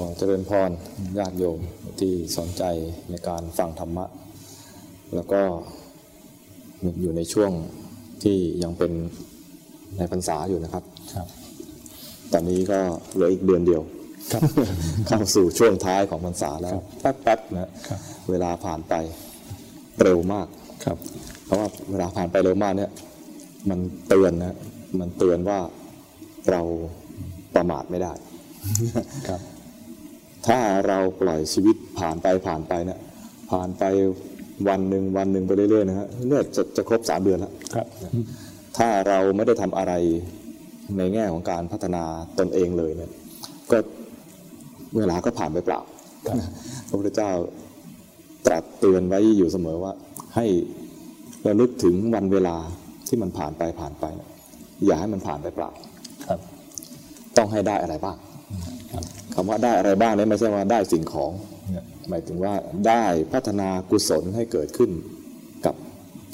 [0.00, 0.70] ขอเจริญพร
[1.18, 1.60] ญาติโยม
[2.00, 2.62] ที่สนใจ
[3.10, 4.06] ในการฟังธรรมะ
[5.14, 5.40] แล้วก็
[7.00, 7.50] อยู่ในช่วง
[8.22, 8.92] ที่ยังเป็น
[9.96, 11.26] ในพรรษาอยู่นะครับครับ
[12.32, 12.78] ตอนนี้ก็
[13.14, 13.82] เหลืออีกเดือนเดียว
[14.32, 14.42] ครับ
[15.06, 18.00] เข้าสู่ช่วงท้ายของพรรษาแล้วแป๊บๆนะครับ
[18.30, 18.94] เวลาผ่านไป
[20.02, 20.46] เร็วมาก
[20.84, 20.98] ครับ
[21.44, 22.90] เพราะว่าเวลาผ่านไปเร็วมากเนี่ย
[23.70, 23.78] มัน
[24.08, 24.56] เตือนนะ
[25.00, 25.58] มันเตือนว่า
[26.50, 26.62] เรา
[27.54, 28.12] ประมาทไม่ได้
[29.28, 29.40] ครับ
[30.48, 30.58] ถ้า
[30.88, 32.98] เราปล่อยชีวิตผ่านไปผ่านไปเนี่ย
[33.50, 33.84] ผ่านไป
[34.68, 37.86] วันหนึ่งวันหนึ่งไปเรื่อยๆนะฮะเนี่ยจะจะครบสามเดือนแล้วครับ
[38.76, 39.92] ถ้าเราไม่ได้ทำอะไร
[40.98, 42.04] ในแง่ของการพัฒนา
[42.38, 43.10] ตนเองเลยเนี่ย
[43.70, 43.78] ก็
[44.96, 45.80] เวลาก็ผ่านไปเปล่า
[46.88, 47.30] พระพุทธเจ้า
[48.46, 49.92] ตรัสเตือนไว้อยู่เสมอว่า
[50.36, 50.46] ให้
[51.42, 52.56] เราลึกถึงวันเวลา
[53.08, 54.30] ที่มันผ่านไปผ่านไปเนี่ย
[54.86, 55.70] อย่าให้มันผ่านไปเปล่า
[56.26, 56.40] ครับ
[57.36, 58.16] ต้องให้ได้อะไรบ้าง
[59.36, 61.32] ครับคำว่าได้อะไรบ้างเนี่ยไม่ใช่ว่าได้สิ่งของ
[61.72, 62.54] เนี่ยหมายถึงว่า
[62.88, 64.90] ได้พัฒนากุศลให้เกิดขึ้น
[65.64, 65.74] กับ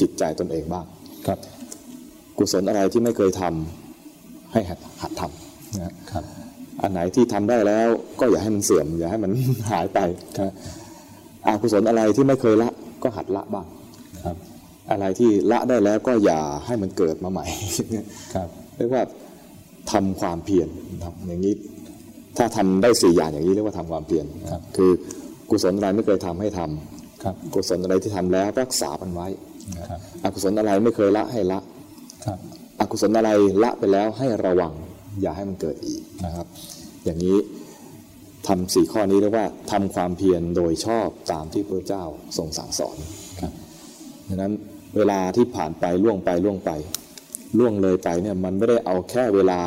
[0.00, 0.84] จิตใจตนเองบ้าง
[1.27, 1.38] ครับ
[2.38, 6.24] กุศลอะไรที่ไม่เคยทำให้หัดหัดทำนะครับ
[6.82, 7.88] อันไหนที่ทำได้แล้ว
[8.20, 9.30] ก็อย่าให้มันเสื่อม อย่าให้มัน
[9.70, 9.98] หายไป
[10.38, 10.52] นะ
[11.46, 12.70] อากุศลอะไรที่ไม่เคยละ
[13.02, 13.66] ก็หัดละบ้าง
[14.24, 14.36] ครับ
[14.90, 17.46] อะไรที่ละได้แล้วก็อย่าให้มันเกิดมาใหม่
[18.34, 19.02] ครับเรียกว่า
[19.92, 20.68] ทำความเพียร
[21.02, 21.55] ทำอย่างนี้
[22.38, 24.91] ถ้าทำได้สี่อย่างอย่างนี้เรียกว่าทำความเพียรครับคือ
[25.50, 29.28] กุศลอะไรไม่เคยทำให้ทำครับกุศลอะไรที่ทำแล้วรักษามันไว้
[29.91, 31.58] ครับอกุศลอะไรไม่เคยละให้ละ
[32.27, 32.39] ครับ
[32.80, 33.30] อกุศลอะไร
[33.62, 34.72] ละไปแล้วให้ระวัง
[35.20, 36.47] อย่าให้มันเกิดอีกนะครับ
[37.05, 37.36] อย่างนี้
[38.46, 42.05] ทำสี่ข้อนี้เรียกว่าทำความเพียรโดยชอบตามที่พระเจ้า
[42.36, 42.96] ทรงสั่งสอน
[43.41, 43.52] ครับ
[44.28, 44.52] ดังนั้น
[44.96, 46.70] เวลาที่ผ่านไปล่วงไปล่วงไป
[47.58, 49.61] ล่วงเลยไปเนี่ยมันไม่ได้เอาแค่เวลา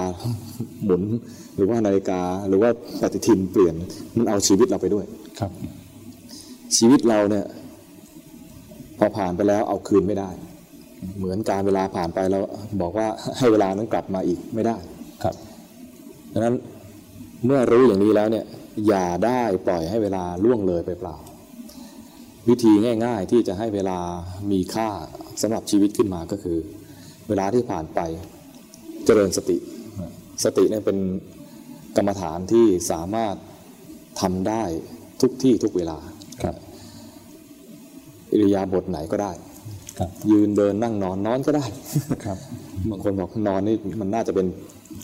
[0.84, 1.04] หมุน
[1.56, 2.70] หรือว่านาฬิกา หรือว่า
[3.02, 3.76] ปฏิทินเปลี่ยน
[4.18, 5.06] มันเอาชีวิตเราไปด้วย
[5.40, 5.52] ครับ
[6.78, 7.46] ชีวิตเราเนี่ย
[8.98, 10.30] พอผ่านไปแล้วเอาคืนไม่ได้
[11.18, 12.40] เหมือนการเวลาผ่านไปเรา
[12.82, 13.08] บอกว่า
[13.38, 14.78] ให้เวลานั้นกลับมาอีกไม่ได้
[15.24, 15.36] ครับ
[16.34, 16.56] ดังนั้น
[17.46, 18.46] เมื่อรู้อย่างนี้แล้วเนี่ย
[18.88, 21.16] อย่าได้ปล่อยให้เวลาล่วงเลยไปเปล่า
[22.50, 22.72] วิธี
[23.06, 23.98] ง่าย ๆ ที่จะให้เวลา
[24.52, 24.90] มีค่า
[25.42, 26.58] สำหรับชีวิตขึ้นมาก็คือ
[27.30, 28.00] เวลาที่ผ่านไป
[29.06, 29.58] เจริญสติ
[30.44, 30.98] สติเนี่ยเป็น
[31.98, 33.36] กรรมฐานที่สามารถ
[34.22, 34.64] ทำได้
[35.22, 35.98] ทุกที่ทุกเวลา
[36.44, 36.56] ครับ
[38.32, 39.32] อิริยาบถไหนก็ได้
[40.00, 41.66] ครับยืนเดินนั่งนอนนอนก็ได้
[42.26, 42.38] ครับ
[42.90, 44.48] บางคนบอกนอนนี่มันน่าจะเป็น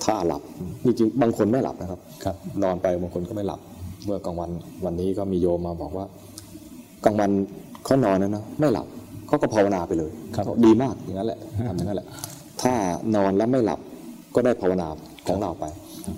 [0.03, 0.41] ท่าหลับ
[0.85, 3.59] จริงๆบางคนไม่หลับนะครับครับ นอนไปบางคนก็ไม่หลับ
[4.05, 4.49] เมื่อกลางวัน
[4.85, 6.05] วันนี้ก็มีโยมมาบอกว่า
[7.05, 7.29] กลางวัน
[7.85, 8.87] เขานอนนะนะไม่หลับ
[9.31, 12.07] เขาก็ภาวนาไปเลยครับเขาดีมากอย่างนั้นแหละทำอย่างนั้นแหละ
[12.61, 12.73] ถ้า
[13.15, 13.79] นอนแล้วไม่หลับ
[14.35, 14.87] ก็ได้ภาวนา
[15.27, 15.65] ของเราไป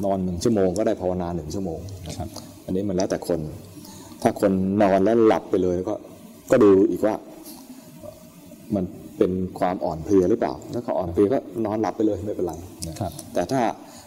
[0.05, 1.79] นอนหนึ่งชั่วโมงก็ได้ภาวนาหนึ่งชั่วโมง
[2.17, 2.27] ครับ
[2.65, 3.39] อันนี้มันแล้วแต่คน
[4.21, 4.51] ถ้าคน
[4.83, 5.95] นอนแล้วหลับไปเลยก็
[6.51, 7.13] ก็ดูอีกว่า
[8.75, 8.83] มัน
[9.17, 12.53] เป็นความอ่อนเพลียหรือเปล่า ถ้าเขาอ่อนเพลียก็นอนหลับไปเลยไม่เป็นไร
[12.87, 13.61] นะครับแต่ถ้า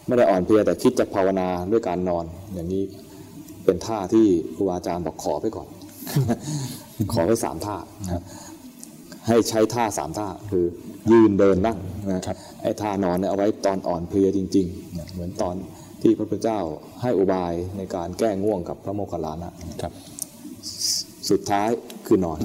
[0.07, 2.25] ไม่ได้อ่อนเพลียแต่คิดจะภาวนาด้วยการนอน
[2.55, 2.83] อย่างนี้
[3.65, 5.69] เป็นท่าที่ครูอาจารย์บอกขอไปก่อน
[7.13, 8.23] ขอไว้สามท่านะครับ
[9.29, 10.65] ให้ใช้ท่าสามท่าคือ
[11.13, 11.79] ยืนเดินนั่ง
[12.15, 15.55] นะครับไอ้ท่านอนเนี่ยเอาไว้ตอนอ่อนเพลียจริงๆเนี่ยเหมือนตอน
[16.03, 16.61] ที่พระพุทธเจ้า
[17.03, 19.93] ให้อุบายในการแก้ง่วงกับพระโมคคัลลานะครับ
[21.31, 21.69] สุดท้าย
[22.07, 22.39] คือนอน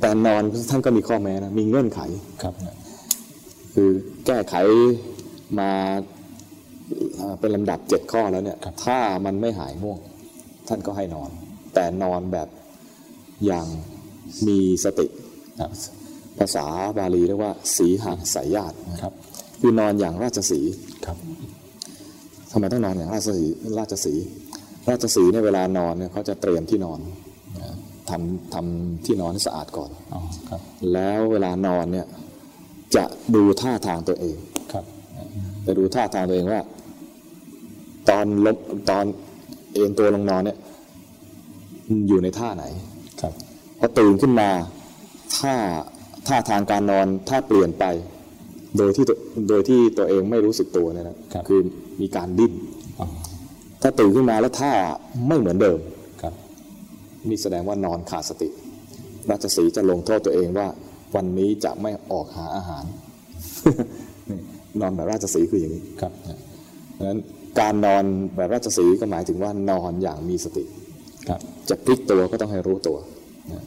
[0.00, 2.00] แต่นอนท่านก็มีข้อแม้นะมีเงื่อนไข
[2.42, 2.54] ครับ
[3.74, 3.90] คือ
[4.26, 4.54] แก้ไข
[5.58, 5.70] มา
[7.16, 9.98] เอ่อเป็นลำดับเจ็ดข้อแล้วเนี่ยครับถ้ามันไม่หายง่วง
[10.68, 11.30] ท่านก็ให้นอน
[11.74, 12.48] แต่นอนแบบ
[13.46, 13.66] อย่าง
[14.46, 15.06] มีสติ
[15.60, 15.70] ครับ
[16.38, 16.66] ภาษา
[16.98, 19.12] บาลีเรียกว่า สีหสายญาติครับ
[19.60, 20.72] คือนอนอย่างราชสีห์
[21.06, 21.16] ครับ
[22.50, 24.24] ทำไมต้องนอนอย่างราชสีห์ราชสีห์
[24.90, 27.00] ราชสีห์เนี่ยเวลานอนเนี่ยเขาจะเตรียมที่นอน
[27.60, 27.74] นะ
[28.10, 30.60] ทำทำที่นอนให้สะอาดก่อนอ๋อครับ
[30.92, 32.06] แล้วเวลานอนเนี่ย
[32.96, 33.04] จะ
[33.34, 34.36] ดูท่าทางตัวเอง
[34.72, 34.84] ครับ
[35.66, 36.60] จะดูท่าทางตัวเองว่า
[38.08, 38.56] ตอนล้ม
[38.90, 39.04] ตอน
[39.72, 40.58] เอ็นตัวลงนอนเนี่ย
[42.08, 42.64] อยู่ในท่าไหน
[43.20, 43.32] ครับ
[43.78, 44.48] พอตื่นขึ้นมา
[45.38, 45.54] ท่า
[46.26, 47.84] ท่าทางการนอนถ้าเปลี่ยนไป
[48.78, 49.16] โดยที่ตัว
[49.48, 51.52] โดยที่ตัวเองไม่รู้สึกตัวเนี่ยนะครับอ
[52.00, 52.52] มีการดิ้น
[53.00, 53.06] อ๋อ
[53.82, 54.72] ถ้าตื่นขึ้นมาแล้วท่า
[55.28, 55.78] ไม่เหมือนเดิม
[56.22, 56.34] ครับ
[57.28, 58.48] นี่แสดงว่านอนขาดสติ
[59.30, 60.66] ราชสีห์จะลงโทษตัวเองว่า
[61.16, 62.84] วันนี้จะไม่ออกหาอาหาร
[64.30, 64.40] นี่
[64.80, 66.12] นอนแบบราชสีห์คืออย่างนี้ครับ
[66.98, 67.20] ดังนั้น
[67.60, 68.04] การนอน
[68.36, 70.64] แบบราชสีห์ก็หมายถึงว่านอนอย่างมีสติ
[71.28, 72.98] ครับจะพลิกตัวก็ต้องให้รู้ตัว
[73.52, 73.64] นะ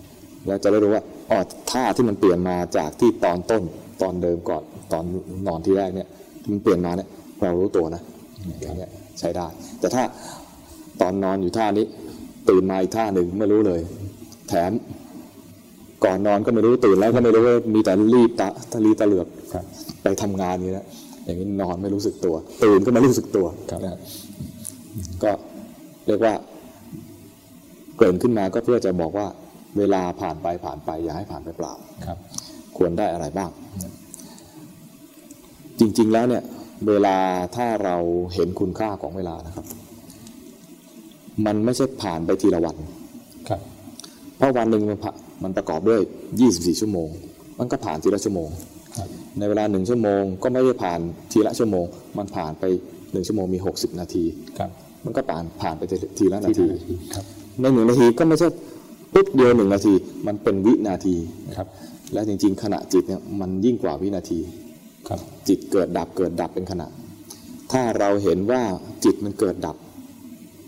[0.48, 3.64] แล้วจะได้รู้ว่า อ๋อท่าที่มันเปลี่ยนมาจากที่ตอนต้น
[4.02, 5.04] ตอนเดิมก่อนตอน
[5.48, 6.08] นอนที่แรกเนี่ย
[6.50, 7.10] มันเปลี่ยนมาเนี่ย
[7.42, 8.02] เรารู้ตัวนะ
[8.62, 9.48] อย่างเงี้ยใช้ได้
[9.80, 10.04] แต่ถ้า
[11.02, 11.86] ตอนนอนอยู่ท่านี้
[12.50, 13.82] ตื่นมาอีกท่าหนึ่งไม่รู้เลย
[14.50, 14.72] แถม
[16.04, 19.66] ก่อนนอนก็ไม่รู้ตื่นแล้วก็ไม่รู้ว่ามีแต่รีบตาทะลีตะเหลือกครับ
[20.04, 20.86] ไปทำงานนี่นะ
[21.26, 23.98] อย่างนี้นอนไม่รู้สึกตัว ตื่นก็ไม่รู้สึกตัวครับนะ
[25.24, 25.32] ก็
[26.08, 26.34] เรียกว่า
[27.96, 29.28] เกริ่นขึ้นมาก็เพื่อจะบอกว่า
[29.78, 31.74] เวลาผ่านไปผ่านไป อย่าให้ผ่านไปเปล่า
[32.06, 32.18] ครับ
[32.78, 33.50] ควรได้อะไรบ้าง
[35.80, 36.44] จริงๆแล้วเนี่ย
[36.88, 37.18] เวลา
[37.56, 37.96] ถ้าเรา
[38.34, 39.66] เห็นคุณค่าของเวลานะครับ
[41.46, 42.78] มันไม่ใช่ผ่านไปทีละวัน
[43.50, 43.62] ครับ
[44.38, 45.12] เพราะวันหนึ่งมันผ่า
[45.44, 46.00] มันประกอบด้วย
[46.40, 47.10] 24 ชั่วโมง
[47.60, 48.50] มันก็ผ่านทีละชั่วโมง
[48.98, 51.00] ครับในเวลาหนึ่งชั่วโมง ก็ไม่ได้ผ่าน
[51.32, 51.86] ทีละชั่วโมง
[52.18, 52.64] มันผ่านไป
[53.12, 54.24] หนึ่งชั่วโมงมี 60 นาที
[54.60, 54.70] ครับ
[55.06, 55.82] มันก็ผ่านผ่านไป
[56.20, 57.26] ทีละนาที่ทีนาทีครับ
[57.60, 58.48] ในหนึ่งนาทีก็ไม่ใช่
[59.14, 59.94] ปุ๊บเดียวหนึ่งนาที
[60.28, 61.16] มันเป็นวินาที
[61.58, 61.68] ครับ
[62.14, 64.40] และจริง ๆ ขณะจิตเนี่ยมันยิ่งกว่าวินาที
[65.08, 66.88] ครับ จิตเกิดดับเกิดดับเป็นขณะ
[67.72, 68.62] ถ้าเราเห็นว่า
[69.06, 69.78] จิตมันเกิดดับ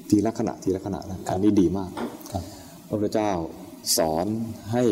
[0.09, 1.89] ทีละขณะทีละขณะนะอันนี้ดีมาก
[2.31, 2.43] ครับ
[2.87, 3.31] พระพุทธเจ้า
[3.97, 4.25] สอน
[4.71, 4.83] ให้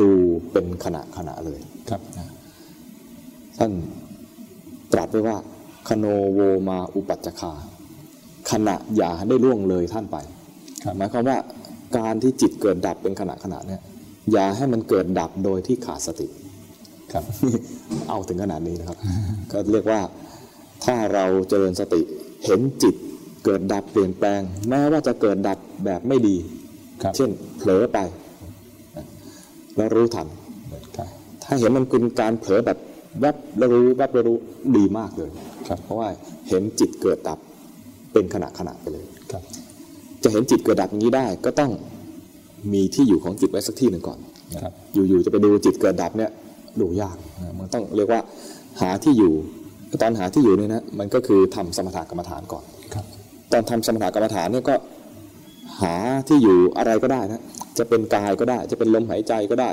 [0.00, 0.10] ดู
[0.52, 1.60] เป็นขณะขณะเลย
[1.90, 2.00] ครับ
[3.58, 3.72] ท่าน
[4.92, 5.36] ตรัสไว้ว่า
[5.88, 7.52] คโนโวมาอุปัจจคา
[8.50, 10.16] ขณะอย่าได้ล่วงเลยท่านไป
[10.84, 11.36] ครับหมายความว่า
[11.96, 13.80] การที่จิตเกิดดับเป็นขณะขณะเนี่ย
[14.32, 16.28] อย่าให้มันเกิดดับโดยที่ขาดสติ
[17.12, 17.24] ครับ
[18.08, 18.98] เอาถึงขนาดนี้นะครับ
[19.52, 20.00] ก็เรียกว่า
[20.84, 22.02] ถ้าเราเจริญสติ
[22.44, 22.94] เห็นจิต
[23.44, 26.36] เกิดดับเปลี่ยนแปลง แม้ว่าจะเกิดดับแบบไม่ดี
[27.02, 27.98] ครับเช่นเผลอไป
[29.76, 30.26] แล้วรู้ทัน
[30.96, 31.08] ครับ
[31.44, 32.78] ถ้าเห็นมันเป็นการเผลอแบบ
[33.20, 34.36] แวบแล้วรู้แวบแล้วรู้
[34.76, 35.30] ดีมากเลย
[35.68, 36.08] ครับเพราะว่า
[36.48, 37.38] เห็นจิตเกิดดับ
[38.12, 39.42] เป็นขณะขณะไปเลยครับ
[40.22, 41.70] จะเห็นจิตเกิดดับอย่างนี้ได้ ก็ต้อง
[42.72, 44.18] มีที่อยู่ของจิตไว้สักที่หนึ่งก่อน
[44.62, 46.30] ครับอยู่ๆจะไปดูจิตเกิดดับเนี่ย
[46.80, 48.20] ดูยากนะมันต้องเรียกว่า
[48.80, 49.32] หาที่อยู่
[50.02, 52.64] ตอนหาที่อยู่เนี่ยนะมันก็คือทำสมถกรรมฐานก่อน
[52.94, 53.04] ครับ
[53.52, 54.74] ตอนทำสมถกรรมฐานเนี่ยก็
[55.82, 55.94] หา
[56.28, 57.42] ที่อยู่อะไรก็ได้นะ
[57.78, 59.70] จะเป็นกายก็ได้ จะเป็นลมหายใจก็ได้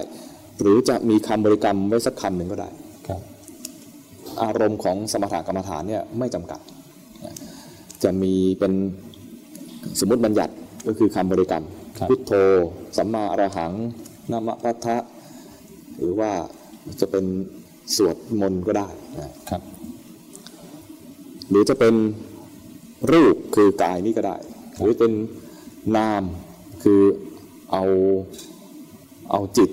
[0.61, 2.69] หรือจะมีคำบริกรรมไว้สักคำหนึ่งก็ได้
[3.07, 3.21] ครับ
[4.43, 6.59] อารมณ์ของสมถกรรมฐานเนี่ยไม่จำกัด
[8.03, 8.73] จะมีเป็น
[10.00, 10.53] สมมติบัญญัติ
[10.88, 11.63] ก็คือคำบริกรรม
[12.00, 12.31] ครับพุทโธ
[12.97, 13.71] สัมมาอรหัง
[14.31, 14.97] นะมะพัทธะ
[15.97, 16.31] หรือว่า
[17.01, 17.25] จะเป็น
[17.95, 18.88] สวดมนต์ก็ได้
[19.19, 19.62] นะครับ
[21.50, 21.94] หรือจะเป็น
[23.12, 24.35] รูปคือกายนี่ก็ได้
[24.81, 25.12] หรือเป็น
[25.97, 26.24] นาม
[26.83, 27.01] คือ
[27.71, 27.83] เอา
[29.31, 29.69] เอาจิต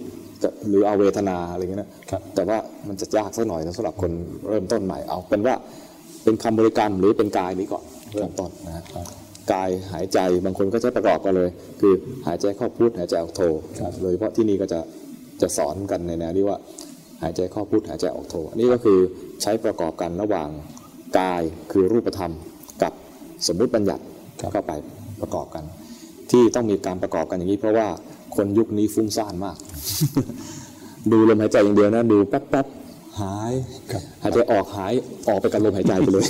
[0.68, 2.58] หรือเอาเวทนาอะไรเงี้ยนะครับแต่ว่า
[2.88, 4.12] มันจะยากสักหน่อยนะสำหรับคน
[4.48, 5.54] เริ่มต้นใหม่เอาเป็นว่า
[6.24, 7.84] เป็นคำบริกรรมหรือเป็นกายนี้ก่อน
[8.14, 9.06] เริ่มต้นนะฮะครับ
[9.52, 11.50] กายหายใจบางคนก็จะประกอบกันเลย
[11.80, 11.94] คือ
[12.26, 13.42] หายใจเข้าพุทหายใจออกโท
[13.80, 14.80] ครับโดยเฉพาะที่นี่ก็จะ
[15.42, 16.56] จะสอนกันในแนวที่ว่า
[17.22, 18.98] หายใจเข้าพุทหายใจออกโทอันนี้ก็คือ
[19.42, 20.48] ใช้ประกอบกันระหว่าง
[21.18, 21.42] กาย
[21.72, 22.32] คือรูปธรรม
[22.82, 22.92] กับ
[23.46, 24.02] สมมุติบัญญัติ
[24.40, 24.72] ครับเข้าไป
[25.20, 25.64] ประกอบกัน
[26.30, 27.88] ที่ต้องมีการประกอบกันอย่างนี้ เพราะว่า
[28.36, 29.56] คนยุคนี้ฟุ้งซ่านมาก
[31.12, 32.83] ดูลมหายใจอย่างเดียวนะดูแป๊บๆ
[33.20, 33.52] หาย
[33.92, 34.92] ครับหายใจออกหาย
[35.28, 36.26] ออกไปกับลมหายใจไปเลย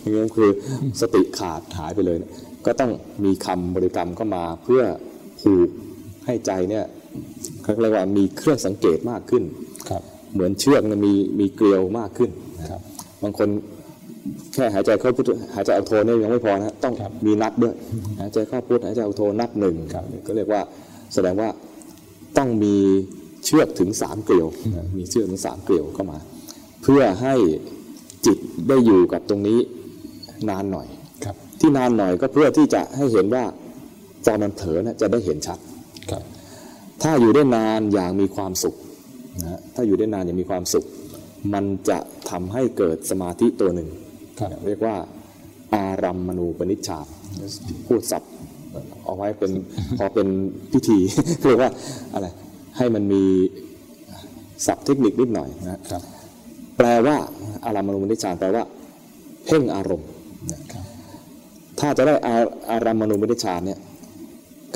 [0.00, 0.50] อย่างนี้คือ
[1.00, 2.32] สติขาดหายไปเลยเนี่ย
[2.66, 2.90] ก็ต้อง
[3.24, 4.82] มีคำบริกรรมเข้ามาเพื่อ
[5.40, 5.68] ผูก
[6.26, 6.84] ให้ใจเนี่ย
[7.62, 9.42] เขาเรียกว่ามีเครื่องสังเกตมากขึ้น
[9.88, 12.30] ครับ เหมือนเชือกเนี่ยมีมีเกลียวมากขึ้น
[12.60, 12.80] นะครับ
[13.22, 13.48] บางคน
[14.52, 15.24] แค่หายใจเข้าพุท
[15.54, 17.74] หายใจออกโทเนี่ยยังไม่พอนะต้องครับมีนับด้วย
[18.20, 20.60] หายใจเข้าพุทหายใจออกโทนับหนึ่งครับก็เรียกว่า
[21.14, 21.48] แสดงว่า
[22.36, 22.76] ต้องมี
[23.46, 26.18] เชือกถึงสามเกลียวนะมีเชือกถึงสามเกลียวเข้ามา
[26.82, 27.34] เพื่อให้
[28.26, 28.38] จิต
[28.68, 29.58] ได้อยู่กับตรงนี้
[30.50, 30.88] นานหน่อย
[31.24, 33.44] ครับที่นานหน่อยก็เพื่อที่จะให้เห็นว่า
[34.26, 35.58] ตอนมันเผลอนะจะได้เห็นชัด
[36.10, 36.22] ครับ
[37.02, 38.74] ถ้าอยู่ได้นานอย่างมีความสุข
[39.42, 40.84] นะฮะถ้าอยู่ได้นานอย่างมีความสุข
[41.54, 41.98] มันจะ
[42.30, 43.88] ทำให้เกิดสมาธิตัวหนึ่ง
[44.38, 44.96] ครับเรียกว่า
[45.74, 47.06] อารัมมณูปนิชฌาน
[47.86, 48.32] พูดศัพท์
[49.04, 49.52] เอาไว้เป็น
[49.98, 50.28] พอเป็น
[50.72, 50.98] พิธี
[51.48, 51.70] เรียกว่า
[52.14, 52.26] อะไร
[52.76, 53.22] ให้มันมี
[54.66, 56.02] ศัพท์เทคนิคนิดหน่อยนะครับ
[56.76, 57.16] แปลว่า
[57.64, 58.64] อารัมมณูปนิชฌานแปลว่า
[59.46, 60.08] เพ่งอารมณ์
[60.72, 60.84] ครับ
[61.80, 62.36] ถ้าจะได้อา
[62.70, 63.78] อารัมมณูปนิชฌานเนี่ย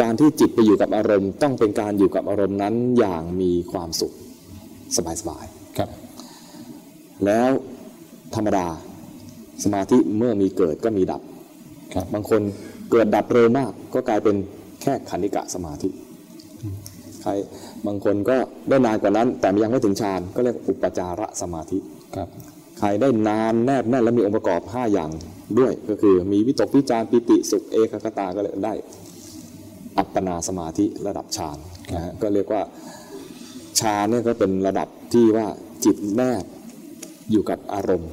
[0.01, 4.13] การที่จิตไปอยู่กับอารมณ์ ต้องเป็นการอยู่กับอารมณ์นั้นอย่างมีความสุข
[4.97, 5.45] สบาย
[5.79, 7.49] ครับๆแล้ว
[8.35, 8.67] ธรรมดา
[9.65, 11.23] สมาธิเมื่อมีเกิดก็มีดับ
[11.95, 12.41] ครับบางคน
[12.91, 14.37] เกิดดับเร็วมากก็กลายเป็น
[14.83, 15.89] แค่ขันธิกะสมาธิ
[17.23, 17.33] ใคร
[17.87, 18.37] บางคนก็
[18.69, 21.79] ได้นานกว่านั้น แต่ยังไม่ถึงฌานก็เรียกอุปจารสมาธิ
[22.17, 22.29] ครับ
[22.79, 25.11] ใครได้นานแนบแน่นและมีองค์ประกอบ 5 อย่าง
[25.59, 28.75] ด้วยก็คือมีวิตกวิจารปิติสุขเอกคตาก็เลยได้
[29.99, 31.59] อัปปนาสมาธิระดับฌาน
[31.95, 32.63] นะฮะก็เรียกว่า
[33.81, 35.47] ฌานเนี่ยก็เป็นระดับที่ว่า
[35.85, 36.45] จิตแนบ
[37.31, 38.13] อยู่กับอารมณ์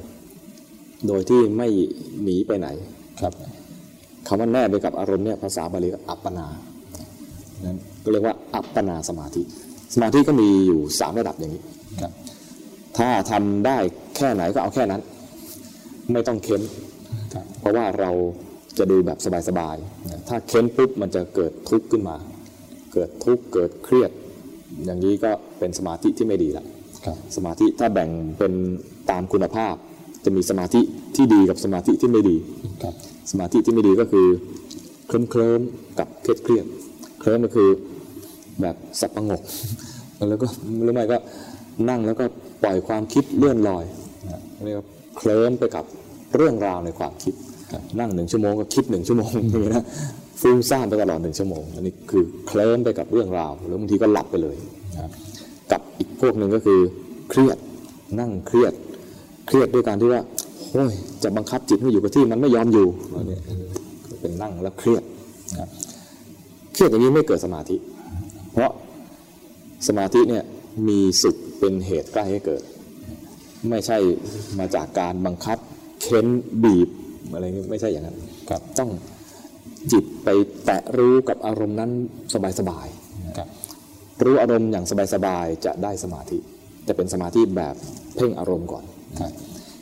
[1.06, 1.68] โดยที่ไม่
[2.22, 2.68] หนีไปไหน
[3.20, 3.32] ครับ
[4.26, 6.46] คำว่าแนบไปกับอารมณ์เนี่ยภาษาบาลีก็อัปปนา
[7.64, 9.42] นั้น ก็เรียกว่าอัปปนาสมาธิ
[9.94, 11.62] สมาธิก็มีอยู่สามระดับอย่างนี้
[12.00, 12.12] ครับ
[12.98, 13.78] ถ้าทำได้
[14.16, 15.02] แค่ไหนก็เอาแค่นั้น
[16.12, 16.62] ไม่ต้องเค้น
[17.34, 18.10] ครับเพราะว่าเรา
[18.78, 22.16] จะดูแบบสบายๆ ถ้าเค้นปุ๊บมันจะเกิดทุกข์ขึ้นมา
[22.92, 24.10] เกิดทุกข์เกิดเครียด
[24.84, 26.64] อย่างนี้ก็เป็นสมาธิที่ไม่ดีละ
[27.04, 28.52] ครับสมาธิถ้าแบ่งเป็น
[29.10, 29.74] ตามคุณภาพ
[30.24, 30.80] จะมีสมาธิ
[31.16, 32.36] ที่ดีกับสมาธิที่ไม่ดี
[32.82, 32.94] ครับ
[33.30, 34.26] สมาธิที่ไม่ดีก็คือ
[35.06, 36.66] เคลิ้มเคลิ้มๆกับเครียดเครียด
[37.20, 37.68] เคลิ้มก็คือ
[38.60, 39.42] แบบสับประงก
[40.28, 40.46] แล้วก็
[40.86, 41.18] รือไมก็
[41.88, 42.24] นั่งแล้วก็
[42.62, 43.84] ปล่อยความคิดเลื่อนลอย
[44.30, 45.84] นะเรียกว่าเคลิ้มไปกับ
[46.36, 47.34] เรื่องราวในความคิด
[48.00, 49.84] นั่งหนึ่งชั่วโมงก็คิดหนึ่งชั่วโมงนี้นะ
[50.40, 54.56] ฟุ้งซ่านไปตลอดหนึ่งชั่วโมง อันนี้คือเคลิ้มไปกับเรื่องราวหรือบางทีก็หลับไปเลย
[55.72, 56.80] กับอีกพวกหนึ่งก็คือ
[57.30, 57.58] เครียด
[58.20, 58.72] นั่งเครียด
[59.46, 60.22] เครียดด้วยการที่ว่า
[60.72, 62.86] โอ้ยจะบังคับจิตให้อยู่กับที่มันไม่ยอมอยู่
[64.20, 65.02] เป็นนั่งแล้วเครียด
[66.78, 67.76] เครียดอย่างนี้ไม่เกิดสมาธิ
[68.52, 68.72] เพราะ
[69.88, 70.44] สมาธิเนี่ย
[70.88, 72.62] มีสุขเป็นเหตุใกล้ให้เกิด
[73.70, 73.98] ไม่ใช่
[74.58, 75.58] มาจากการบังคับ
[76.02, 76.26] เค้น
[76.62, 76.88] บีบ
[77.32, 78.16] อะไรเงี้ยไม่ใช่อย่างนั้น
[78.50, 78.90] ครับต้อง
[79.92, 80.28] จิตไป
[80.64, 81.90] แตะรู้กับอารมณ์นั้น
[82.58, 83.48] สบายๆครับ
[84.24, 86.38] รู้อารมณ์อย่างสบายๆจะได้สมาธิ
[86.88, 87.74] จะเป็นสมาธิแบบ
[88.16, 88.84] เพ่งอารมณ์ก่อน
[89.20, 89.32] ครับ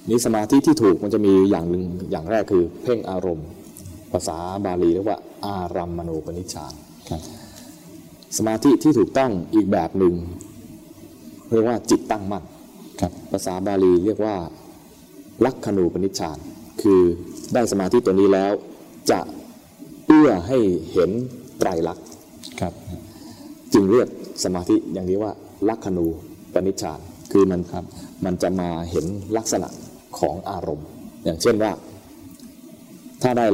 [0.09, 3.49] นี่สมาธิที่ถูกมันจะมีอย่างหนึ่งอย่างแรกคือ เพ่งอารมณ์
[4.13, 6.86] ภาษาบาลีเรียกว่าอารัมมณูปนิชฌานครับ
[8.39, 10.15] สมาธิที่ถูกต้องอีกแบบหนึ่ง
[11.51, 12.45] เรียกว่าจิตตั้งมั่น
[13.01, 14.37] ครับภาษาบาลีเรียกว่า
[15.45, 16.39] ลักขณูปนิชฌาน
[16.83, 17.01] คือ
[17.55, 18.53] ได้สมาธิตัวนี้แล้ว
[19.11, 19.21] จะ
[20.07, 20.59] เอื้อให้
[20.93, 21.11] เห็น
[21.59, 22.07] ไตรลักษณ์
[22.61, 22.73] ครับ
[23.73, 24.09] จึงเรียก
[24.45, 25.33] สมาธิอย่างนี้ว่า
[25.69, 26.07] ลักขณู
[26.55, 27.01] ปนิชฌาน
[27.33, 27.85] คือมันครับ
[28.25, 29.69] มันจะมาเห็นลักษณะ
[30.19, 30.87] ของอารมณ์
[31.25, 31.73] อย่างเช่นว่า
[33.23, 33.47] ถ้าได้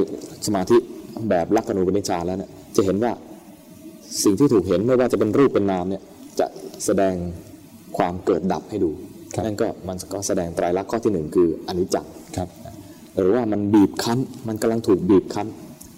[0.47, 0.76] สมาธิ
[1.28, 3.12] แบบลักขณูปนิชฌานแล้วเนี่ยจะเห็นว่า
[4.23, 6.02] สิ่งที่ถูกเห็นไม่ว่าจะเป็นรูปเป็นนามเนี่ย
[6.40, 6.47] จะ
[6.85, 7.14] แสดง
[7.97, 8.90] ความเกิดดับให้ดู
[9.35, 12.49] ครับนั่นก็มันก็แสดงไตรลักษณ์ข้อที่หนึ่งคืออนิจจังครับ
[13.19, 15.49] หรือว่ามันบีบคั้นมันกำลังถูกบีบคั้น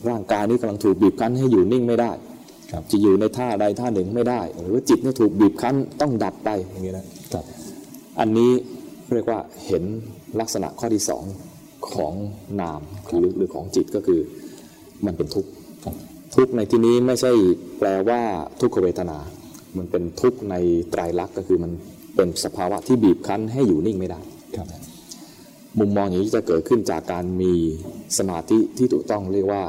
[0.09, 2.12] ร่างกายนี้กำลังถูกบีบคั้นให้อยู่นิ่งไม่ได้
[2.73, 7.44] ครับจะอยู่ในท่าใดท่าหนึ่งไม่ได้ หรือว่าจิตเนี่ยถูกบีบคั้นต้องดับไปอย่างนี้นะครับ
[8.21, 8.50] อันนี้
[9.12, 9.85] เรียกว่าเห็น
[10.40, 11.25] ลักษณะข้อที่สอง
[11.92, 12.14] ของ
[12.61, 14.21] นามหรือหรือของจิตก็คือ
[15.06, 15.63] มันเป็นทุกข์ครับ
[16.35, 17.33] ทุกข์ในที่นี้ไม่ใช่
[17.79, 18.21] แปลว่า
[18.61, 19.19] ทุกขเวทนา
[19.76, 20.55] มันเป็นทุกข์ใน
[20.91, 21.73] ไตรลักษณ์ก็คือมัน
[22.17, 24.21] เป็นสภาวะที่บีบคั้นให้อยู่นิ่งไม่ได้
[24.57, 24.67] ครับ
[25.79, 27.53] มุมมองอย่างนี้จะเกิดขึ้นจากการมี
[28.19, 29.62] สมาธิที่ถูกต้องเรียกว่า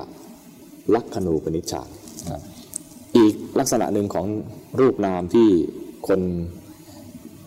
[0.96, 1.90] ลักขณูปนิชฌาน
[2.30, 2.42] ครับ
[3.18, 4.28] อีกลักษณะหนึ่งของ
[4.80, 5.48] รูปนามที่
[6.08, 6.22] คน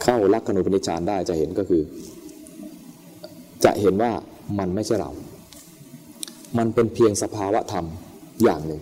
[0.02, 1.82] เข้าลักขณูปนิชฌานได้จะเห็นก็คือ
[3.64, 4.12] จะเห็นว่า
[4.58, 5.10] มันไม่ใช่เรา
[6.58, 7.86] มันเป็นเพียงสภาวะธรรม
[8.44, 8.80] อย่างหนึ่ง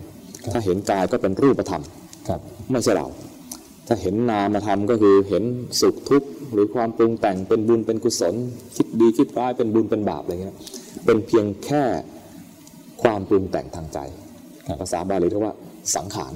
[0.53, 1.83] ถ้าเห็นกายก็เป็นรูปธรรม
[2.27, 2.39] ครับ
[2.71, 3.07] ไม่ใช่เรา
[3.87, 5.43] ถ้าเห็นนามธรรมก็คือเห็น
[5.81, 8.35] สุขทุกข์หรือความปรุงแต่งเป็นบุญเป็นกุศล
[8.75, 10.55] คิดดีคิดร้ายเป็นบุญเป็นบาปอะไรเงี้ย
[11.05, 11.83] เป็นเพียงแค่
[13.03, 13.99] ความปรุงแต่งทางใจ
[14.67, 15.55] ครับภาษาบาลีเรียกว่า
[15.95, 16.33] สังขาร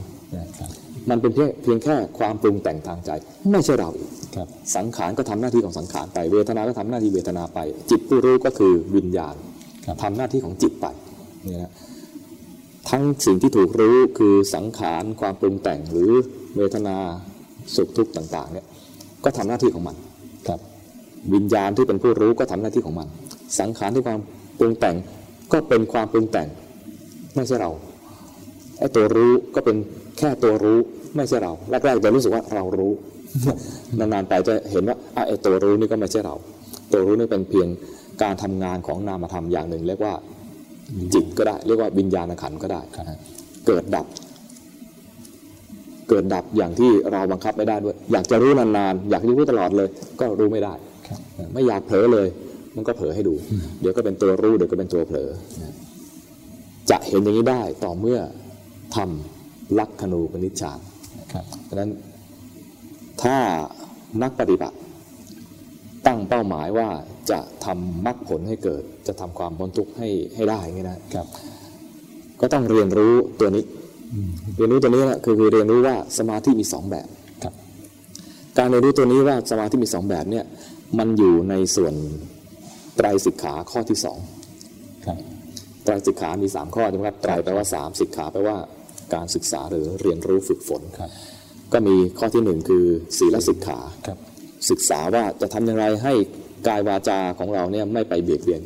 [0.59, 0.69] ครับ
[1.09, 3.11] มันเป็นเพียงเพียงแค่ความปรุงแต่งทางใจ
[3.51, 9.35] ไม่ใช่เราอีกครับสังขารก็ทำหน้าที่ของสังขารไปเวทนา ก็ทำหน้าที่เวทนาไป จิตผู้รู้ก็คือวิญญาณ
[9.85, 10.85] ครับทำหน้าที่ของจิตไป
[11.45, 11.71] เนี่ยนะ
[12.89, 16.11] ทั้งสิ่งที่ถูกรู้คือสังขารความปรุงแต่งหรือ
[16.55, 16.97] เวทนา
[17.75, 18.65] สุขทุกข์ต่างๆเนี่ย
[19.23, 19.95] ก็ทำหน้าที่ของมัน
[20.47, 20.59] ครับ
[21.33, 23.07] วิญญาณที่เป็นผู้รู้ก็ทำหน้าที่ของมัน
[23.59, 24.19] สังขารที่ความ
[24.59, 24.95] ปรุงแต่ง
[25.51, 26.47] ก็เป็นความปรุงแต่ง
[27.35, 27.71] ไม่ใช่เรา
[28.79, 29.77] ไอ้ตัวรู้ก็เป็น
[30.17, 30.79] แค่ตัวรู้
[31.15, 32.91] ไม่ใช่เราแรกๆจะรู้สึกว่าเรารู้
[33.99, 36.35] นานๆไปจะเห็นว่าอะไอ้ตัวรู้นี่ก็ไม่ใช่เรา
[36.91, 37.67] ตัวรู้นี่เป็นเพียง
[38.21, 40.13] การทำงานของนามธรรมอย่างหนึ่งเรียกว่า
[41.13, 43.05] จิตก็ได้ เรียกว่าวิญญาณขันธ์ก็ได้ครับ
[43.67, 44.05] เกิดดับ
[46.09, 50.73] เกิดดับอย่างที่เราบังคับไม่ได้ด้วย อยากจะรู้นานๆ อยากรู้ตลอดเลย ก็รู้ไม่ได้
[51.07, 51.19] ครับ
[51.53, 52.27] ไม่อยากเผลอเลย
[52.75, 53.33] มันก็เผลอให้ดู
[53.81, 55.29] เดี๋ยวก็เป็นตัวรู้เดี๋ยวก็เป็นตัวเผลอ
[56.89, 58.19] จะเห็นอย่างนี้ได้ต่อเมื่อ
[58.95, 60.79] ทำลักขณูปนิชฌาน
[61.33, 61.89] ครับเพราะฉะนั้น
[63.23, 63.37] ถ้า
[64.21, 64.77] นักปฏิบัติ
[66.07, 66.89] ตั้งเป้าหมายว่า
[67.29, 71.27] จะทำมรรคผลให้เกิด จะทำความพ้นทุกข์ให้ให้ได้อย่างนี้นะครับ
[72.41, 73.63] ก็ต้องเรียนรู้ตัวนี้
[74.57, 77.07] เรียนรู้ตัวนี้นะคือคือเรียนรู้ว่าสมาธิมีสองแบบ
[77.43, 77.53] ครับ
[78.57, 80.45] การเรียนรู้ตัวนี้ว่าสมาธิมีสองแบบเนี่ย
[80.97, 81.93] มันอยู่ในส่วน
[82.95, 84.19] ไตรสิกขาข้อที่สอง
[85.05, 85.17] ครับ
[85.83, 88.57] ไตรสิกขามีสามข้อใช่ไหมครับไตรแปลว่าสามสิกขาแปลว่า
[89.13, 91.09] การศึกษาหรือเรียนรู้ฝึกฝนครับ
[91.73, 92.85] ก็มีข้อที่หนึ่งคือ
[93.17, 94.17] ศีลสิกขาครับ
[94.69, 96.13] ศึกษาว่าจะทำอย่างไรให้
[96.67, 98.61] กายวาจาของเราเนี่ยไม่ไปเบียดเบียน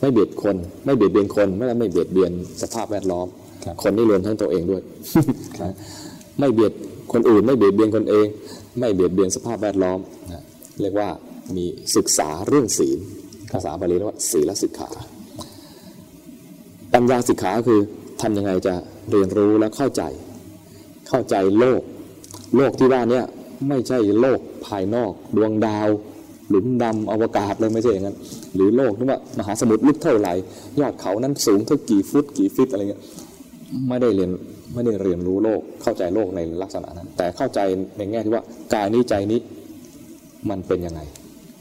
[0.00, 3.26] ไม่เบียดคน ไม่เบียดเบียนคน ไม่ไม่เบียดเบียนสภาพแวดล้อม
[3.64, 4.82] ครับคนนี่รวมทั้งตัวเองด้วย
[5.58, 5.72] ครับ
[6.38, 6.72] ไม่เบียด
[7.12, 8.26] คนอื่น ไม่เบียดเบียนคนเอง
[8.78, 9.98] ไม่เบียดเบียนสภาพแวดล้อม
[10.32, 10.42] นะ
[10.80, 11.08] เรียกว่า
[11.56, 11.64] มี
[11.96, 12.98] ศึกษาเรื่องศีล
[13.52, 14.90] ภาษาบาลีเรียกว่าศีลสิกขา
[16.92, 17.80] ปัญญาสิกขาคือ
[18.20, 18.74] ทำยังไงจะ
[19.10, 20.02] เรียนรู้และเข้าใจ
[21.08, 21.82] เข้าใจโลก
[22.56, 23.24] โลกที่ว่าเนี่ย
[23.68, 25.88] ไม่ใช่โลกภายนอก ดวงดาว
[26.50, 28.16] หลุมดำอวกาศเลยไม่ใช่อย่างนั้น
[28.54, 30.34] หรือโลกที่ว่ามหาสมุทรลึกเท่าไหร่
[30.80, 33.02] ยอดเขานั้นสูงเท่ากี่ฟุตกี่ฟิตอะไรเงี้ย
[33.88, 34.30] ไม่ได้เรียน
[34.74, 37.60] ไม่ได้เรียนรู้โลกเข้าใจโลกในลักษณะนั้น แต่เข้าใจ
[37.98, 38.42] ในแง่ที่ว่า
[38.74, 39.40] กายนี้ใจนี้
[40.50, 41.00] มันเป็นยังไง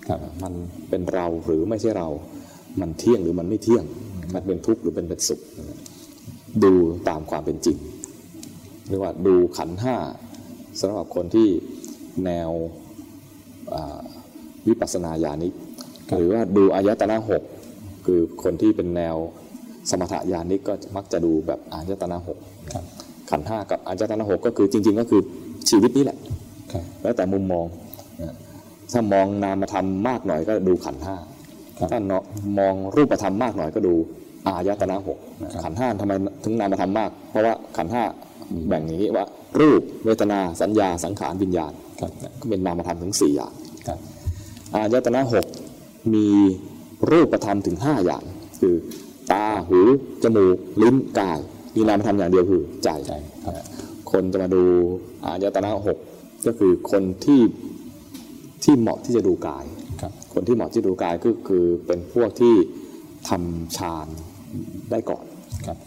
[0.07, 0.53] ครับมัน
[0.89, 2.07] เป็นเราหรือไม่ใช่เรา
[2.81, 3.83] มันเที่ยงหรือมันไม่เที่ยง
[4.33, 5.39] มันเป็นทุกข์หรือเป็นเป็นสุข
[6.63, 6.73] ดู
[7.09, 7.77] ตามความเป็นจริง
[8.89, 9.95] เรียกว่าดูขันห้า
[10.79, 11.47] สำหรับคนที่
[12.25, 12.51] แนว
[13.73, 13.99] อ่า
[14.67, 15.53] วิปัสสนาญาณิก
[16.15, 17.43] หรือว่าดูอายตนะหก
[18.05, 19.15] คือคนที่เป็นแนว
[19.89, 22.37] สมถญาณิกก็มักจะดูแบบอายตนะหก
[22.73, 22.83] ครับ
[23.29, 25.21] ขันธ์ห้ากับอายตนะหกก็คือจริง ๆ ก็คือ
[25.69, 26.17] ชีวิตนี้แหละ
[26.71, 27.65] ครับแล้วแต่มุมมอง
[28.21, 28.33] นะ
[28.93, 31.15] ถ้ามองนามธรรมมากหน่อยก็ดูขันธ์ห้า
[31.79, 31.99] ครับถ้า
[32.59, 33.93] มองรูปธรรมมากหน่อยก็ดู
[34.47, 38.03] อายตนะหกนะขันธ์ห้าทำไมถึงนามธรรมมาก เพราะว่าขันธ์ห้า
[38.67, 39.25] แบ่งอย่างนี้ว่า
[39.59, 43.53] รูปเวทนาสัญญาสังขารวิญญาณครับก็เป็นนามธรรมถึงสี่อย่าง
[43.87, 43.99] ครับ
[44.75, 45.45] อายตนะหก
[46.13, 46.27] มี
[47.09, 48.23] รูปธรรมถึงห้าอย่าง
[48.61, 48.75] คือ
[49.31, 49.79] ตาหู
[50.23, 51.39] จมูกลิ้นกาย
[51.75, 53.11] มีนามธรรมอย่างเดียวคือใจใจ
[53.45, 53.65] ครับ
[54.11, 54.63] คนจะมาดู
[55.25, 55.97] อายตนะหก
[56.45, 57.41] ก็คือคนที่
[58.63, 59.65] ที่เหมาะที่จะดูกาย
[60.01, 62.55] ครับคนที่เหมาะที่ดูกายก็คือเป็นพวกที่
[63.29, 64.07] ทำฌาน
[64.91, 65.25] ได้ก่อน
[65.65, 65.77] ครับ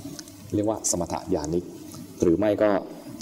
[0.55, 1.65] เรียกว่าสมถญาณิก
[2.23, 2.71] หรือไม่ก็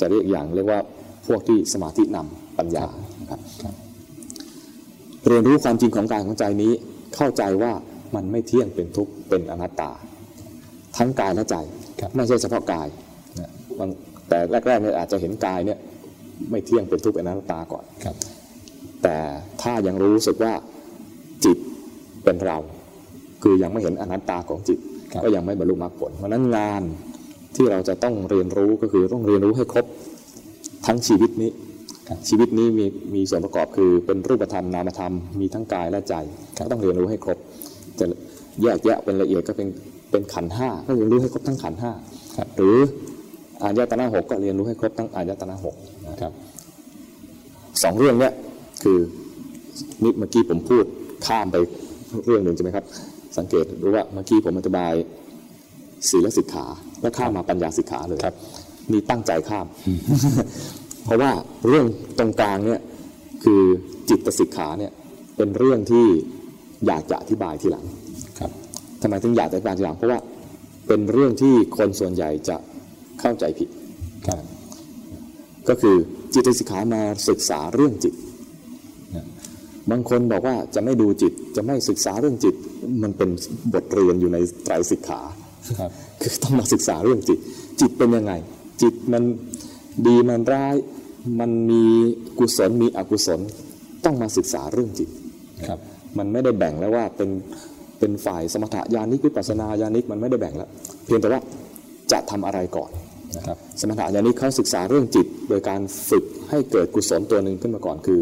[0.01, 0.81] จะเรียกอย่างเรียกว่า
[1.27, 2.87] พวกที่สมาธินำปัญญา
[3.21, 3.75] นะครับครับ
[5.27, 6.73] เรียนรู้ความจริงของกายของใจนี้
[7.15, 7.73] เข้าใจว่า
[8.15, 9.91] มันไม่เที่ยงเป็นทุกข์เป็นอนัตตา
[10.97, 11.57] ทั้งกายและใจ
[12.01, 12.89] ครับไม่ใช่เฉพาะกาย
[13.41, 13.91] นะบาง
[14.29, 15.79] แต่แรกๆเนี่ยอาจจะเห็นกายเนี่ย
[16.51, 18.17] ไม่เที่ยงเป็นทุกข์เป็นอนัตตาก่อนครับ
[19.03, 19.17] แต่
[19.63, 20.53] ถ้ายังรู้สึกว่า
[21.45, 21.59] จิต
[22.25, 22.59] เป็นเรา
[23.43, 24.79] คือยังไม่เห็นอนัตตาของจิต
[25.13, 26.83] ครับก็ยังไม่บรรลุมรรคผล เพราะฉะนั้นงาน
[27.57, 29.87] ที่เราจะต้องเรียนรู้ก็คือต้องเรียนรู้ให้ครบ
[30.87, 31.68] ทั้งชีวิตนี้ครับ
[32.29, 36.15] ชีวิตนี้มีมีส่วนประกอบคือเป็นรูปธรรมนามธรรมมีทั้งกายและใจ
[36.57, 37.39] ครับก็ต้องเรียนรู้ให้ครบ
[37.99, 38.07] จะ
[38.63, 39.69] แยกแยะเป็นละเอียดก็เป็น
[40.11, 41.93] เป็นขันธ์ห้าก็เรียนรู้ให้ครบทั้งขันธ์ห้า
[42.37, 42.77] ครับหรือ
[43.63, 45.75] อายตนะหกก็เรียนรู้ให้ครบทั้งอายตนะหก
[46.09, 46.33] นะครับ
[47.83, 48.33] สองเรื่องเนี้ย
[48.83, 48.99] คือ
[50.03, 50.85] นี่เมื่อกี้ผมพูด
[51.27, 51.57] ข้ามไป
[52.27, 52.85] เรื่องหนึ่งใช่ไหมครับ
[53.39, 54.93] สังเกตดูว่าเมื่อกี้ผมอธิบาย
[56.09, 56.67] ศีลสิกขา
[57.01, 58.35] แล้วข้ามมาปัญญาสิกขาเลยครับ
[58.93, 59.67] นี่ตั้งใจข้าม
[61.09, 61.33] เพราะว่า
[61.69, 61.87] เรื่อง
[62.19, 62.83] ตรงกลางเนี่ย
[63.45, 63.63] คือ
[64.09, 64.93] จิตสิกขาเนี่ย
[65.37, 66.07] เป็นเรื่องที่
[66.87, 67.85] อยากจะอธิบายทีหลัง
[68.39, 68.51] ครับ
[69.01, 70.21] ทำไมถึงอยากจะอธิบายทีหลังเพราะว่า
[70.87, 72.57] เป็นเรื่องที่คนส่วนใหญ่จะ
[73.21, 73.69] เข้าใจผิด
[74.27, 74.43] ครับ
[75.69, 75.97] ก็คือ
[76.35, 78.15] จิตสิกขามาศึกษาเรื่องจิต
[79.15, 79.27] นะ
[79.91, 82.55] บางคนบอกว่าจะไม่ดูจิตจะไม่ศึกษาเรื่องจิต
[83.03, 83.31] มันเป็น
[83.73, 85.21] บทเรียนอยู่ในไตรสิกขา
[85.79, 85.91] ครับ
[86.21, 87.39] คือต้องมาศึกษาเรื่องจิต
[87.81, 88.33] จิตเป็นยังไง
[88.83, 89.23] จิตมัน
[90.07, 90.75] ดีมันร้าย
[91.41, 91.83] มันมี
[92.39, 93.41] กุศลมีอกุศล
[94.05, 95.09] ต้องมาศึกษาเรื่องจิต
[95.69, 95.79] ครับ
[96.19, 97.31] มันไม่ได้แบ่งแล้วว่าเป็น
[97.99, 100.69] เป็นฝ่ายสมถะญาณิกวิปัสสนาญาณิกมันไม่ได้แบ่งแล้ว
[101.05, 101.41] เพียงแต่ว่า
[102.13, 102.91] จะทำอะไรก่อน
[103.47, 108.21] ครับสมถะญาณิกเขาศึกษาเรื่องจิต โดยการฝึกให้เกิดกุศลตัวหนึ่งขึ้นมาก่อนคือ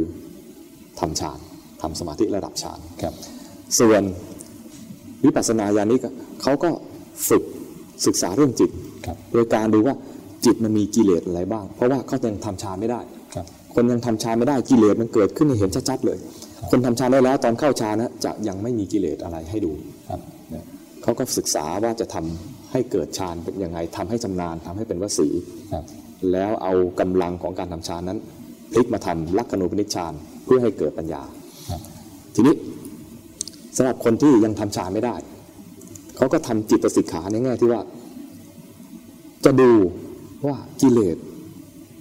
[1.00, 1.38] ทำฌาน
[1.82, 3.14] ทำสมาธิระดับฌานครับ
[3.78, 4.02] ส่วน
[5.24, 6.70] วิปัสสนาญาณิกอะเขาก็
[7.28, 7.42] ฝึก
[8.06, 8.70] ศึกษาเรื่องจิต
[9.06, 9.94] ครับโดยการดูว่า
[10.46, 13.00] จิตมันมีกิเลสอะไรบ้าง เพราะว่าเขายังทำฌานไม่ได้
[13.34, 16.18] ครับคนยังทำฌานไม่ได้กิเลสมันเกิดขึ้นให้เห็นชัดๆเลย
[16.70, 19.72] คนทำฌานได้แล้วตอนเข้าฌานนะจะยังไม่มีกิเลสอะไรให้ดู
[20.08, 20.20] ครับ
[20.54, 20.64] นะ
[21.02, 25.28] เขาก็ศึกษาว่าจะทำให้เกิดฌานเป็นยังไงทำให้ชำนาญทำให้เป็นวสี
[25.72, 25.84] ครับ
[26.32, 28.18] แล้วเอากำลังของการทำฌานนั้น
[28.72, 30.12] พลิกมาทำลักขณูปนิชฌาน
[30.44, 31.22] เพื่อให้เกิดปัญญา
[31.70, 31.80] ครับ
[32.34, 32.54] ทีนี้
[33.76, 35.16] สำหรับคนที่ยังทำฌานไม่ได้
[36.16, 37.80] เขาก็ทำจิตสิกขาในแง่ที่ว่า
[39.44, 39.70] จะดู
[40.44, 41.16] ว่ากิเลส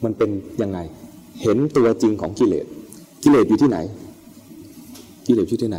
[0.03, 0.29] มันเป็น
[0.61, 0.79] ยังไง
[1.41, 2.65] เห็นตัวจริงของกิเลส
[3.23, 3.77] กิเลสอยู่ที่ไหน
[5.27, 5.77] กิเลสอยู่ที่ไหน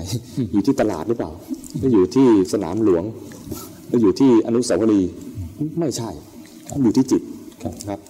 [0.52, 1.30] อยู่ที่ตลาดหรือเปล่า
[1.78, 3.04] หรืออยู่ที่สนามหลวง
[3.88, 5.10] หรืออยู่ที่อนุสาวรีย์
[5.78, 6.10] ไม่ใช่
[6.82, 7.22] อยู่ที่จิต
[7.62, 8.00] ครับครับ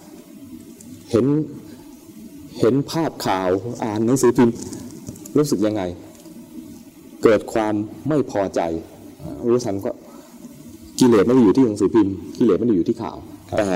[1.11, 1.25] เห็น
[2.59, 3.49] เห็นภาพข่าว
[3.83, 4.55] อ่านหนังสือพิมพ์
[5.37, 5.81] รู้สึกยังไง
[7.23, 7.73] เกิดความ
[8.09, 8.61] ไม่พอใจ
[9.21, 9.91] อ่ารู้ทันก็
[10.99, 13.17] กิเลสไม่ได้อยู่ที่หนังสือพิมพ์กิเลสไม่ได้อยู่ที่ข่าว
[13.49, 13.69] ครับแต่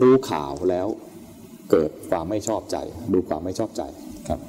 [0.00, 0.86] รู้ข่าวแล้ว
[1.70, 2.76] เกิดความไม่ชอบใจ
[3.12, 3.82] ดูความไม่ชอบใจ
[4.28, 4.40] ครับ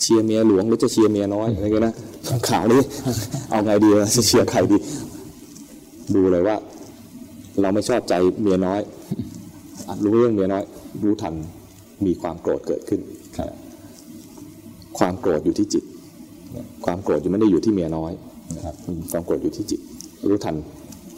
[0.00, 1.94] เชียร์เมียหลวงหรือจะเชียร์เมียน้อยอะไรเงี้ยนะ
[2.48, 2.80] ข่าวนี้
[3.50, 4.78] เอาไงดีจะเชียร์ใครดี
[6.14, 6.56] ดูเลยว่า
[7.60, 8.80] เราไม่ชอบใจเมียน้อย
[10.04, 10.64] รู้เรื่องเมียน้อย
[11.02, 11.34] รู้ทัน
[12.06, 13.00] มีความโกรธเกิดขึ้น
[13.36, 13.48] ครับ
[14.98, 15.84] ความโกรธอยู่ที่จิต
[16.84, 18.12] ความโกรธอยู่ไม่ได้อยู่ที่เมียน้อย
[18.66, 18.76] ครับ
[19.12, 19.80] ความโกรธอยู่ที่จิต
[20.28, 20.56] รู้ทัน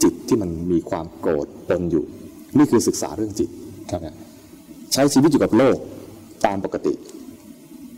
[0.03, 2.05] จิตที่มันมีความโกรธปนอยู่
[2.57, 3.49] นี่คือศึกษาเรื่องจิต
[3.91, 4.01] ครับ
[4.93, 5.77] ใช้ชีวิตอยู่กับโลก
[6.45, 6.93] ตามปกติ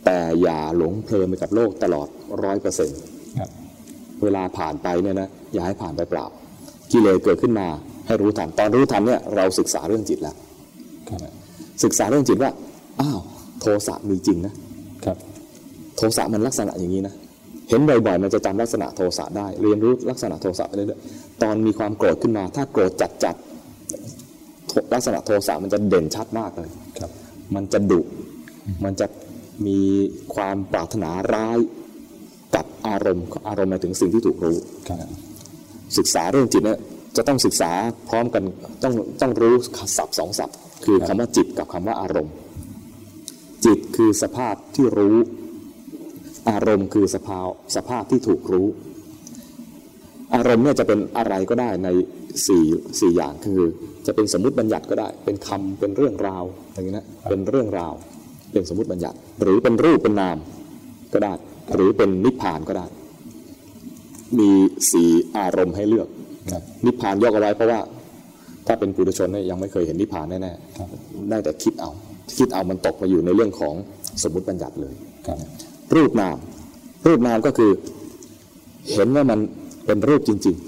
[0.04, 2.08] แต่อย่าหลงเพลินไปกับโลกตลอด
[2.44, 2.98] ร้อยเปอร์เซ็นต์
[3.38, 3.50] ครับ
[4.22, 6.26] เวลาผ่านไปเนี่ยนะอย่าให้ผ่านไปเปล่า
[6.92, 7.66] กิเลสเกิดขึ้นมา
[8.06, 10.36] ให้รู้ทันตอนรู้ทันเนี่ยเราศึกษาเรื่องจิตแล้ว
[11.08, 11.20] ครับ
[11.84, 12.50] ศึกษาเรื่องจิตว่า
[13.00, 13.18] อ้าว
[13.60, 14.54] โทสะมีจริงนะ
[15.04, 15.16] ครับ
[15.96, 17.14] โทสะมันลักษณะอย่างนี้นะ
[17.68, 22.92] เห็นบ่อยๆมันจะจำลักษณะโทสะได้ เรียนรู้ลักษณะโทสะไปเรื่อยๆตอนมีความโกรธขึ้นมา ถ้าโกรธ
[23.24, 23.47] จัดๆโท
[24.92, 27.10] ลักษณะโทสะมันจะเด่นชัดมากเลยครับ
[27.54, 28.00] มันจะดุ
[28.84, 29.06] มันจะ
[29.66, 29.80] มี
[30.34, 31.58] ความปรารถนาร้าย
[32.54, 34.56] กับอารมณ์อารมณ์หมายถึงสิ่งที่ถูกรู้
[34.88, 34.98] ครับ
[35.98, 36.78] ศึกษาเรื่องจิตเนี่ย
[37.16, 37.72] จะต้องศึกษา
[38.08, 38.42] พร้อมกัน
[38.82, 39.54] ต้องต้องรู้
[39.96, 42.34] ศัพท์สองศัพท์ คือคำว่าจิตกับคำว่าอารมณ์
[43.64, 45.16] จิตคือสภาพที่รู้
[46.50, 48.66] อารมณ์คือสภาวสภาพที่ถูกรู้
[50.34, 51.88] อารมณ์เนี่ยจะเป็นอะไรก็ได้ใน
[52.46, 52.64] สี่
[53.00, 53.60] สี่อย่างคือ
[54.06, 57.92] จะเป็นสมมติบัญญัติก็ได้ เป็นคำเป็นเรื่องราวอย่างนี้นะเป็นเรื่องราว
[58.52, 60.36] เป็นสมมติบัญญัติ หรือเป็นรูปเป็นนาม
[61.12, 61.32] ก็ได้
[61.74, 62.86] หรือเป็นนิพพานก็ได้
[64.38, 64.50] มี
[64.92, 66.08] สี่อารมณ์ให้เลือก
[66.52, 67.80] ครับนิพพานยกเอาไว้เพราะว่า
[68.66, 71.90] ถ้าเป็นปุถุชนเนี่ยยังไม่เคยเห็นนิพพานแน่ครับๆได้แต่คิดเอา
[72.38, 73.74] คิดเอามันตกมาอยู่ในเรื่องของ
[74.22, 74.94] สมมติบัญญัติเลย
[75.26, 75.38] ครับ
[75.96, 76.36] รูปนาม
[77.06, 77.70] รูปนามก็คือ
[78.92, 79.38] เห็นว่ามัน
[79.86, 80.67] เป็นรูปจริงๆ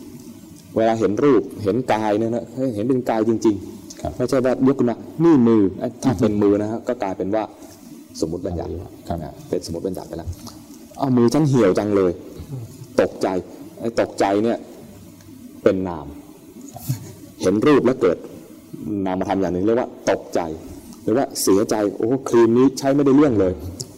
[0.77, 3.57] เวลาเห็นรูปเห็นกายเนี่ยนะให้เห็นเป็นกายจริง
[4.03, 7.43] ครับๆไม่ใช่ว่ายกขึ้นมานี่มือไอ้ถ้าเป็นมือนะฮะก็กลายเป็นว่า
[8.21, 8.73] สมมติบัญญัติ
[9.09, 10.29] ครับนะเป็นสมมติบัญญัติไปแล้ว
[10.99, 12.13] เอามือฉันเหี่ยวจังเลย
[13.01, 13.29] ตกใจ
[13.81, 14.59] ไอ้ตกใจเนี่ย
[15.63, 16.07] เป็นนาม
[17.43, 18.19] เห็นรูปแล้วเกิด
[19.07, 20.41] นามธรรมอย่างหนึ่งเรียกว่าตกใจ
[21.03, 23.53] หรือว่าเสียใจโอ้ครีมนี้ใช้ไม่ได้เรื่องเลย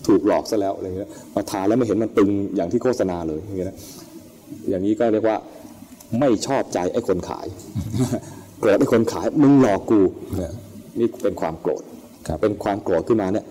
[0.06, 3.76] ถูกหลอกซะแล้วอะไรเงี้ยมาทาแล้วไม่เห็นมันตึงอย่างที่โฆษณาเลยอย่างเงี้ยนะ
[4.70, 5.36] อย่างนี้ก็เรียกว่า
[6.20, 7.46] ไม่ชอบใจไอ้คนขาย
[8.60, 10.00] โกรธไอ้คนขายมึงหลอกกู
[10.38, 10.52] เนี่ย
[10.98, 11.82] นี่เป็นความโกรธ
[12.26, 13.46] ครับเป็นความโกรธขึ้นมาเนี่ย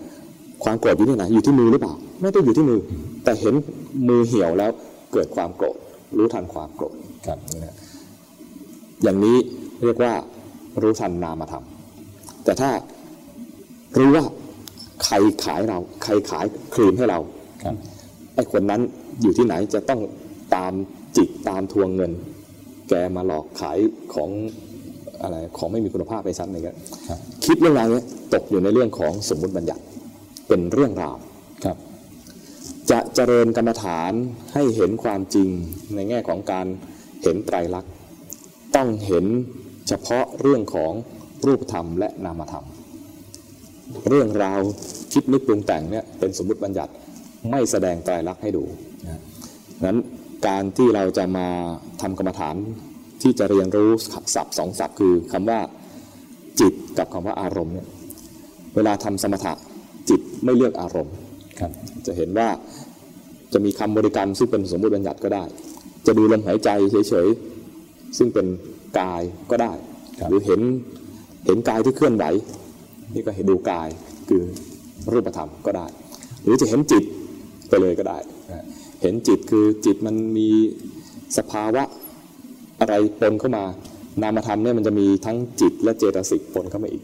[0.64, 2.78] ความโกรธอยู่ที่ไหนอยู่ที่มือหรือเปล่า ไม่ได้อยู่ที่มือ
[3.24, 3.54] แต่เห็น
[4.08, 4.70] มือเหี่ยวแล้ว
[5.12, 5.76] เกิดความโกรธ
[6.16, 6.94] รู้ทันความโกรธ
[7.26, 7.76] ครับนี่นะ
[9.02, 9.36] อย่างนี้
[9.84, 10.12] เรียกว่า
[10.82, 11.64] รู้ทันนามธรรม
[12.44, 12.70] แต่ถ้า
[13.98, 14.24] รู้ว่า
[15.04, 17.18] ใครขายเรา ใครขายครีมให้เรา
[17.62, 17.74] ครับ
[18.34, 18.80] ไอ้คนนั้น
[19.22, 20.00] อยู่ที่ไหนจะต้อง
[20.54, 20.72] ตาม
[21.16, 22.12] จิกตามทวงเงิน
[22.88, 23.78] แกมาหลอกขาย
[24.14, 24.30] ของ
[25.22, 29.82] อะไรของไม่มีคุณภาพไปชั้นอะไรเงี้ยครับคิดเรื่องราวเนี้ยตกอยู่ในเรื่องของสมมุติบัญญัติ
[30.48, 31.16] เป็นเรื่องราว
[31.64, 31.76] ครับ
[32.90, 34.12] จะเจริญกรรมฐาน
[34.54, 35.48] ให้เห็นความจริง
[35.94, 36.66] ในแง่ของการ
[37.22, 37.92] เห็นไตรลักษณ์
[38.76, 39.24] ต้องเห็น
[39.88, 40.92] เฉพาะเรื่องของ
[41.46, 42.66] รูปธรรมและนามธรรม
[44.08, 44.60] เรื่องราว
[45.12, 46.92] คิดนึกปรุงแต่งเนี่ยเป็นสมมติบัญญัติ
[47.50, 48.64] ไม่แสดงไตรลักษณ์ให้ดู
[49.04, 49.20] นะ
[49.86, 49.98] นั้น
[50.46, 51.48] การที่เราจะมา
[52.02, 52.56] ทำกรรมฐาน
[53.22, 53.90] ที่จะเรียนรู้
[54.34, 55.60] ศัพท์สองศัพท์คือคำว่า
[56.60, 57.88] จิตกับคำว่าอารมณ์เนี่ย
[58.76, 59.52] เวลาทำสมถะ
[60.08, 61.14] จิตไม่เลือกอารมณ์
[61.60, 61.70] ครับ
[62.06, 62.48] จะเห็นว่า
[63.52, 65.44] จะมีคำบริกรรมซึ่งเป็นสมมติบัญญัติก็ได้
[66.06, 66.70] จะดูลมหายใจ
[67.08, 68.46] เฉยๆซึ่งเป็น
[69.00, 69.72] กายก็ได้
[70.20, 70.60] ครับหรือเห็น
[71.46, 72.24] เห็นกายที่เคลื่อนไหว
[73.14, 73.88] นี่ก็เห็นดูกาย
[74.28, 74.42] คือ
[75.12, 75.86] รูปธรรมก็ได้
[76.42, 77.04] หรือจะเห็นจิต
[77.68, 78.18] ไปเลยก็ได้
[79.02, 80.48] เห็นจิตคือจิตมันมี
[81.38, 81.82] สภาวะ
[82.80, 83.64] อะไรปนเข้ามา
[84.22, 87.02] นามธรรมเนี่ยมันจะมีทั้งจิตและเจตสิกปนเข้ามาอีก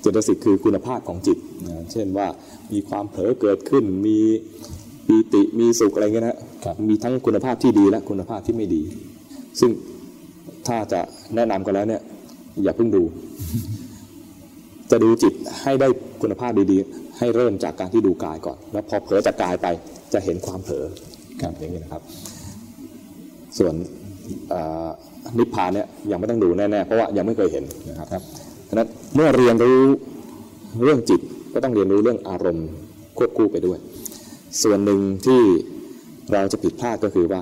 [0.00, 2.26] เจตสิกคือคุณภาพของจิตนะเช่นว่า
[2.72, 4.18] มีความเผลอเกิดขึ้น มี
[5.06, 8.82] ปีติมีสุขอะไรเงี้ยนะครับมีทั้งคุณภาพที่ดีและคุณภาพที่ไม่ดี
[9.60, 9.70] ซึ่ง
[10.66, 11.00] ถ้าจะ
[11.34, 12.02] แนะนำกันแล้วเนี่ย
[12.62, 13.02] อย่าเพิ่งดู
[14.90, 15.88] จะดูจิตให้ได้
[16.22, 19.66] คุณภาพดีๆ ให้เริ่มจากการที่ดูกายก่อน แล้วพอเผลอจากกายไป
[20.12, 20.84] จะเห็นความเผลอ
[21.42, 22.02] ครับอย่างนี้นะครับ
[23.58, 23.74] ส่วน
[24.48, 24.88] เอ่อ
[25.38, 28.22] นิพพานเนี่ยยังไม่ต้องดูแน่ๆเพราะว่ายังไม่เคยเห็นนะครับครับ
[28.68, 29.80] ฉะนั้นเมื่อเรียนรู้
[30.84, 31.20] เรื่องจิต
[31.54, 32.68] ก็ต้องเรียนรู้เรื่องอารมณ์
[33.18, 33.78] ควบคู่ไปด้วย
[34.62, 35.40] ส่วนหนึ่งที่
[36.32, 37.40] เราจะผิดพลาดก็คือว่า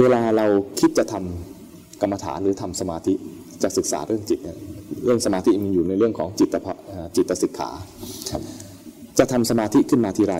[0.00, 0.46] เวลาเรา
[0.80, 3.14] คิดจะทำกรรมฐานหรือทำสมาธิ
[3.62, 4.56] จะศึกษาเรื่องจิตเนี่ย
[5.04, 7.70] เรื่องสมาธิมันอยู่ในเรื่องของจิตภะเอ่อจิตสิกขา
[8.30, 8.42] ครับ
[9.18, 10.36] จะทำสมาธิขึ้นมาทีไร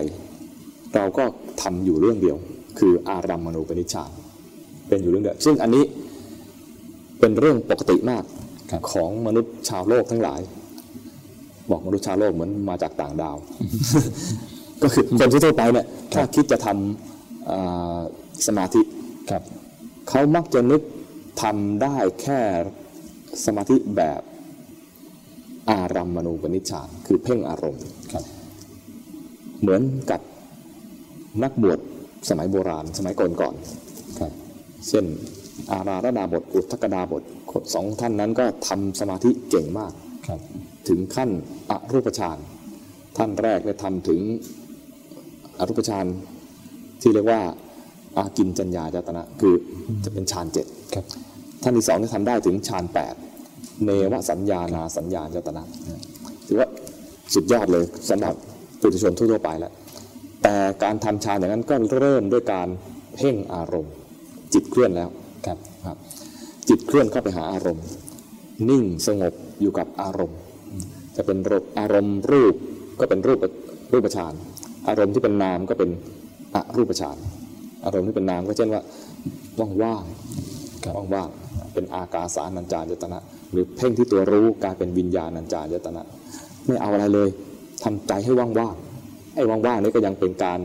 [0.95, 1.23] เราก็
[1.61, 2.37] ทำอยู่เรื่องเดียว
[2.79, 4.11] คืออารัมมณูปนิชฌาน
[4.87, 5.83] เป็นอยู่เรื่องเดียวซึ่งอันนี้
[7.19, 8.23] เป็นเรื่องปกติมาก
[8.71, 10.41] ครับของมนุษย์ชาวโลกทั้งหลาย
[11.71, 13.37] บอกมนุษย์ชาวโลกเหมือนมาจากต่างดาว
[14.83, 17.99] ก็คือคนทั่วๆไปเนี่ยถ้าคิดจะทำอ่า
[18.47, 18.81] สมาธิ
[19.31, 19.43] ครับ
[20.09, 20.81] เขามักจะนึก
[21.41, 22.39] ทำได้แค่
[23.45, 24.21] สมาธิแบบ
[25.71, 28.23] อารัมมณูปนิชฌานคือเพ่งอารมณ์ครับ
[29.61, 30.21] เหมือนกับ
[31.43, 31.79] นักบวช
[32.29, 33.55] สมัยโบราณ สมัยก่อนก่อน
[34.19, 35.05] ครับๆเช่น
[35.71, 37.23] อาราธดาบท อุทธกดาบท
[37.73, 39.91] สองท่านนั้นก็ทำสมาธิเก่งมาก
[40.27, 40.39] ครับ
[40.87, 41.29] ถึงขั้น
[41.69, 42.37] อรูปฌาน
[43.17, 44.19] ท่านแรกเนี่ยทำถึง
[45.59, 46.05] อรูปฌาน
[47.01, 47.41] ที่เรียกว่า
[48.17, 49.53] อากินจัญญาจตนะคือ
[50.05, 51.05] จะเป็นฌานเจ็ดครับ
[51.63, 53.15] ท่านที่สองเนี่ยทำได้ถึงฌานแปด
[53.85, 55.63] เนวสัญญานาสัญญาจตนะ
[56.47, 56.67] ถือว่า
[57.33, 58.33] สุดยอดเลยสำหรับ
[58.81, 59.71] ปุถุชนทั่วๆไปแล้ว
[60.43, 62.67] แต่การทำฌานอย่างนั้นก็เริ่มด้วยการ
[63.15, 63.93] เพ่งอารมณ์
[64.53, 65.09] จิตเคลื่อนแล้ว
[65.45, 65.97] ครับครับ
[66.69, 67.85] จิตเคลื่อนเข้าไปหาอารมณ์
[68.69, 70.39] นิ่งสงบอยู่กับอารมณ์
[71.15, 72.55] จะเป็นรูปอารมณ์รูป
[72.99, 73.39] ก็เป็นรูป
[73.93, 74.33] รูปฌาน
[74.87, 75.89] อารมณ์ที่เป็นนามก็เป็น
[76.55, 77.17] อรูปฌาน
[77.85, 78.81] อารมณ์ที่เป็นนามก็เช่นว่า
[79.83, 80.03] ว่าง
[80.83, 83.19] ครับๆว่างๆเป็นอากาสานัญจายตนะ
[83.51, 86.01] หรือเพ่งที่ตัวรู้กลายเป็นวิญญาณัญจายตนะ
[86.67, 87.29] ไม่เอาอะไรเลย
[87.83, 88.90] ทำใจให้ว่างๆ
[89.35, 90.59] ไอ้ว่างๆนี้ก็ยังเป็นการ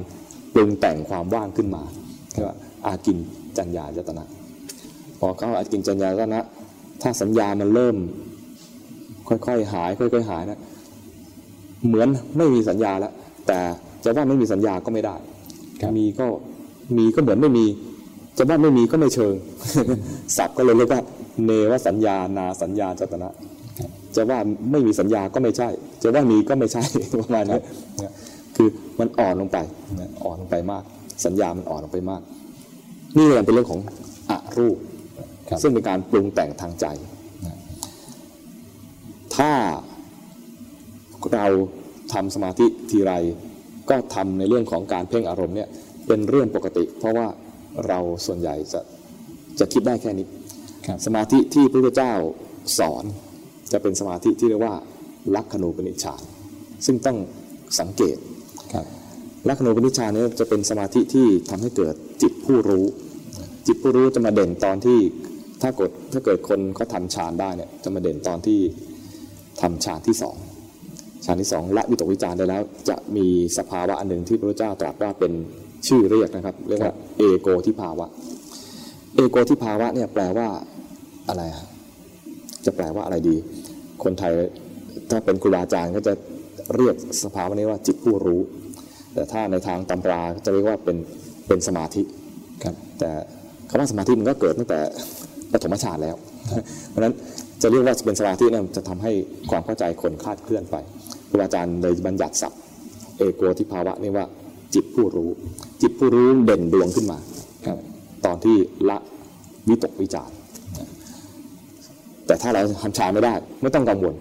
[0.54, 1.82] ปรุงแต่งความว่างขึ้นมา
[2.32, 3.16] เรียกว่าอากิน
[3.58, 4.24] จัญญายตนะ
[5.20, 6.40] พอเข้าอากินจัญญายตนะ
[7.02, 7.96] ถ้าสัญญามันเริ่ม
[9.28, 10.58] ค่อยๆหาย ค่อยๆหายนะ
[11.86, 13.12] เหมือนไม่มีสัญญาแล้ว
[13.46, 13.58] แต่
[14.04, 15.16] จะว่าไม่มีสัญญาก็ไม่ได้
[15.80, 16.26] ครับมีก็
[16.96, 17.66] มีก็เหมือนไม่มี
[18.38, 19.34] จะว่าไม่มีก็ไม่เชิง
[20.36, 21.00] ศัพท์ก็เลยเรียกว่า
[21.44, 23.30] เนวสัญญานาสัญญาจตนะ
[24.16, 24.38] จะว่า
[24.70, 25.68] ไม่มีสัญญาก็ไม่ใช่
[26.02, 26.82] จะว่ามีก็ไม่ใช่
[27.20, 27.60] ประมาณนี้
[27.98, 28.12] เนี่ย
[28.56, 28.68] คือ
[29.00, 29.58] มันอ่อนลงไป
[29.98, 30.82] เนี่ยอ่อนลงไปมาก
[31.24, 32.22] สัญญามันอ่อนลงไปมาก
[33.16, 33.80] นี่มันเป็นเรื่องของ
[34.30, 34.78] อรูป
[35.48, 36.86] ครับซึ่งเป็นการปรุงแต่งทางใจ
[39.36, 39.52] ถ้า
[41.34, 41.46] เรา
[42.12, 43.12] ทำสมาธิทีไร
[43.90, 45.68] ก็ทำในเรื่องของการเพ่งอารมณ์เนี่ย
[46.06, 47.26] เป็นเรื่องปกติ เพราะว่า
[47.88, 48.80] เราส่วนใหญ่จะ
[49.58, 50.26] จะคิดได้แค่นี้
[50.86, 52.12] ครับสมาธิที่พระพุทธเจ้า
[52.78, 53.04] สอน
[53.72, 54.74] จะเป็นสมาธิที่เรียกว่า
[55.34, 56.22] ลักขณูปนิชฌาน
[56.86, 57.18] ซึ่งต้อง
[57.80, 58.35] สังเกตครับ
[59.48, 62.86] ลักขณูปนิชฌานเนี่ยจะเป็นสมาธิที่ทำให้เกิดจิตผู้รู้
[63.66, 64.98] จิตผู้รู้จะมาเด่นตอนที่
[65.62, 68.60] ถ้ากดถ้าเกิดคนเขาทำฌานได้เนี่ยจะมาเด่นตอนที่
[69.60, 70.36] ทำฌานที่สอง
[71.24, 73.26] ฌานที่สองละวิตกวิจารได้แล้ว จะมี
[73.58, 75.32] สภาวะอันหนึ่งที่พระพุทธเจ้าตรัสว่าเป็น
[75.88, 78.06] ชื่อเรียกนะครับ เรียกว่าเอโกทิภาวะ
[79.14, 80.48] เอโกทิภาวะเนี่ยแปลว่า
[81.28, 81.42] อะไร
[82.64, 83.36] จะแปลว่าอะไรดี
[84.04, 84.32] คนไทย
[85.10, 86.12] ถ้าเป็นครูบาอาจารย์ก็จะ
[86.76, 88.40] เรียกสภาวะนี้ว่าจิตผู้รู้
[89.16, 90.96] แต่ถ้าในทางตำราจะเรียกว่าเป็น
[91.46, 92.02] เป็นสมาธิ
[92.64, 93.10] ครับแต่
[93.68, 94.80] คำว่าสมาธิมันก็เกิดตั้งแต่
[95.52, 96.16] ปฐมฌานแล้ว
[96.88, 97.14] เพราะฉะนั้น
[97.62, 99.12] จะเรียกว่าเป็นสมาธิเนี่ยจะทำให้
[99.50, 100.76] ความเข้าใจคนคลาดเคลื่อนไป
[101.28, 102.60] ครูบาอาจารย์เลยบัญญัติศัพท์
[103.18, 104.24] เอโกทิภาวะนี่ว่า
[104.74, 105.30] จิตผู้รู้
[105.82, 107.18] จิตผู้รู้เด่นดวงขึ้นมา
[107.66, 107.78] ครับ
[108.24, 108.56] ตอนที่
[108.88, 108.98] ละ
[109.68, 110.34] วิตกวิจารณ์
[112.26, 114.14] แต่ถ้าเราทำฌานไม่ได้ไม่ต้องกังวล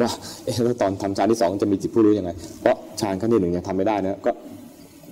[0.00, 0.10] ว่า
[0.44, 4.32] เอ๊ะแล้วตอนทำฌานที่สองจะมีจิตผู้รู้ยังไง เพราะฌานขั้นที่หนึ่งยังทำไม่ได้นะก็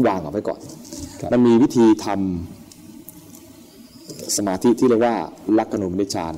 [0.07, 0.61] วางเอาไว้ก่อน
[1.21, 5.15] ครับมันมีวิธีทำสมาธิที่เรียกว่า
[5.59, 6.35] ลักขณูปนิชฌาน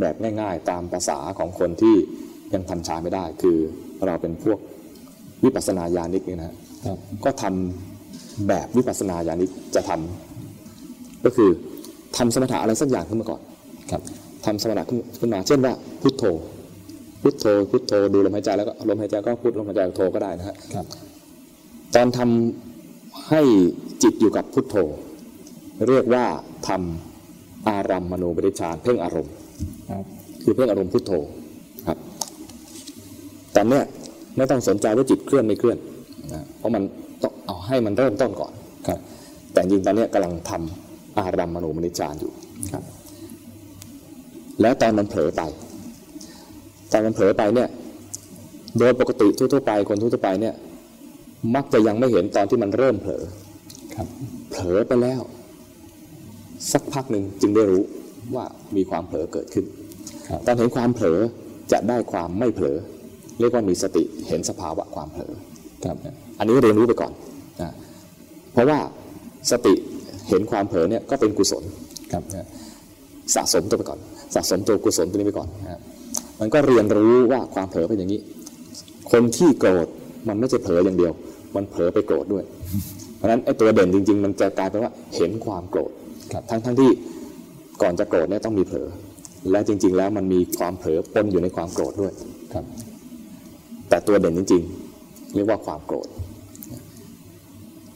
[0.00, 1.94] แบบง่าย ๆ ตามภาษาของคนที่
[2.54, 3.56] ยังทำฌานไม่ได้ คือ
[4.06, 4.58] เราเป็นพวก
[5.44, 6.54] วิปัสสนาญาณิกเนี่ยนะฮะ
[6.86, 11.50] ครับก็ทำแบบวิปัสสนาญาณิกจะทำก็คือ
[12.16, 13.40] ทำสมถะอะไรสักอย่างขึ้นมาก่อน
[13.90, 14.02] ครับ
[14.46, 16.24] ทำสมถะขึ้นขึ้นมาเช่นว่าพุทโธ
[17.22, 20.86] พุทโธพุทโธดูลมหายใจแล้วก็ลมหายใจก็พุทลมหายใจก็โธก็ได้นะฮะครับ
[21.94, 23.42] ตอนทำให้
[24.02, 24.76] จิตอยู่กับพุทโธ
[25.88, 26.24] เรียกว่า
[26.68, 29.34] ทำอารัมมณูปนิชฌานเพ่งอารมณ์
[29.90, 30.04] ครับ
[30.42, 31.12] คือเพ่งอารมณ์พุทโธ
[31.86, 31.98] ครับ
[33.56, 33.84] ตอนเนี้ย
[34.36, 35.78] ไม่ต้องสนใจว่าจิตเคลื่อนไม่เคลื่อน
[36.32, 36.82] นะเพราะมัน
[37.22, 38.52] ต้องเอาให้มันเริ่มต้นก่อน
[38.88, 38.98] ครับ
[39.52, 42.32] แต่จริงๆตอนเนี้ยกำลังทำอารัมมณูปนิชฌานอยู่
[42.72, 42.84] ครับ
[44.60, 45.42] แล้วตอนมันเผลอไป
[46.92, 47.68] ตอนมันเผลอไปเนี่ย
[48.78, 50.54] โดยปกติทั่วๆไปคนทั่วๆไปเนี่ย
[51.54, 53.22] มักจะยังไม่เห็นตอนที่มันเริ่มเผลอ
[53.94, 54.06] ครับ
[54.50, 55.20] เผลอไปแล้ว
[56.72, 57.82] สักพักหนึ่งจึงได้รู้
[58.34, 58.44] ว่า
[58.76, 59.64] มีความเผลอเกิดขึ้น
[60.28, 61.18] ครับตอนเห็นความเผลอ
[61.72, 62.76] จะได้ความไม่เผลอ
[63.38, 65.32] เรียกว่ามีสติเห็นสภาวะความเผลอ
[65.84, 65.96] ครับ
[66.38, 67.12] อันนี้เรียนรู้ไปก่อน
[67.62, 67.70] นะ
[68.52, 68.78] เพราะว่า
[69.50, 69.74] สติ
[70.28, 71.64] เห็นความเผลอเนี่ยก็เป็นกุศล
[72.12, 72.46] ครับนะ
[73.34, 74.00] สะสมตัวไปก่อน
[74.34, 75.80] สะสมตัวกุศลตัวนี้ไปก่อนนะฮะ
[76.40, 78.20] มันก็เรียนรู้ว่าความเผลอเป็นอย่างนี้
[79.10, 79.86] คนที่โกรธ
[80.28, 81.12] มันไม่ใช่เผลออย่างเดียว
[81.56, 82.44] มันเผลอไปโกรธด้วย
[83.16, 85.92] เพราะฉะนั้นไอ้ตัวเด่นจริง ๆ มันจะกลายเป็นว่าเห็นความโกรธ
[86.32, 86.90] ครับทั้งทั้งที่
[87.82, 88.88] ก่อนจะโกรธเนี่ยต้องมีเผลอ
[89.50, 92.12] และจริง ๆ แล้วมันมีความเผลอปนอยู่ในความโกรธด้วย
[92.52, 92.64] ครับ
[93.88, 94.62] แต่ตัวเด่นจริง
[94.98, 96.08] ๆ เรียกว่าความโกรธ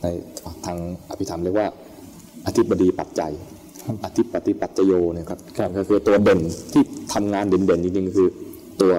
[0.00, 0.06] ใน
[0.64, 0.78] ทาง
[1.10, 1.68] อภิธรรมเรียกว่า
[2.46, 3.32] อธิบดีปัจจัย
[4.04, 5.38] อธิปฏิปัจจโยเนี่ยครับ
[5.76, 6.40] ก็คือตัวเด่น
[6.72, 8.28] ที่ทำงานเด่นๆจริงๆคือ
[8.82, 8.94] ตัว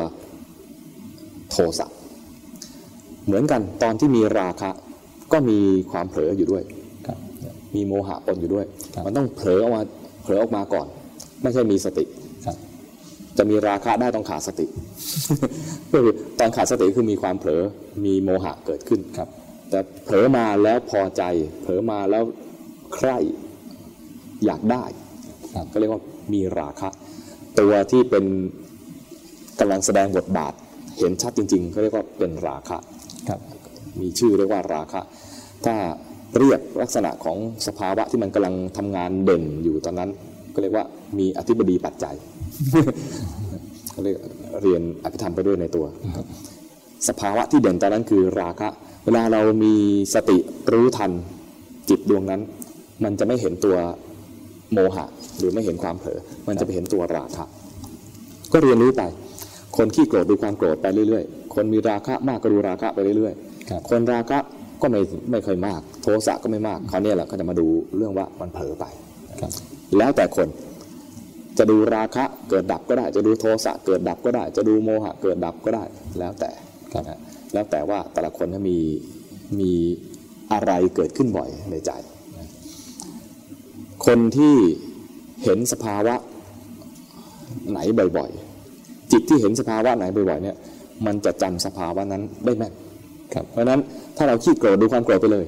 [1.50, 1.88] โทสะ
[3.26, 4.69] เหมือนกันตอนที่มีราคะ
[5.32, 5.60] ก็มี
[5.91, 6.63] ความเผลออยู่ด้วย
[7.08, 7.17] ครับ
[7.76, 9.82] มีโมหะปนอยู่ด้วยครับมันต้องเผลอออกมา
[10.24, 10.88] เผลอออกมาก่อน
[11.41, 12.06] ไม่ใช่มีสติ
[12.45, 12.58] ครับ
[13.38, 14.67] จะมีราคะได้ต้องขาดสติ
[15.91, 17.62] ก็คือตอนขาดสติคือมีความเผลอ
[18.06, 19.30] มีโมหะเกิดขึ้นครับ
[19.69, 21.24] แต่เผลอมาแล้วพอใจ
[21.62, 22.24] เผลอมาแล้ว
[22.95, 23.17] ใคร่
[24.45, 24.84] อยากได้
[25.55, 26.01] ครับก็เรียกว่า
[26.34, 26.89] มีราคะ
[27.60, 28.25] ตัวที่เป็น
[29.60, 30.53] กำลังแสดงบทบาท
[30.97, 32.77] เห็นชัดจริงๆเขาเรียกว่าเป็นราคะ
[33.29, 33.39] ครับ
[34.01, 35.01] มีชื่อเรียกว่าราคะ
[35.65, 35.75] ถ้า
[36.39, 40.10] เรียกลักษณะของสภาวะที่มันกำลังทำงานเด่นอยู่ตอนนั้น
[40.53, 40.86] ก็เรียกว่า
[41.19, 42.15] มีอธิบดีปัจจัย
[43.95, 44.17] ก็เรียก
[44.62, 45.86] เรียนอภิธรรมไปด้วยในตัว
[47.08, 48.69] สภาวะที่เด่นตอนนั้นคือราคะ
[49.05, 49.73] เวลาเรามี
[50.13, 50.38] สติ
[50.73, 51.12] รู้ทัน
[51.89, 52.41] จิตดวงนั้น
[53.03, 53.77] มันจะไม่เห็นตัว
[54.75, 55.05] โมหะ
[55.38, 57.45] หรือไม่เห็นความเผลอมันจะไปเห็นตัวราคะ
[58.53, 59.03] ก็เรียนรู้ไป
[59.77, 63.33] คนขี้โกรธดูความโกรธไปเรื่อยๆ คนมีราคะมากก็ดูราคะไปเรื่อย
[63.69, 64.38] ครับๆคนราคะ
[64.81, 68.85] ก็ไม่ไม่ค่อยมาก โทสะก็ไม่มากเขาวเนี่ยแหละก็จะมาดูเรื่องว่ามันเผลอไป
[69.39, 69.51] ครับ
[69.97, 70.47] แล้วแต่คน
[71.57, 75.83] จะดูราคะเกิดดับก็ได้ จะดูโทสะเกิดดับก็ได้ จะดูโมหะเกิดดับก็ได้
[76.19, 76.51] แล้วแต่
[76.93, 77.19] ครับนะ
[77.53, 78.77] แล้วแต่ว่าแต่ละคนเนี่ยมี
[79.59, 79.71] มี
[80.53, 82.14] อะไรเกิดขึ้นบ่อยในใจนะ
[84.05, 84.55] คนที่
[85.43, 86.15] เห็นสภาวะ
[87.71, 87.79] ไหน
[88.17, 90.57] บ่อยๆ จิตที่เห็นสภาวะไหนบ่อยๆเนี่ย
[91.05, 92.73] มันจะจำสภาวะนั้นได้แม่น
[93.33, 93.79] ครับเพราะฉะนั้น
[94.17, 95.45] ถ้าเราขี้โกรธดูความโกรธไปเลย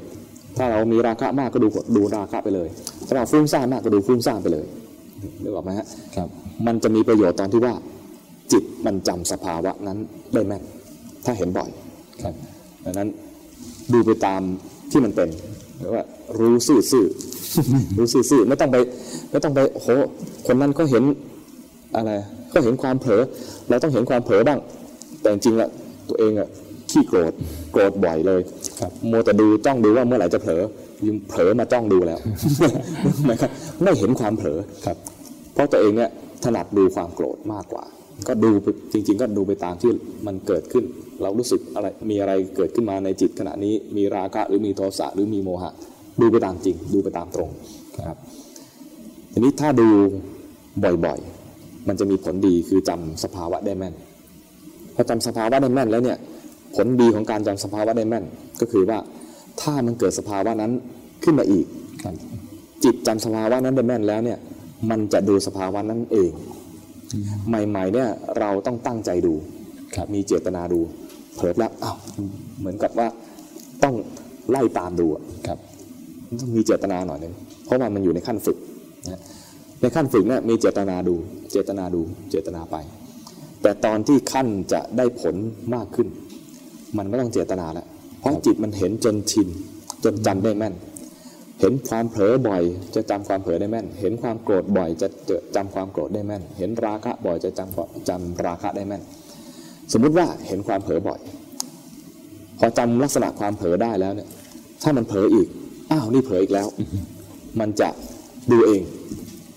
[0.58, 2.68] ถ้าเรามีราคะมากก็ดูดูราคะไปเลย
[3.08, 4.66] ถ้าเราฟุ้งซ่านมากก็ดูฟุ้งซ่านไปเลย
[5.44, 6.28] นึกออกไหมฮะครับ
[6.66, 7.74] มันจะมีประโยชน์ตอนที่ว่า
[8.52, 9.98] จิตมันจำสภาวะนั้น
[10.34, 10.64] ได้แม่น
[11.26, 11.70] ถ้าเห็นบ่อย
[12.24, 12.34] ครับ
[12.86, 13.10] ดังนั้น
[13.94, 14.42] ดูไปตาม
[14.92, 15.30] ที่มันเป็น
[15.80, 16.04] หรือว่า
[16.40, 18.78] รู้ซื่อๆรู้ซื่อๆไม่ต้องไป
[19.32, 19.90] ไม่ต้องไปโอ้โห
[20.48, 21.04] คนนั้นก็เห็น
[21.96, 22.12] อะไร
[22.54, 23.22] ก็เห็นความเผลอ
[23.70, 24.60] เราต้องเห็นความเผลอบ้าง
[25.22, 25.70] แต่จริงๆอะ
[26.10, 26.48] ตัวเองอะ
[26.92, 27.34] ขี้โกรธ
[27.72, 28.42] โกรธบ่อยเลย
[28.80, 30.62] ครับมัวแต่ดูจ้องดูว่าเมื่อไหร่จะเผลอ
[31.06, 32.20] ยิ่งเผลอมาจ้องดูแล้ว
[33.30, 33.50] นะครับ
[33.84, 34.98] ไม่เห็นความเผลอครับ
[35.54, 36.12] เพราะตัวเองเนี่ย
[36.44, 37.84] ถนัดดูความโกรธมากกว่า
[38.28, 38.50] ก็ดู
[38.92, 39.92] จริง ๆ ก็ดูไปตามที่
[40.28, 40.84] มันเกิดขึ้น
[41.22, 45.72] เรารู้สึกอะไรมีอะไรเกิดขึ้นมาในจิตขณะนี้มีราคะหรือมีโทสะหรือมีโมหะ
[46.22, 47.50] ดูไปตามจริง ดูไปตามตรง
[48.08, 48.18] ครับ
[49.32, 49.88] ทีนี้ถ้าดู
[51.06, 53.94] บ่อยๆ มันจะมีผลดีคือจำสภาวะได้แม่น
[54.96, 56.18] พอจำสภาวะได้แม่นแล้วเนี่ย
[56.76, 58.26] ผลดีของการจำสภาวะได้แม่น
[58.60, 59.00] ก็คือว่า
[59.62, 60.72] ถ้ามันเกิดสภาวะนั้น
[61.24, 61.66] ขึ้นมาอีก
[62.84, 64.40] จิตจำสภาวะนั้นได้แม่นแล้วเนี่ย
[64.90, 66.32] มันจะดูสภาวะนั้นเอง
[67.50, 69.34] ใหม่ๆเนี่ยเราต้องตั้งใจดู
[69.96, 70.80] ครับมีเจตนาดู
[71.36, 71.98] เผลอแล้วอ้าว
[72.60, 73.08] เหมือนกับว่า
[73.84, 73.96] ต้อง
[74.50, 75.58] ไล่ตามดูอะครับ
[76.28, 77.34] มันต้องมีเจตนาหน่อยหนึง
[77.66, 78.58] เพราะว่ามันอยู่ในขั้นฝึก
[79.12, 79.22] นะ
[79.82, 81.16] ในขั้นฝึกเนี่ยมีเจตนาดู
[81.52, 82.76] เจตนาดูเจตนาไป
[83.62, 85.36] แต่ตอนที่ขั้นจะได้ผล
[85.76, 86.08] มากขึ้น
[86.98, 87.88] มันไม่ต้องเจตนาแล้ว
[88.20, 89.48] เพราะจิตมันเห็นจนชิน
[90.04, 90.74] จนจำได้แม่น
[91.60, 92.64] เห็นความเผลอบ่อย
[92.96, 99.02] จะจำความเผลอได้แม่น เห็นความโกรธบ่อยจะจะจำความโกรธได้แม่น เห็นราคะบ่อยจะจำจำราคะได้แม่น
[99.94, 101.20] สมมุติว่าเห็นความเผลอบ่อย
[102.60, 104.30] พอจำลักษณะความเผลอได้แล้วเนี่ย
[104.84, 105.48] ถ้ามันเผลออีก
[105.92, 106.68] อ้าวนี่เผลออีกแล้ว
[107.60, 107.90] มันจะ
[108.52, 108.82] ดูเอง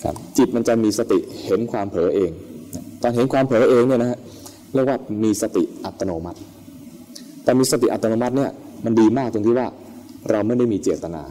[0.03, 2.31] ครับจิตมันจะมีสติเห็นความเผลอเอง
[3.03, 4.19] ตอนเห็นความเผลอเองเนี่ยนะฮะ
[4.75, 6.39] เรียกว่ามีสติอัตโนมัติ
[7.45, 8.51] แต่มีสติอัตโนมัติเนี่ย
[8.85, 9.67] มันดีมากตรงที่ว่า
[10.31, 11.23] เราไม่ได้มีเจตนา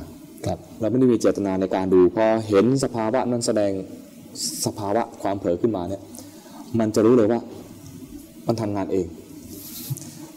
[0.46, 3.72] ครับเราไม่ได้มีเจตนาในการดูพอเห็นสภาวะนั้นแสดง
[4.66, 6.02] สภาวะความเผลอขึ้นมาเนี่ย
[6.80, 7.40] มันจะรู้เลยว่า
[8.48, 9.06] มันทำงานเอง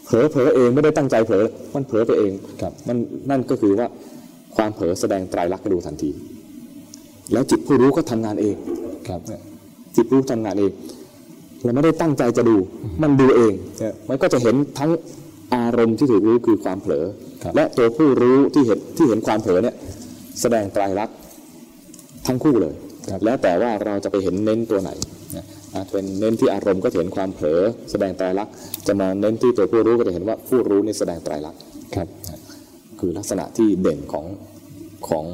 [0.05, 2.97] เผลอเผลอเองไม่ได้ตั้งใจเผลอมันเผลอไปเองครับมัน
[3.29, 3.87] นั่นก็คือว่า
[4.55, 6.09] ความเผลอแสดงไตรลักษณ์ให้ดูทันที
[7.31, 8.55] แล้วจิตผู้รู้ก็ทำงานเอง
[9.07, 9.21] ครับ
[9.95, 10.71] จิตรู้ทำงานเอง
[11.63, 12.55] เราไม่ได้ตั้งใจจะดู
[13.01, 14.91] มันดูเองเนี่ยมันก็จะเห็นทั้ง
[15.55, 19.75] อารมณ์ที่ถูกรู้คือความเผลอครับ และตัวผู้รู้ที่เห็นที่เห็นความเผลอเนี่ย
[20.41, 21.15] แสดงไตรลักษณ์
[22.27, 22.73] ทั้งคู่เลย
[23.09, 24.91] ครับแล้วแต่ว่าเราจะไปเห็นเน้นตัวไหน
[25.35, 27.61] นะอาจจะเป็นเน้นที่อารมณ์ก็จะเห็นความเผลอ
[27.91, 28.53] แสดงไตรลักษณ์
[28.87, 31.59] จะมาเน้นที่ตัวผู้รู้ก็จะเห็นว่าผู้รู้นี่แสดงไตรลักษณ์
[31.95, 32.07] ครับ
[32.99, 34.25] คือลักษณะที่เด่นของ
[35.07, 35.25] ของ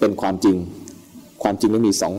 [0.00, 0.56] เป็นความจริง
[1.42, 2.14] ความจริงมันมีสอง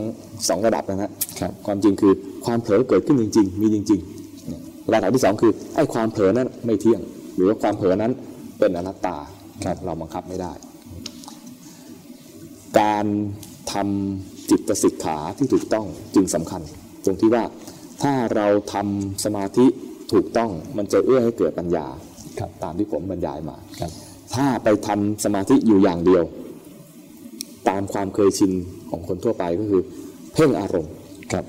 [0.48, 2.12] สองระดับนะฮะครับความจริงคือ
[2.46, 4.60] ความเผลอเกิดขึ้นจริง ๆ มีจริงๆเนี่ย
[4.92, 7.00] ระดับที่สองคือไอ้ความเผลอนั้นไม่เที่ยง
[7.36, 8.12] หรือว่าความเผลอนั้น
[8.58, 9.16] เป็นอนัตตา
[9.64, 10.52] ครับเราบังคับไม่ได้
[12.80, 13.06] การ
[13.72, 16.62] ทำจิตสิกขาที่ถูกต้องจึงสำคัญ
[17.04, 17.44] ตรงที่ว่า
[18.02, 19.66] ถ้าเราทำสมาธิ
[20.12, 21.86] ถูกต้องมันจะเอื้อให้เกิดปัญญา
[22.38, 23.92] ครับตามที่ผมบรรยายมาครับ
[24.34, 26.24] ถ้าไปทำสมาธิอยู่อย่างเดียว
[27.68, 28.52] ตามความเคยชิน
[28.90, 29.82] ของคนทั่วไปก็คือ
[30.32, 30.94] เพ่งอารมณ์
[31.32, 31.44] ครับ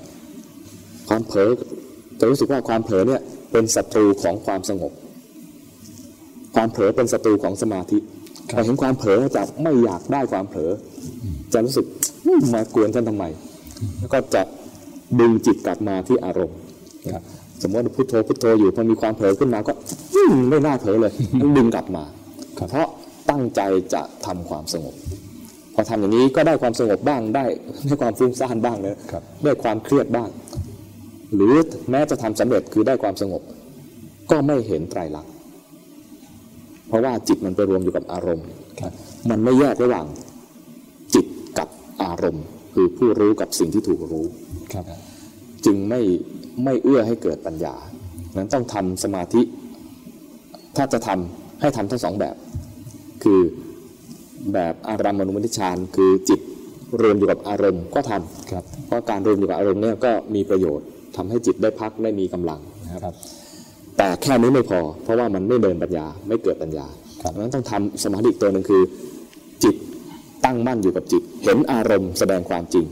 [1.08, 1.50] ความเผลอ
[2.18, 4.92] จะรู้สึกว่าความเผลอเนี่ยเป็นศัตรูของความสงบ
[6.54, 7.98] ความเผลอเป็นศัตรูของสมาธิ
[8.50, 10.70] ครับพอเห็นความเผลอจะไม่อยากได้ความเผลอ
[11.22, 11.86] อจะรู้สึก
[12.26, 13.24] อืมมากวนฉันทำไม
[13.98, 14.42] แล้วก็จะ
[15.20, 16.58] ดึงจิตกลับมาที่อารมณ์
[17.12, 17.22] ครับ
[17.62, 19.72] สมมติว่าพุทโธพุทโธอยู่พอมีความเผลอขึ้นมาก็
[20.14, 22.04] อืมไม่น่าเผลอเลยต้องดึงกลับมา
[22.58, 22.88] ครับเพราะ
[23.30, 23.60] ตั้งใจ
[23.94, 24.94] จะทำความสงบ
[25.74, 27.44] พอทำอย่างนี้ก็ได้ความสงบบ้างได้
[27.86, 30.28] ได้ความฟุ้งซ่านบ้างเลยครับได้ความเครียดบ้าง
[31.34, 31.54] หรือ
[31.90, 33.42] แม้จะทำสำเร็จคือได้ความสงบ
[34.30, 35.32] ก็ไม่เห็นไตรลักษณ์
[36.90, 38.48] เพราะว่าจิตมันไปรวมอยู่กับอารมณ์
[38.80, 38.92] ครับ
[39.30, 40.06] มันไม่แยกระหว่าง
[41.14, 41.26] จิต
[41.58, 41.68] กับ
[42.02, 44.26] อารมณ์ คือผู้รู้กับสิ่งที่ถูกรู้
[44.72, 44.84] ครับ
[45.64, 46.00] จึงไม่
[46.64, 47.74] ไม่เอื้อให้เกิดปัญญา
[48.36, 49.42] นั้นต้องทำสมาธิ
[50.76, 52.36] ถ้าจะทำให้ทำทั้งสองแบบ
[53.22, 53.40] คือ
[54.52, 56.40] แบบอารามมณุมติฌานคือจิต
[57.00, 60.86] รวมอยู่กับอารมณ์ก็ทำครับเพราะการรวมอยู่กับอารมณ์เนี่ยก็มีประโยชน์
[61.16, 63.14] ทำให้จิตได้พักได้มีกำลังนะครับครับ
[63.96, 66.86] แต่แค่นี้ไม่พอ เพราะว่ามันไม่เดินปัญญาไม่เกิดปัญญา
[67.22, 68.82] ครับดังนั้นต้องทำสมาธิอีกตัวหนึ่งคือ
[69.64, 69.74] จิต
[70.44, 72.84] ตั้งมั่นอยู่กับจิต เห็นอารมณ์แสดงความจริง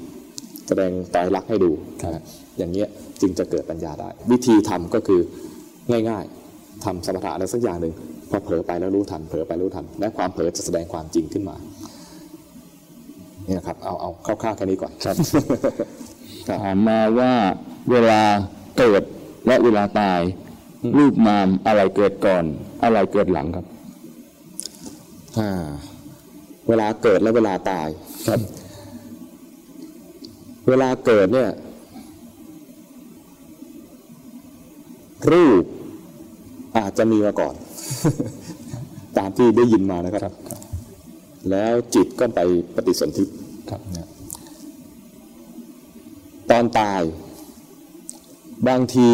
[0.68, 1.70] แสดงไตรลักษณ์ให้ดู
[2.02, 2.22] ครับนะ
[2.58, 2.88] อย่างเงี้ย
[3.20, 5.20] จึงจะเกิดปัญญาได้ วิธีทำก็คือ
[6.08, 7.94] ง่ายๆทำสมถะอะไรสักอย่างหนึ่ง
[8.30, 11.56] พอเผลอไปแล้วรู้ทันเผลอไปรู้ทัน และความเผลอจะแสดงความจริงขึ้นมา
[13.44, 15.16] เนี่ยครับเอาเอาคร่าวๆแค่นี้ก่อนครับ
[16.48, 17.32] ครับถามมาว่า
[17.90, 18.20] เวลา
[18.78, 19.02] เกิด
[19.46, 20.20] และเวลาตาย
[20.98, 22.44] รูปนามอะไรเกิดก่อน
[22.82, 23.66] อะไรเกิดหลังครับ
[25.38, 25.50] อ่า
[26.68, 27.88] เวลาเกิดและเวลาตาย
[28.28, 28.40] ครับ
[30.68, 31.50] เวลาเกิดเนี่ย
[35.32, 35.64] รูป
[36.78, 37.54] อาจจะมีมาก่อน
[39.18, 40.60] ตามที่ได้ยินมานะคครัรับบครับ
[41.50, 42.40] แล้วจิตก็ไป
[42.74, 43.24] ปฏิสนธิ
[43.70, 44.08] ครับเนี่ย
[46.50, 47.00] ตอนตาย
[48.68, 49.08] บางที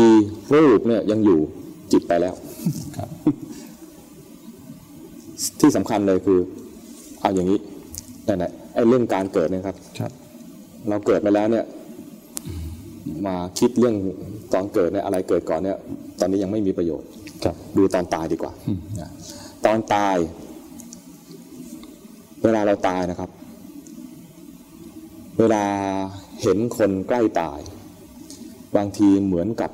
[0.54, 1.40] รูปเนี่ยยังอยู่
[1.92, 2.34] จิตไปแล้ว
[2.96, 3.08] ครับ
[5.60, 6.38] ที่สำคัญเลยคือ
[7.20, 7.58] เอาอย่างนี้
[8.28, 10.12] นั่นแหละไอ้เรื่องการเกิดเนะครับครับ
[10.88, 11.64] เราเกิดมาแล้วเนี่ย
[13.26, 13.96] มาคิดเรื่อง
[14.52, 15.78] ตอนเกิดเนี่ยอะไรเกิดก่อนเนี่ย
[16.20, 17.08] ตอนนี้ยังไม่มีประโยชน์
[17.44, 19.10] ครับดูตอนตายดีกว่าอืมนะ
[19.66, 20.16] ตอนตาย
[22.42, 23.30] เวลาเราตายนะครับ
[25.38, 25.64] เวลา
[26.42, 27.60] เห็นคนใกล้ตาย
[28.76, 29.70] บางทีเหมือนกับ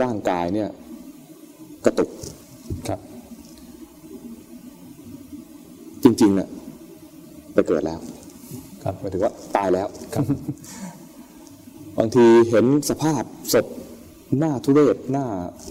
[0.00, 0.68] ร่างกายเนี่ย
[1.84, 2.10] กระตุก
[2.88, 3.00] ครับ
[6.02, 6.48] จริงๆเนี่ย
[7.54, 8.00] ไปเกิดแล้ว
[8.82, 10.24] ครับหมายถึงว่าตายแล้วครับ
[11.98, 13.22] บางทีเห็นสภาพ
[13.52, 13.66] ศพ
[14.38, 15.26] หน้าทุเรศหน้า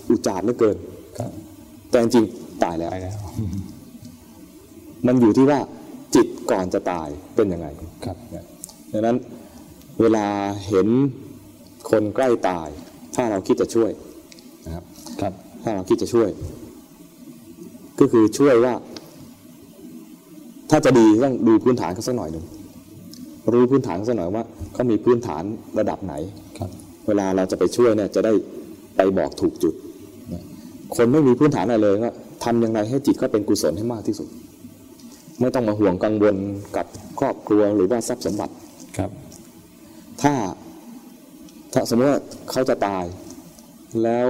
[0.10, 0.78] อุจาดเหลือเกิน
[1.20, 1.32] ครับ
[1.90, 3.20] แต่จริงๆตายแล้วไปแล้ว
[5.08, 5.60] มันอยู่ที่ว่า
[6.16, 7.68] จิตก่อนจะตายเป็นยังไง
[8.06, 8.18] ครับ
[8.92, 9.18] ดังนั้น
[10.02, 10.26] เวลา
[10.68, 10.88] เห็น
[11.90, 12.68] คนใกล้ตาย
[13.16, 13.92] ถ้าเราคิดจะช่วย
[14.66, 14.84] นะครับ
[15.22, 16.30] ครับถ้าเราคิดจะช่วย
[18.00, 18.74] ก็คือช่วยว่า
[20.70, 22.46] ถ้าจะดีต้องดูพื้นฐานเขาสักหน่อยหนึ่ง
[23.54, 25.44] รู้พื้นฐานเขาสักหน่อยว่าเขามีพื้นฐาน
[25.80, 26.14] ระดับไหน
[26.58, 26.70] ครับ
[27.08, 28.34] เวลาเราจะไปช่วยเนี่ยจะได้
[28.96, 29.74] ไปบอกถูกจุด
[30.34, 30.44] นะ
[30.96, 32.14] คนไม่มีพื้นฐานอะไรเลยว่า
[32.44, 34.28] ทำยังไงให้จิตเขาเป็นกุศลให้มากที่สุด
[35.40, 36.36] ไม่ต้องมาห่วงกังวล
[36.76, 36.86] กับ
[37.20, 38.54] ครอบครัวหรือว่าทรัพย์สมบัติ
[38.98, 39.12] ครับ
[40.22, 40.34] ถ้า
[41.74, 43.06] ถ้าสมมติว่าเขาจะตาย
[44.04, 44.28] แล้ว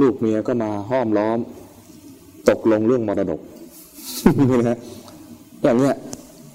[0.00, 1.38] ลูกเมียก็มาห้อมล้อม
[2.48, 3.40] ตกลงเรื่องมรดก
[4.50, 4.78] นะฮะ
[5.62, 5.94] อย่างเนี้ย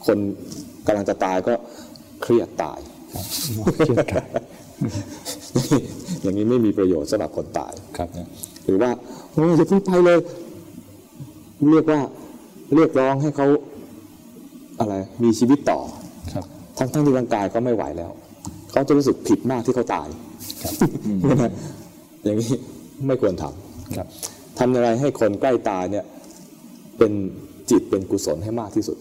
[0.05, 0.17] คน
[0.85, 1.53] กำลังจะตายก็
[2.21, 2.79] เครียดตาย
[3.75, 4.25] เครียดครับ
[6.21, 8.27] อย่างนี้ไม่มีประโยชน์สำหรับคนตายครับเนี่ย
[8.65, 8.91] หรือว่า
[9.33, 10.19] โอ้ยอย่าเพิ่งไปเลย
[11.69, 11.99] เรียกว่า
[12.75, 13.47] เรียกร้องให้เขา
[14.79, 15.79] อะไรมีชีวิตต่อ
[16.33, 16.45] ครับ
[16.77, 18.11] ทั้งทั้งที่ร่างกายเขาไม่ไหวแล้ว
[18.73, 20.07] เขาจะรู้สึกผิดมากที่เขาตาย
[20.63, 20.73] ครับ
[22.23, 22.53] อย่างนี้
[23.07, 23.45] ไม่ควรท
[23.97, 26.05] ครับำทำยังไงให้คนใกล้ตายเนี่ย
[26.97, 27.11] เป็น
[27.69, 28.97] จิตเป็นกุศลให้มากที่สุด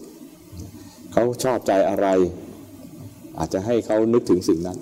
[1.11, 2.07] เขาชอบใจอะไร
[3.39, 4.77] อาจจะให้เขานึกถึงสิ่งนั้น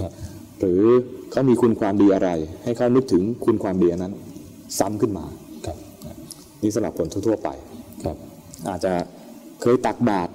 [0.00, 0.10] ครับ
[0.58, 0.82] หรือ
[1.30, 2.30] เขามีคุณความดีอะไร
[2.64, 4.14] ให้เขานึกถึงคุณความดีอันนั้น
[4.78, 5.26] ซ้ำขึ้นมา
[5.66, 5.76] ครับ
[6.62, 7.48] นี่สำหรับคนทั่ว ๆ ไป
[8.04, 8.16] ครับ
[8.68, 8.92] อาจจะ
[9.62, 10.32] เคยตักบาตร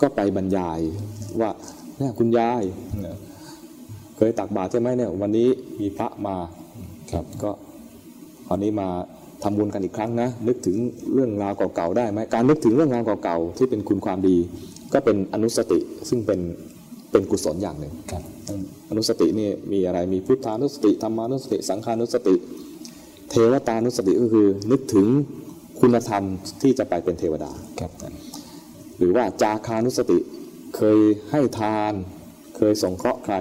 [0.00, 0.80] ก็ไปบรรยาย
[1.40, 1.50] ว่า
[1.98, 2.62] เนี่ยคุณยาย
[4.18, 5.48] เนี่ยเคยตักบาตรใช่ไหมเนี่ยวันนี้
[5.80, 6.36] มีพระมา
[7.12, 7.50] ครับก็
[8.48, 8.88] คราวนี้มา
[9.42, 10.76] ทำบุญกันอีกครั้งนะนึกถึง
[11.14, 14.36] เรื่องราวเก่าๆได้ไหมการนึกถึงเรื่องราวเก่าๆที่เป็นคุณความดี
[14.92, 16.40] ก็เป็นอนุสติซึ่งเป็น
[17.10, 18.22] เป็นกุศลอย่างหนึ่งครับ
[18.90, 22.34] อนุสตินี่มีอะไรมีพุทธานุสติธรรมานุสติ สังขานุสติ
[23.30, 25.06] เทวตานุสติก็คือ นึกถึง
[25.80, 26.22] คุณธรรม
[26.62, 27.90] ที่จะไปเป็นเทวดาครับ
[28.98, 30.18] หรือว่าจาคานุสติ
[30.76, 30.98] เคย
[31.30, 31.92] ให้ทาน
[32.56, 33.36] เคยสงเคราะห์ใคร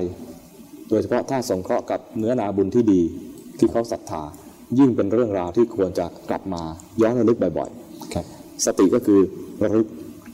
[0.90, 3.02] โดยเฉพาะถ้าสงเคราะห์กับเนื้อนาบุญที่ดี
[3.60, 4.24] ที่เขาศรัทธา
[4.80, 6.64] ยิ่งเป็นเรื่องราวที่ควรจะกลับมา
[7.02, 7.70] ย้อนระลึกบ่อย
[8.14, 9.20] ครับๆสติก็คือ
[9.64, 9.88] ระลึก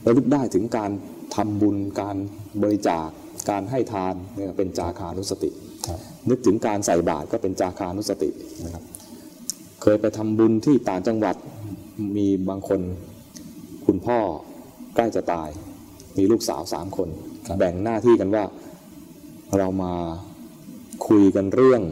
[0.06, 0.90] ระลึกได้ถึงการ
[1.36, 2.16] ทำบุญการ
[2.62, 3.08] บริจาค
[3.50, 5.50] การให้ทานเนี่ยเป็นจาคานุสติ
[5.86, 5.98] ครับ
[6.30, 8.30] นึกถึงการใส่บาตรก็เป็นจาคานุสติ
[8.64, 8.84] นะครับ
[9.82, 11.36] เคยไปทำบุญที่ต่างจังหวัด
[12.16, 12.80] มีบางคน
[13.86, 14.18] คุณพ่อ
[14.94, 15.48] ใกล้จะตาย
[16.18, 17.08] มีลูกสาวสามคน
[17.58, 18.44] แบ่งหน้าที่กันว่า
[19.58, 19.94] เรามา
[21.06, 21.82] คุยกันเรื่อง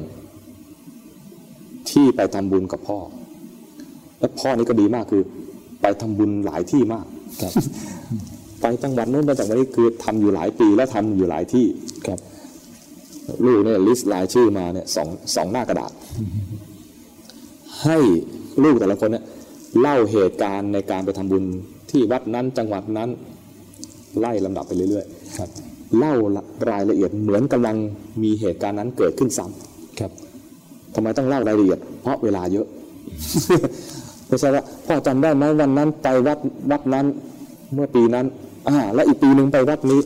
[1.91, 2.99] ที่ไปทำบุญกับพ่อ
[4.19, 5.23] และพ่อนี่ก็ดีมากคือ
[5.81, 7.07] ไปทำบุญหลายที่มาก
[7.43, 7.53] ครับ
[8.61, 11.67] ไปจังหวัดโน้นไปจังหวัดนี้คือทำอยู่หลายปีแล้วทำอยู่หลายที่
[12.07, 12.19] ครับ
[13.47, 15.93] ลูกเนี่ยลิสต์รายชื่อมาเนี่ยสองสองหน้ากระดาษ
[17.85, 17.99] ให้
[18.63, 19.25] ลูกแต่ละคนเนี่ย
[19.81, 21.45] เล่าเหตุการณ์ในการไปทำบุญ
[21.91, 23.09] ที่วัดนั้นจังหวัดนั้น
[24.19, 25.07] ไล่ลำดับไปเรื่อย
[25.39, 26.15] ครับๆ เล่า
[26.71, 27.77] รายละเอียดเหมือนกำลัง
[28.23, 30.11] มีเหตุการณ์นั้นเกิดขึ้นซ้ำครับ
[30.95, 32.67] ทำไมต้องเล่ารายละเอียด เพราะเวลาเยอะ
[34.27, 36.39] ไม่ใช่ว่าพ่อจำได้ไหมวันนั้นไปวัด
[36.71, 37.07] วัดนั้น
[37.75, 38.27] เมื่อปีนั้น
[38.69, 40.01] อ่าและอีกปีหนึ่งไปวัดนี้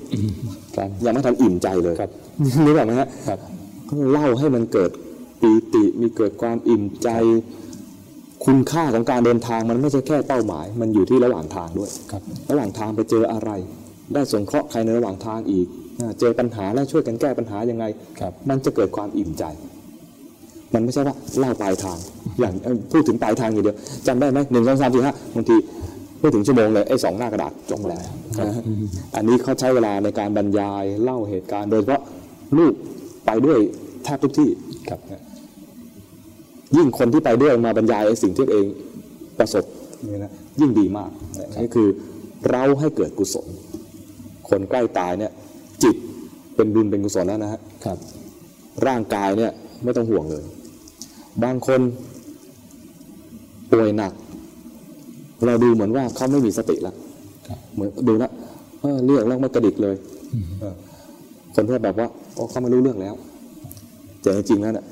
[0.76, 2.10] ครับยังไม่ทันอิ่มใจเลยครับ
[2.64, 3.38] นึกออกไหมฮะครับ
[3.88, 4.90] ก็เล่าให้มันเกิด
[5.40, 7.08] ปีติมีเกิดความอิ่มใจ
[8.44, 13.50] คุณค่าของการเดินทางมันไม่ใช่แค่เป้าหมาย มันอยู่ที่ระหว่างทางด้วยครับ ระหว่างทางไปเจออะไร
[14.14, 15.66] ได้สงเคราะห์ใครในระหว่างทางอีก
[16.00, 17.84] อ่าเจอปัญหาแล้วช่วยกันแก้ปัญหายังไง
[18.20, 19.44] ครับมันจะเกิดความอิ่มใจ
[20.74, 21.98] มันไม่ใช่ว่าเล่าปลายทาง
[22.40, 23.76] อย่างเอ่อพูดถึงปลายทางอย่างเดียว
[24.06, 25.56] จำได้ไหมหนึ่งสองสามสี่ห้าบางที
[26.20, 28.02] ไม่ถึงชั่วโมงเลยไอ้สองหน้ากระดาษจบแล้ว
[28.38, 28.62] นะฮะ
[29.16, 32.02] อันนี้เขาใช้เวลาในการบรรยายเล่าเหตุการณ์ โดยเฉพาะ
[32.58, 32.72] ลูก
[33.26, 33.58] ไปด้วย
[34.04, 34.48] แทบทุกที่
[34.88, 35.00] ครับ
[36.76, 38.66] ยิ่งคนที่ไปด้วยมาบรรยายไอ้สิ่งที่ตัวเอง
[39.38, 39.64] ประสบ
[40.10, 41.10] นี่นะยิ่งดีมาก
[41.62, 41.88] นี่คือ
[42.50, 43.46] เราให้เกิดกุศล
[44.48, 45.32] คนใกล้ตายเนี่ย
[45.82, 45.96] จิต
[46.56, 47.98] เป็นบุญเป็นกุศลแล้วนะฮะครับ
[48.86, 49.52] ร่างกายเนี่ย
[49.84, 50.44] ไม่ต้องห่วงเลย
[51.44, 51.80] บางคน
[53.72, 54.12] ป่วยหนัก
[55.46, 56.94] เราดูเหมือนว่าเขาไม่มีสติแล้ว
[57.48, 58.32] ครับเหมือนดูแล้ว
[58.80, 59.96] เออเรียกแล้วไม่กระดิกเลย
[60.60, 60.74] เออ
[61.54, 63.14] คนที่แบบว่าโอ้เขาไม่รู้เรื่องแล้ว
[64.22, 64.86] แต่จริงๆแล้วเนี่ย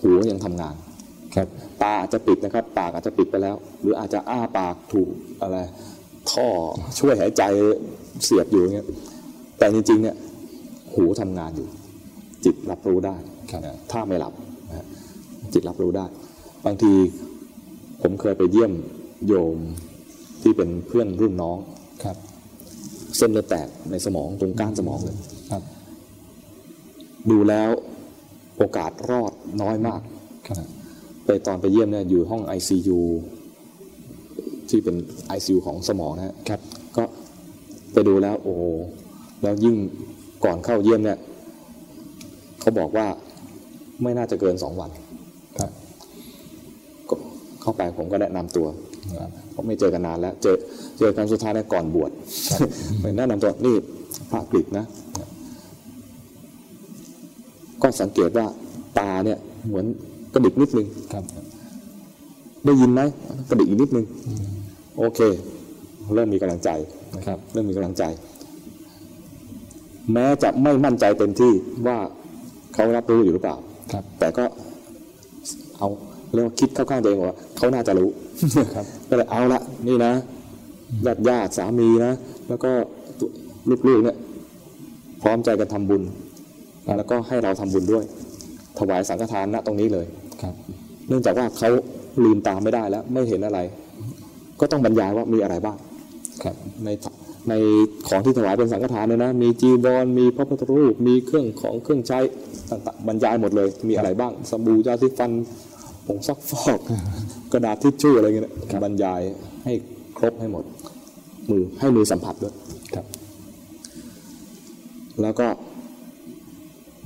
[0.00, 0.74] หูยังทำงาน
[1.34, 1.48] ครับ
[1.82, 5.10] ตาอาจจะปิดนะครับ ปากอาจจะปิดไปแล้ว หรืออาจจะอ้าปากถูก
[5.42, 5.58] อะไร
[6.30, 6.48] ท่อ
[6.98, 7.42] ช่วยหายใจ
[8.24, 8.86] เสียบอยู่อย่างเงี้ย
[9.58, 10.16] แต่จริงๆเนี่ย
[10.94, 11.68] หูทำงานอยู่
[12.44, 13.16] จิตรับรู้ได้
[13.50, 14.34] ครับนะถ้าไม่หลับ
[14.68, 14.86] นะฮะ
[15.52, 16.06] จิตรับรู้ได้
[16.66, 16.92] บางที
[18.02, 18.72] ผมเคยไปเยี่ยม
[19.26, 19.56] โยม
[20.42, 21.58] ที่เป็นเพื่อนรุ่นน้อง
[22.04, 22.16] ครับ
[23.16, 25.16] เส้นเลือดแตกในสมองตรงก้านสมองเลย
[25.50, 25.62] ครับ
[27.30, 27.70] ดูแล้ว
[28.56, 30.00] โอกาสรอดน้อยมาก
[30.48, 30.66] ครับ
[31.24, 33.00] ไปตอนไปเยี่ยมเนี่ยอยู่ห้อง ICU
[34.72, 34.96] ที่เป็น
[35.36, 36.60] ICU ของสมองนะฮะครับ
[36.96, 37.04] ก็
[37.92, 38.62] ไปดูแล้วโอ้โห
[39.42, 39.76] แล้วยิ่ง
[40.44, 41.18] ก่อนเข้าเยี่ยมเนี่ย
[42.60, 43.06] เขาบอกว่า
[44.02, 44.90] ไม่น่าจะเกินสองวัน
[45.58, 45.70] ครับ
[47.08, 47.14] ก็
[47.62, 48.66] เข้าไปผมก็แนะนำตัว
[49.20, 50.56] ครับเพราะไม่เจอกันนานแล้ว เจอ
[50.98, 52.10] เจอกันสุดท้ายเนี่ยก่อนบวช
[53.00, 53.74] ไปแนะนำตัวนี่
[54.30, 54.84] พระกฤษนะ
[57.82, 58.46] ก็สังเกตว่า
[58.98, 59.86] ตาเนี่ยเหมือน
[60.34, 61.24] กระดิกนิดนึงครับ
[62.66, 63.00] ได้ยินไหม
[63.50, 64.04] กระดิกอีกนิดนึง
[64.98, 65.20] โอเค
[66.14, 66.70] เริ่มมีกำลังใจ
[67.26, 68.04] ครับ เริ่มมีกำลังใจ
[70.12, 71.52] แม้จะไม่มั่นใจเต็มที่
[71.86, 71.98] ว่า
[72.74, 73.56] เขารับรู้อยู่หรือเปล่า
[73.92, 74.44] ครับ แต่ก็
[75.78, 75.88] เอา
[76.32, 78.08] เรียกว่าคิดเข้าข้างตัวเองว่าเขาน่าจะรู้
[78.74, 80.12] ครับก็เลยเอาละนี่นะ
[81.06, 82.12] ญาติญาติสามีนะ
[82.48, 82.70] แล้วก็
[83.88, 84.16] ลูกๆเนี่ย
[85.22, 86.02] พร้อมใจกันทำบุญ
[86.96, 88.04] แล้วก็ให้เราทำบุญด้วย
[88.78, 90.06] ถวายสังฆทานณตรงนี้เลย
[90.42, 90.54] ครับ
[91.08, 91.68] เนื่องจากว่าเขา
[92.24, 93.58] ลืมตาไม่ได้แล้ว ไม่เห็นอะไร
[94.62, 95.76] ก็ต้องบรรยายว่ามีอะไรบ้าง
[96.42, 96.88] ครับใน
[97.48, 97.54] ใน
[98.08, 102.18] ของที่ถวายเป็นสังฆทานเนี่ยนะ มีจีวรมีพระพุทธรูป มีเครื่องของเครื่องใช้
[102.70, 105.30] ต่างๆบรรยายหมดเลย มีอะไรบ้าง สบู่ยาสีฟัน
[106.06, 106.80] ผงซักฟอก
[107.52, 109.20] กระดาษทิชชู่อะไรเงี้ยนะบรรยาย
[109.64, 109.72] ให้
[110.18, 110.64] ครบให้หมด
[111.50, 112.54] มือให้มือสัมผัสด้วย
[112.94, 113.06] ครับ
[115.22, 115.48] แล้วก็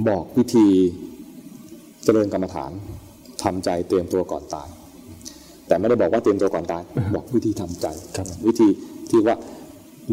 [0.08, 0.66] บอกวิธี
[2.04, 2.70] เจริญกรรมฐาน
[3.42, 4.68] ทำใจเตรียมตัวก่อนตาย
[5.68, 6.82] แต่ไม่ได้บอกว่าเตรียมตัวก่อนตาย
[7.14, 7.86] บอกวิธีทำใจ
[8.16, 8.68] ครับวิธี
[9.10, 9.36] ที่ว่า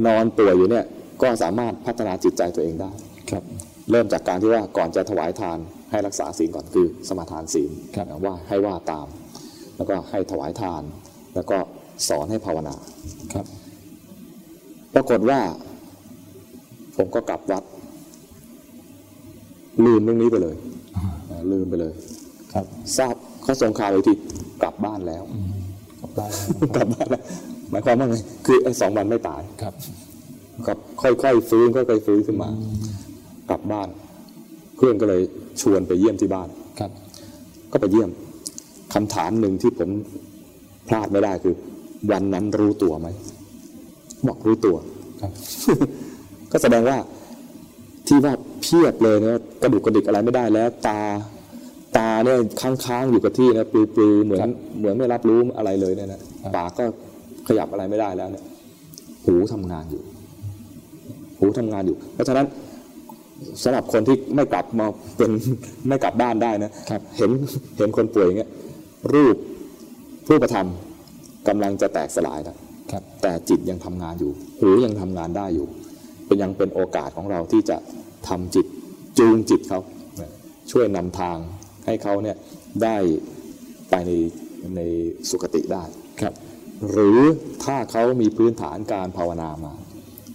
[0.06, 0.86] นอนป่วยอยู่เนี่ย
[1.22, 2.92] ก็สามารถพัฒนาจิตใจตัวเองได้
[3.30, 3.44] ครับ
[3.92, 5.58] เริ่มจากการที่ว่าก่อนจะถวายทาน
[5.92, 9.08] ให้รักษาศีลก่อนคือสมาทานศีลครับว่าให้ว่าตาม
[9.76, 10.84] แล้วก็ให้ถวายทาน
[11.36, 11.58] แล้วก็
[12.08, 12.76] สอนให้ภาวนา
[13.34, 13.46] ครับ
[14.94, 15.40] ปรากฏว่า
[16.98, 17.64] ผมก็กลับวัด
[19.86, 20.56] ลืมเรื่องนี้ไปเลย
[21.30, 21.94] อ่าลืมไปเลย
[22.54, 22.66] ครับ
[22.98, 24.14] ทราบ เขาส่งข่าวอีกที
[24.64, 25.24] กลับบ้านแล้ว
[26.00, 26.26] ครับได้
[26.76, 27.22] กลับบ้านแล้ว
[27.72, 28.16] หมายความว่าไง
[28.46, 29.74] คือไอ้สองวันไม่ตายครับ
[30.68, 32.50] ครับค่อยๆฟื้นค่อยๆฟื้นขึ้นมา
[33.50, 33.88] กลับบ้าน
[34.84, 35.22] พื่อนก็เลย
[35.62, 36.92] ชวนไปเยี่ยมที่บ้านครับ
[37.72, 38.10] ก็ไปเยี่ยม
[38.94, 39.90] คำถามหนึ่งที่ผม
[40.88, 41.56] พลาดไม่ได้คือ
[42.12, 43.08] วันนั้นรู้ตัวไหม
[44.28, 44.76] บอกรู้ตัว
[45.22, 45.32] ครับ
[46.52, 46.98] ก็แสดงว่า
[48.08, 51.00] ที่ว่าเพียบเลยนะกระดูกกระดิกอะไรไม่ได้แล้ว ตา
[51.98, 56.22] ตาเนี่ยค้างๆอยู่กับที่นะปลือๆเหมือนครับเหมือนไม่รับรู้อะไรเลยเนี่ยนะ
[56.56, 56.84] ปากก็
[57.48, 58.44] ขยับอะไรไม่ได้แล้วเนี่ย
[59.26, 60.02] หูทำงานอยู่
[61.40, 62.46] หูทำงานอยู่ เพราะฉะนั้น
[63.64, 64.86] สำหรับคนที่ไม่กลับมา
[65.18, 65.32] เป็น
[65.88, 67.32] ไม่กลับบ้านได้นะครับ เห็น
[67.78, 68.50] เห็นคนป่วยอย่างเงี้ย
[69.14, 69.36] รูป
[70.30, 70.68] รูปธรรม
[71.48, 72.58] กำลังจะแตกสลายแล้ว
[72.92, 75.68] ครับแต่จิตยังทำงานอยู่ หูยังทำงานได้อยู่
[76.26, 77.78] เป็นยังเป็นโอกาสของเราที่จะ
[78.28, 78.66] ทำจิต
[79.18, 79.80] จูงจิตเขา
[80.72, 81.38] ช่วยนำทาง
[81.86, 82.38] ให้เขาเนี่ย
[82.84, 82.98] ได้
[83.90, 84.12] ไปใน
[84.76, 84.82] ใน
[85.30, 85.84] สุคติได้
[86.22, 86.34] ครับ
[86.92, 87.20] หรือ
[87.66, 89.74] ถ้าเขามีพื้นฐานการภาวนามา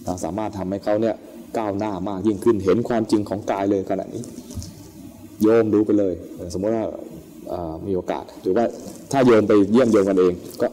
[0.05, 1.15] เราสามารถทำให้เขาเนี่ย
[1.57, 4.23] ก้าวหน้ามากยิ่งขึ้น เห็นความจริงของกายเลยขณะนี้
[5.41, 6.13] โยมดูไปเลย
[6.53, 6.85] สมมติว่า
[7.51, 8.65] อ่ามีโอกาสหรือว่า
[9.11, 10.67] ถ้าโยมไปเยี่ยมโยมกันเอง ก็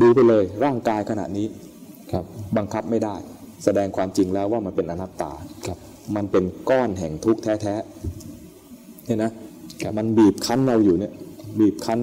[0.00, 1.46] ดูไปเลยร่างกายขณะนี้
[2.12, 2.24] ครับ
[2.56, 3.16] บังคับไม่ได้
[3.64, 5.32] แสดงความจริงแล้วว่ามันเป็นอนัตตา
[5.66, 5.78] ครับ
[6.16, 9.30] มันเป็นก้อนแห่งทุกข์แท้ๆเนี่ยนะ
[9.98, 11.12] มันบีบคั้นเราอยู่เนี่ย
[11.60, 11.98] บีบคั้น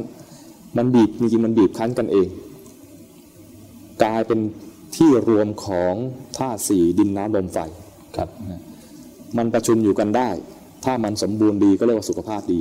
[0.78, 2.28] มันบีบจริงๆมันบีบคั้นกันเอง
[4.04, 4.40] กลายเป็น
[4.96, 5.94] ที่รวมของ
[6.38, 7.58] ธาตุสี่ดินน้ำลมไฟ
[8.18, 8.62] ครับนะ
[9.38, 10.30] มันประชุมอยู่กันได้
[10.86, 12.60] ถ้ามันสมบูรณ์ดีก็เรียกว่าสุขภาพดี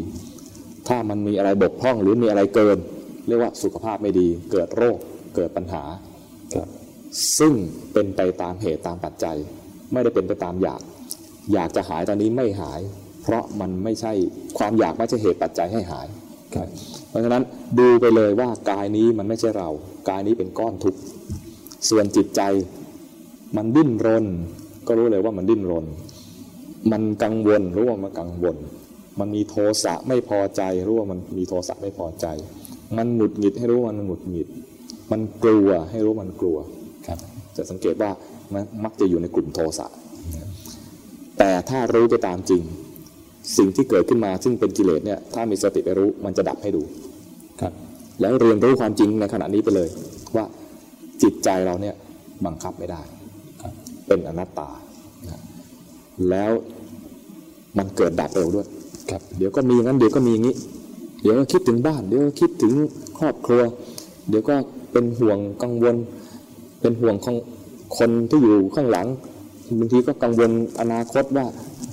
[0.89, 2.79] ถ้ามันมีอะไรบกพร่องหรือมีอะไรเกิน
[3.27, 4.99] เรียกว่าสุขภาพไม่ดี เกิดโรค
[5.37, 5.83] เกิดปัญหา
[6.55, 6.69] ครับ
[7.39, 7.55] ซึ่ง
[7.93, 9.37] เป็นไปตามเหตุตามปัจจัย
[9.93, 10.81] ไม่ได้เป็นไปตามอยาก
[11.53, 12.81] อยากจะหายตอนนี้ไม่หาย
[13.29, 14.13] เพราะมันไม่ใช่
[14.59, 16.07] ความอยากไม่ใช่เหตุปัจจัยให้หาย
[16.55, 16.69] ครับ
[17.09, 17.43] เพราะฉะนั้น
[17.79, 19.69] ดูไปเลยว่ากายนี้มันไม่ใช่เรา
[20.09, 21.01] กายนี้เป็นก้อนทุกข์
[21.91, 22.43] ส่วนจิตใจ
[23.57, 24.27] มันดิ้นรน
[24.87, 25.87] ก็รู้เลยว่ามันดิ้นรน
[26.93, 28.57] มันกังวลรู้ว่ามันกังวล
[29.19, 29.55] มันมีโท
[29.85, 32.27] สะไม่พอใจรู้ว่ามันมีโทสะไม่พอใจ
[32.97, 34.49] มันหงุดหงิดให้รู้ว่ามันหงุดหงิด
[35.13, 36.59] มันกลัวให้รู้ว่ามันกลัว
[37.07, 37.19] ครับ
[37.57, 38.11] จะสังเกตว่า
[38.53, 39.87] มันมักจะอยู่ในกลุ่มโทสะ
[41.39, 42.63] แต่ถ้ารู้ไปตามจริง
[43.57, 46.83] สิ่งที่เกิดขึ้นมาซึ่งเป็นกิเลสเนี่ยถ้ามีสติไปรู้มันจะดับให้ดู
[47.61, 47.73] ครับ
[48.21, 49.89] แล้วเรียนรู้ความจริงในขณะนี้ไปเลย
[50.37, 50.45] ว่า
[51.23, 51.95] จิตใจเราเนี่ย
[52.47, 53.03] บังคับไม่ได้
[53.63, 53.73] ครับ
[54.07, 54.69] เป็นอนัตตา
[55.29, 55.41] นะ
[56.31, 56.53] แล้ว
[57.79, 58.67] มันเกิดดับเร็วด้วย
[59.11, 60.57] ครับเดี๋ยวก็มีงั้นเดี๋ยวก็มีอย่างนี้
[61.23, 62.73] เดี๋ยวก็คิดถึงบ้าน เดี๋ยวก็คิดถึง
[63.19, 63.63] ครอบครัว
[64.29, 64.55] เดี๋ยวก็
[64.93, 65.97] เป็นห่วงกังวล
[66.81, 67.37] เป็นห่วงของ
[67.99, 69.07] คนที่อยู่ข้างหลัง
[69.79, 71.47] บางทีก็กังวลอนาคตว่า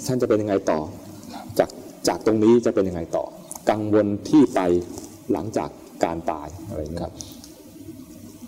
[0.05, 0.79] ท่านจะเป็นยังไงต่อ
[2.07, 3.25] จากตรงนี้จะเป็นยังไงต่อ
[3.69, 4.59] กังวลที่ไป
[5.31, 5.69] หลังจาก
[6.03, 7.13] การตายอะไรอย่างนี้ครับ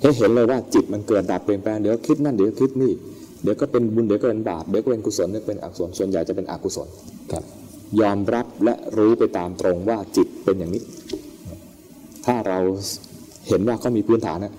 [0.02, 2.92] ให้เห็นเลยว่าจิตมันเกิดดับเปลี่ยนแปลงเดี๋ยวคิดนั่นเดี๋ยวคิดนี่
[3.44, 6.88] เดี๋ยวก็เป็นบุญเดี๋ยวก็เป็นบาปเดี๋ยวก็เป็นกุศลเดี๋ยวก็เป็นอกุศลส่วนใหญ่จะเป็นอกุศล
[7.32, 7.44] ครับ
[8.02, 10.84] ยอมรับและรู้ไปตามตรงว่าจิตเป็นอย่างนี้
[12.26, 12.60] ถ้าเรา
[13.48, 14.54] เห็นว่าเขามีพื้นฐานนะ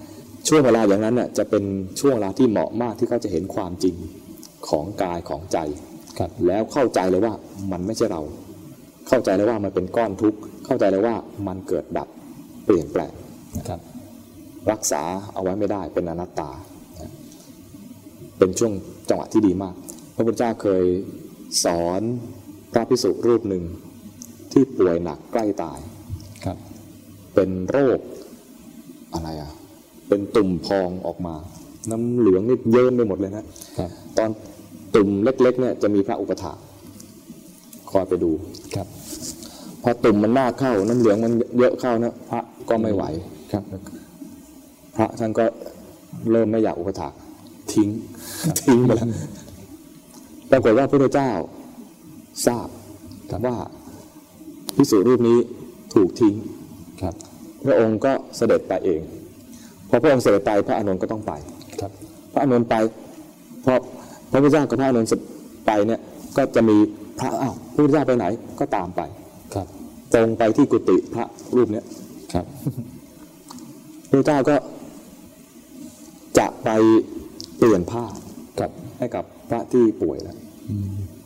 [0.49, 1.65] ช่วงเวลาอย่างนั้นน่ะจะเป็น
[2.01, 3.95] ช่วงเวลาที่เหมาะมากที่เขาจะเห็นความจริง
[4.69, 5.59] ของกายของใจ
[6.19, 7.35] ครับแล้วเข้าใจเลยว่า
[7.73, 8.23] มันไม่ใช่เรา
[9.09, 11.15] เข้าใจเลยว่ามันเป็นก้อนทุกข์เข้าใจเลยว่า
[11.47, 12.09] มันเกิดดับ
[12.65, 13.13] เปลี่ยนแปลง
[13.69, 13.81] ครับ
[14.71, 15.03] รักษา
[15.35, 16.51] เอาไว้ไม่ได้เป็นอนัตตา
[18.39, 18.73] เป็นช่วง
[19.09, 19.75] จังหวะที่ดีมาก
[20.15, 20.85] พระพุทธเจ้าเคย
[21.65, 22.03] สอน
[22.73, 23.63] พระพิสุรูปหนึ่ง
[24.53, 25.79] ที่ป่วยหนักใกล้ตาย
[26.45, 26.57] ครับ
[27.35, 28.01] เป็นโรค
[29.13, 29.53] อะไรอะ
[30.09, 31.35] เป็นตุ่มพองออกมา
[31.91, 33.45] น้ำเหลืองนี่เยิ้มไปหมดเลยนะ
[33.79, 34.31] ครับตอน
[34.95, 36.53] ตุ่มเล็กๆเนี่ยจะมีพระอุปถา
[37.91, 38.31] คอยไปดู
[38.75, 38.87] ครับ
[39.83, 43.05] พอตุ่มมันมากเข้าน้ำเหลืองมันเยอะเข้านะพระก็ไม่ไหว
[43.53, 43.65] ครับ
[44.97, 45.45] พระท่านก็
[46.31, 47.13] เริ่มไม่อยากอุปถาก
[47.73, 47.89] ทิ้ง
[48.63, 49.09] ทิ้งไปแล้ว
[50.51, 51.31] ปรากฏว่าพระพุทธเจ้า
[52.47, 52.69] ทราบ
[53.47, 53.57] ว่า
[54.77, 55.39] พิสุรูปนี้
[55.95, 56.35] ถูกทิ้ง
[57.03, 57.15] ครับ
[57.65, 59.01] พระองค์ก็เสด็จไปเอง
[59.89, 61.33] พอพระองค์เสด็จไปพระอานนท์ก็ต้องไป
[61.81, 61.93] ครับ
[62.33, 62.75] พระอานนท์ไป
[63.65, 63.75] พอ
[64.31, 65.11] พระพุทธเจ้ากับพระอานนท์
[65.67, 66.01] ไปเนี่ย
[66.37, 66.77] ก็จะมี
[67.21, 68.27] พระอ้าวพระพุทธเจ้าไปไหน
[68.61, 69.01] ก็ตามไป
[69.55, 69.67] ครับ
[70.15, 71.25] ตรงไปที่กุฏิพระ
[71.57, 71.85] รูปเนี้ย
[72.33, 72.47] ครับ
[74.11, 74.57] พระเจ้าก็
[76.39, 76.69] จะไป
[77.59, 78.05] เปลี่ยนผ้า
[78.59, 80.37] ครับให้กับพระที่ป่วยแล้ว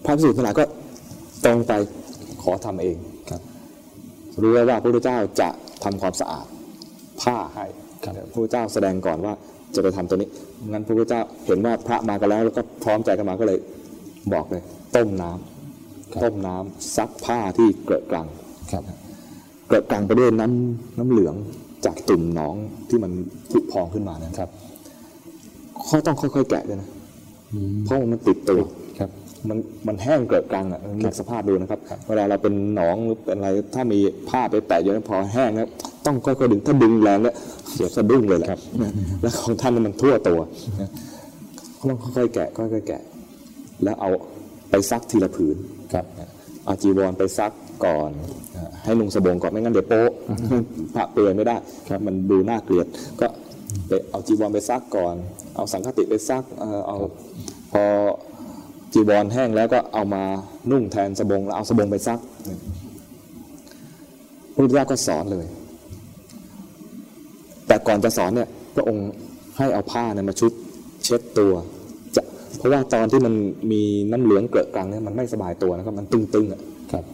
[0.04, 0.64] พระพิสุทธิ์ทั้งหลายก็
[1.44, 1.72] ตรงไป
[2.42, 2.96] ขอทำเอง
[3.30, 3.40] ครับ
[4.42, 5.48] รู้แล้วว่าพระพุทธเจ้าจะ
[5.84, 6.46] ทำความสะอาด
[7.22, 7.64] ผ้าให้
[8.04, 9.34] ครับพระพุทธเจ้าแสดงก่อนว่า
[9.74, 10.28] จะไปทำตัวนี้
[10.72, 13.58] งั้นพระพุทธเจ้าเห็นว่าพระมากันแล้วแล้วก็พร้อมใจกันมาก็เลย
[14.32, 14.62] บอกเลย
[14.96, 15.51] ต้มน้ำ
[16.22, 18.26] ต้มน้ำซักผ้าที่เกลอะกลัง
[18.72, 18.82] ครับ
[19.66, 21.34] เกลอะกลังไปด้วยน้ำน้ำเหลือง
[21.84, 22.54] จากตุ่มหนอง
[22.88, 23.12] ที่มัน
[23.50, 24.48] ผุพองขึ้นมานะครับ
[25.86, 26.88] เขาต้องค่อยๆแกะด้วยนะ
[27.52, 28.60] อืมเพราะว่ามันติดตัว
[28.98, 29.10] ครับ
[29.48, 33.98] มันมันแห้งเกลอะกรังอะนึกสภาพดูนะครับ เวลาเราเป็นหนองหรือเป็นอะไรถ้ามี
[34.28, 35.68] ผ้าไปแตะอยู่นั้นพอแห้งแล้ว
[36.06, 37.34] ต้องค่อยๆดึงถ้าดึงแรงแล้ว
[37.72, 38.48] เสียสะดุ้งเลยแหละ
[38.82, 38.92] นะ
[39.22, 40.40] แล้วของท่านมันทั่วตัว
[40.80, 40.90] นะ
[41.88, 43.02] ต้องค่อยๆแกะค่อยๆแกะ
[43.84, 44.10] แล้วเอา
[44.70, 45.56] ไปซักทีละผืน
[45.92, 46.04] ครับ
[46.64, 47.52] เอาจีวรไปซัก
[47.84, 48.10] ก่อน
[48.56, 50.10] นะให้นุ่งสบงก่อนไม่งั้นเดี๋ยวโป๊ะ
[50.94, 51.56] พระเปลือยไม่ได้
[51.88, 52.86] ครับมันดูน่าเกลียด
[53.20, 53.26] ก็
[53.88, 55.14] ไปเอาจีวรไปซักก่อน
[55.56, 56.96] เอาสังฆติไปซักเอ่อเอา
[57.72, 57.84] พอ
[58.92, 60.22] จีวรแห้งแล้วก็เอามา
[60.70, 62.18] นุ่งแทนสบงแล้วเอาสบงไปซัก
[64.54, 65.46] พระพุทธเจ้าก็สอนเลย
[67.66, 69.06] แต่ก่อนจะสอนเนี่ยพระองค์
[69.58, 70.52] ให้เอาผ้าเนี่ยมาชุบ
[71.04, 71.71] เช็ดตัวจะ
[72.58, 73.34] เพราะว่าตอนที่มัน
[73.72, 73.82] มี
[74.12, 76.60] น้ำเหลืองเกลอะกรังเนี่ยมันไม่สบายตัวนะครับ มันตึงๆอะ
[76.92, 77.04] ครับ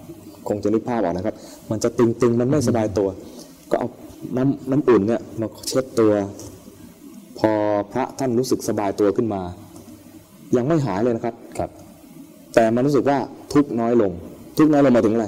[0.49, 1.35] คงจะนึกภาพออกนะครับ
[1.71, 3.09] มันจะตึงๆ มันไม่สบายตัว
[3.71, 3.89] ก็เอา
[4.37, 6.13] น้ำน้ำอุ่นเนี่ยมาเช็ดตัว
[7.39, 7.51] พอ
[7.93, 9.43] พระท่านรู้สึกสบายตัวขึ้นมา
[10.57, 11.71] ยังไม่หายเลยนะครับครับ
[12.55, 13.19] แต่มันรู้สึกว่า
[13.53, 14.13] ทุกข์น้อยลง
[14.59, 15.27] ทุกข์น้อยลงหมายถึงอะไร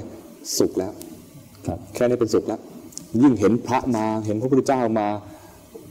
[0.59, 0.91] สุขแล้ว
[1.67, 2.59] ครับแค่นี้เป็นสุขแล้ว
[3.21, 5.07] ยิ่งเห็นพระมาเห็นพระพุทธเจ้ามา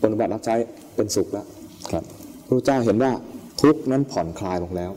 [0.02, 0.54] ปฏิบัติรับใช้
[0.96, 1.46] เป็นสุขแล้ว
[1.92, 2.04] ครับ
[2.46, 3.12] พระพุทธเจ้าเห็นว่า
[3.60, 4.90] ทุกข์นั้นผ่อนคลายลงแล้ว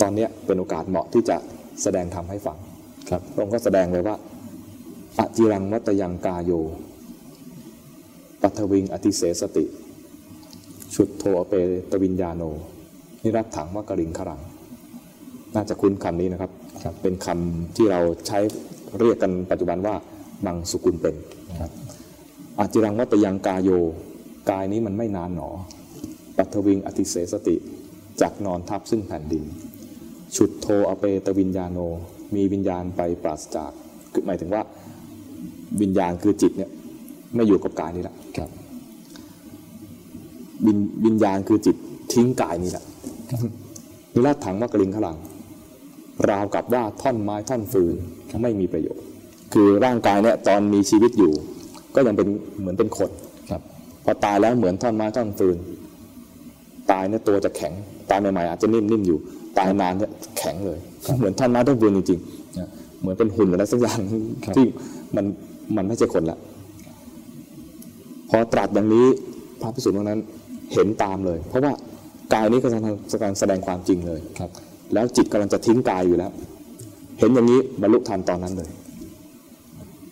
[0.00, 1.36] ตอนเนี้ยเป็นโอกาสเหมาะที่จะ
[1.82, 2.58] แสดงธรรมให้ฟัง
[3.10, 4.16] ครับพระองค์ก็แสดงเลยว่า
[5.18, 6.52] อจิรังวัตยังกายโย
[8.42, 9.64] ปัทวิงอติเสสติ
[10.94, 11.52] ชุดโทอเป
[11.90, 12.42] ตวิญญาโน
[13.22, 14.40] นิรัตถังวกริงขรัง
[15.54, 16.50] น่าจะคุ้นคำนี้นะครับ
[16.84, 18.38] ครับเป็นคำที่เราใช้
[18.98, 19.94] เรียกกันปัจจุบันว่า
[20.46, 21.14] มังสุกุลเป็น
[21.60, 21.70] ครับ
[22.58, 23.70] อาจิรังวัตยังกายโย
[24.50, 25.50] กายนี้มันไม่นานหนอ
[26.36, 27.56] ปัทวิงอติเสสติ
[28.20, 29.44] จากนอนทับซึ่งแผ่นดิน
[30.36, 31.78] ฉุดโทอเปตวิญญาโน
[32.34, 33.72] มีวิญญาณไปปราศจาก
[34.12, 34.62] คือหมายถึงว่า
[35.82, 36.70] วิญญาณคือจิตเนี่ย
[37.34, 38.50] ไม่อยู่กับกายนี้ละครับ
[40.66, 41.76] วิญวิญญาณคือจิต
[42.12, 42.84] ทิ้งกายนี้ละ
[44.14, 45.18] นิราชถังมะกริงขลัง
[46.30, 47.94] ราวกับว่าท่อนไม้ท่อนฟืน
[48.42, 49.04] ไม่มีประโยชน์
[49.52, 51.32] คือร่างกายเนี่ยตอนมีชีวิตอยู่
[51.94, 52.28] ก็ยังเป็น
[52.60, 53.10] เหมือนเป็นคน
[53.50, 53.62] ครับ
[54.04, 55.56] พอตายแล้วเหมือนท่อนไม้ท่อนฟืน
[56.90, 57.72] ตายเนี่ยตัวจะแข็ง
[58.10, 59.18] ตายใหม่ๆอาจจะนิ่มๆอยู่
[59.58, 60.78] ตายนานเนี่ยแข็งเลย
[61.18, 62.68] เหมือนท่อนไม้ท่อนฟืนจริงๆนะ
[63.00, 63.98] เหมือนเป็นหุ่นอะไรสักอย่าง
[64.44, 64.66] ครับที่
[65.16, 65.24] มัน
[65.76, 66.38] มันไม่ใช่คนละ
[68.30, 69.06] พอตรัสอย่างนี้
[69.60, 70.20] พระพิสุทธิ์นั้น
[70.72, 71.72] เห็นตามเลย เพราะว่า
[72.34, 72.82] กายนี้กำลัง
[73.20, 74.50] กำลังแสดงความจริงเลยครับ
[74.94, 76.30] แล้วจิตกำลังจะทิ้งกายอยู่แล้ว
[77.18, 78.70] เห็นอย่างนี้บรรลุธรรมตอนนั้นเลย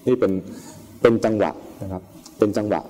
[0.06, 0.32] นี่เป็น
[1.02, 1.50] เป็นจังหวะ
[1.82, 2.02] นะครับ
[2.38, 2.80] เป็นจังหวะ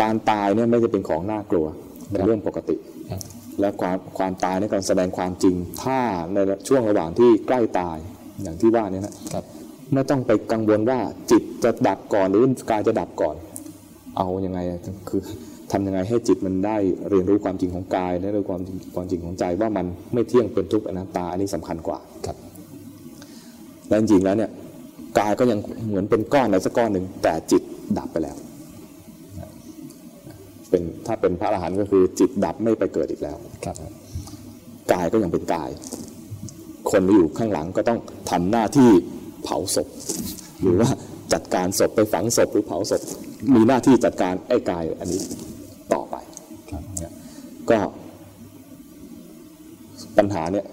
[0.00, 1.66] การตายเนี่ยไม่ได้เป็นของน่ากลัว
[2.10, 2.76] เป็นเรื่องปกติ
[3.10, 3.20] ครับ
[3.60, 5.98] และความความตายเนี่ยกำลังแสดงความจริง ถ้า
[6.32, 6.38] ใน
[6.68, 7.98] ช่วงระหว่างที่ใกล้ตาย
[8.42, 9.44] อย่างที่ว่าเนี่ยนะครับ
[9.92, 10.98] ไม่ต้องไปกังวลว่า
[11.30, 13.36] จิตจะดับก่อนหรือกายจะดับก่อน
[14.16, 15.20] เอายังไงอะคือ
[15.72, 16.76] ทำยังไงให้จิตมันได้
[17.10, 22.36] เรียนรู้ความจริงของกายได้รู้ความจริงความจริงของใจว่ามันไม่เที่ยงเป็นทุกข์อนัตตาอันนี้สำคัญกว่าครับ
[23.88, 24.50] และจริงๆแล้วเนี่ย
[25.18, 27.62] กายก็ยังเหมือนเป็นก้อนอะไรสักก้อนหนึ่งแต่จิต
[27.98, 28.36] ดับไปแล้ว
[30.70, 33.76] เป็นถ้าเป็นพระอรหันต์ก็คือจิตดับไม่ไปเกิดอีกแล้วครับ
[34.92, 35.70] กายก็ยังเป็นกาย
[36.90, 37.98] คนที่อยู่ข้างหลังก็ต้อง
[38.30, 38.90] ทำหน้าที่
[39.44, 39.88] เผาศพ
[40.60, 40.90] หรือว่า
[41.32, 43.02] จัดการศพไปฝังศพหรือเผาศพ
[43.54, 45.20] มีหน้าที่จัดการไอ้กายอันนี้
[45.92, 46.16] ต่อไป
[46.70, 47.12] ครับเนี่ย
[47.70, 47.78] ก็
[50.18, 50.66] ปัญหาเนี่ย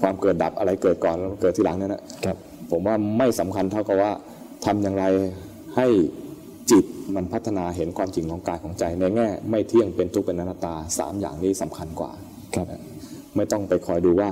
[0.00, 2.36] ความเกิดดับอะไรเกิดก่อนแล้วเกิดทีหลังเนี่ยนะครับ
[2.70, 4.12] ผมว่าไม่สำคัญเท่ากับว่า
[4.64, 5.04] ทำอย่างไร
[5.76, 5.86] ให้
[6.70, 6.84] จิต
[7.16, 12.12] มันพัฒนาเห็นความจริงของกายของใจ ในแง่ไม่เที่ยงเป็นทุกข์เป็นอนัตตาสามอย่างนี้สำคัญกว่า
[12.54, 12.66] ครับ
[13.36, 14.28] ไม่ต้องไปคอยดูว่า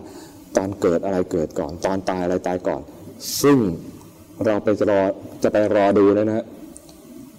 [0.57, 2.83] ตอนเกิดอะไรเกิดก่อน ตอนตายอะไรตายก่อน
[3.43, 3.59] ซึ่ง
[4.47, 5.01] เราไปจะรอ
[5.43, 6.47] จะไปรอดูเนยนะฮะ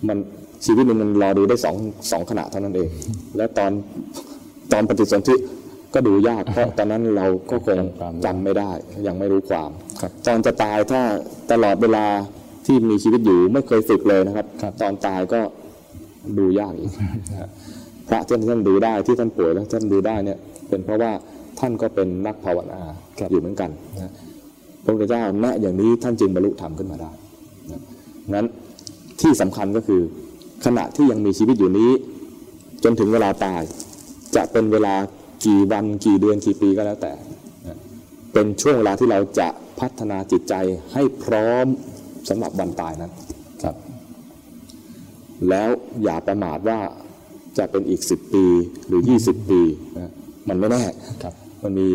[0.07, 0.17] มัน
[0.65, 1.75] ชีวิตหนึงมันรอดูได้สอง
[2.11, 2.89] สองขณะเท่านั้นเอง
[3.37, 3.71] และตอน
[4.71, 5.35] ตอนปฏิสนธิ
[5.93, 7.79] ก็ดูยากเพราะตอนนั้นเราก็คง
[8.25, 8.71] จำไม่ได้
[9.07, 9.71] ยังไม่รู้ความ
[10.01, 11.01] ครับตอนจะตายถ้า
[11.51, 12.05] ตลอดเวลา
[12.65, 15.39] ที่มีชีวิตอยู่ไม่เคยฝึกเลยนะครับครับตอนตายก็
[16.37, 16.91] ดูยากอีก
[18.09, 20.37] พระที่ท่านดูได้ที่ท่านป่วยแล้วท่านดูได้เนี่ย
[20.69, 21.11] เป็นเพราะว่า
[21.59, 22.81] ท่านก็เป็นนักภาวนา
[23.31, 23.69] อยู่เหมือนกัน
[24.01, 24.11] นะ
[24.83, 27.11] พระพุทธเจ้าณอย่างนี้ท่านจึงบรรลุธรรมขึ้นมาได้
[27.71, 27.81] นะ
[28.33, 28.45] งั้น
[29.21, 30.01] ที่สำคัญก็คือ
[30.65, 31.91] ขณะที่ยังมีชีวิตอยู่นี้
[32.83, 33.61] จนถึงเวลาตาย
[34.35, 34.95] จะเป็นเวลา
[35.45, 37.13] กี่วันกี่เดือนกี่ปีก็แล้วแต่
[37.67, 37.77] นะ
[38.33, 39.47] เป็นช่วงเวลาที่เราจะ
[39.79, 40.53] พัฒนาจิตใจ
[40.93, 41.67] ให้พร้อม
[42.29, 43.11] สำหรับวันตายนั้น
[43.63, 43.75] ครับ
[45.49, 45.69] แล้ว
[46.03, 46.79] อย่าประมาทว่า
[47.57, 48.45] จะเป็นอีก 10 ปี
[48.87, 49.61] หรือ 20 ปี
[49.97, 50.11] นะ
[50.49, 50.83] มันไม่แน่
[51.23, 51.89] ครับ มันมี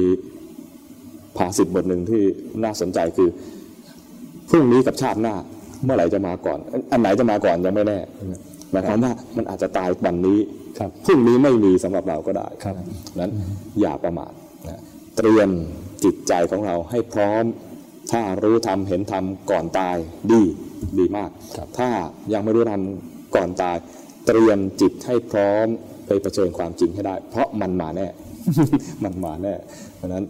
[1.37, 2.23] ภาษิตบทหนึ่งที่
[2.65, 3.29] น่าสนใจคือ
[4.51, 5.35] พรุ่งนี้กับชาติหน้า
[5.85, 6.59] เมื่อไหร่จะมาก่อน
[6.93, 7.99] อันไหนจะมาก่อนยังไม่แน่
[8.71, 10.39] หมายความว่ามันอาจจะตายวันนี้
[10.79, 12.75] ครับพรุ่งนี้ไม่มีสำหรับเราก็ได้ครับ
[13.21, 13.31] นั้น
[13.81, 14.33] อย่าประมาท
[14.69, 14.81] นะ
[15.17, 15.49] เตรียม
[16.05, 17.45] จิตใจของเราให้พร้อม
[18.13, 19.97] ถ้ารู้ทำเห็นทำก่อนตาย
[20.33, 20.43] ดี
[20.99, 21.89] ดีมากครับถ้า
[22.33, 23.77] ยังไม่รู้ทำก่อนตาย
[24.27, 25.67] เตรียมจิตให้พร้อม
[26.07, 28.07] ไปเผชิญความจริงให้ได้ เพราะมันมาแน่
[29.05, 29.55] มันมาแน่
[29.97, 30.25] เพราะฉะนั้น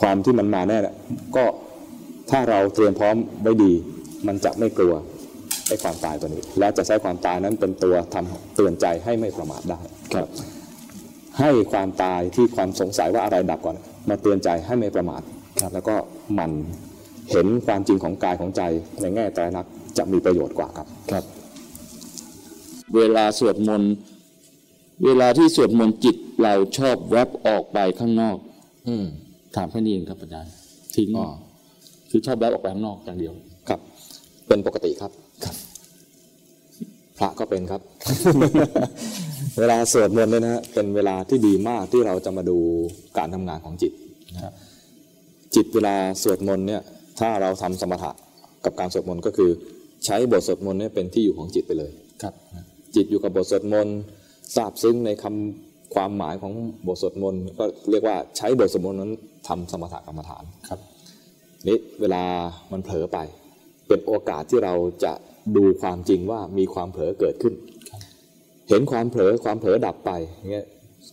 [0.00, 0.96] ความที่มันมาแน่เนี่ย
[1.36, 1.44] ก็
[2.30, 3.72] ถ้าเราเตรียมพร้อมไว้ดี
[4.26, 4.94] มันจะไม่กลัว
[5.68, 9.80] ไอ้ความตายตัวนี้ และจะใช้ความตายนั้นเป็นตัวทำเตือนใจให้ไม่ประมาทได้
[10.14, 10.28] ครับ
[11.40, 13.76] ให้ความตายที่ความสงสัยว่าอะไรดับก่อน
[14.08, 15.22] มาเตือนใจให้ไม่ประมาท
[15.74, 15.94] แล้วก็
[16.34, 16.52] หมัน
[17.30, 18.62] เห็นความจริงของกายของใจ
[19.00, 21.24] ในแง่ไตรลักษณ์จะมีประโยชน์กว่าครับครับ
[22.96, 23.92] เวลาสวดมนต์
[25.04, 28.36] เวลาที่สวดมนต์จิตเราชอบแวบออกไปข้างนอก
[28.88, 29.04] อืม
[29.56, 30.52] ถามแค่นี้เองครับอาจารย์
[30.96, 31.28] ทิ้งอ๋อ
[32.10, 33.34] คือชอบแวบออกไปข้างนอกอย่างเดียว
[33.68, 33.80] ครับ
[34.48, 35.12] เป็นปกติครับ
[35.44, 35.56] ครับ
[37.18, 37.80] พระก็เป็นครับ
[39.58, 42.58] เวลาสวดมนต์เนี่ยนะฮะเป็นเวลาที่ดีมากที่เราจะมาดู
[43.18, 43.92] การทำงานของจิต
[44.44, 44.54] ครับ
[45.54, 46.82] จิตเวลาสวดมนต์เนี่ย
[47.20, 48.10] ถ้าเราทำสมถะ
[48.64, 49.50] กับการสวดมนต์ก็คือ
[50.04, 51.92] ใช้บทสวดมนต์เนี่ยเป็นที่อยู่ของจิตไปเลย
[52.22, 52.34] ครับ
[52.94, 53.96] จิตอยู่กับบทสวดมนต์
[54.56, 56.52] ทราบซึ้งในคำความหมายของ
[56.86, 59.12] บทสวดมนต์ก็เรียกว่าใช้บทสวดมนต์นั้น
[59.48, 60.80] ทำสมถกรรมฐานครับ
[61.68, 62.22] นี่เวลา
[62.72, 63.18] มันเผลอไป
[63.88, 64.74] เป็นโอกาสที่เรา
[65.04, 65.12] จะ
[65.56, 67.54] ดูความจริงว่ามีความเผลอเกิดขึ้น
[68.68, 70.66] เห็นความเผลอความเผลอดับไปอย่างเงี้ย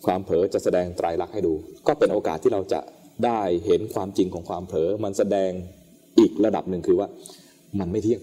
[0.06, 1.54] ความเผลอจะแสดงไตรลักษณ์ให้ดู
[1.88, 2.80] ก็เป็นโอกาสที่เราจะ
[3.24, 5.52] ได้เห็นความจริงของความเผลอ มันแสดง
[6.20, 7.08] อีกระดับหนึ่งคือว่า
[7.80, 8.22] มันไม่เที่ยง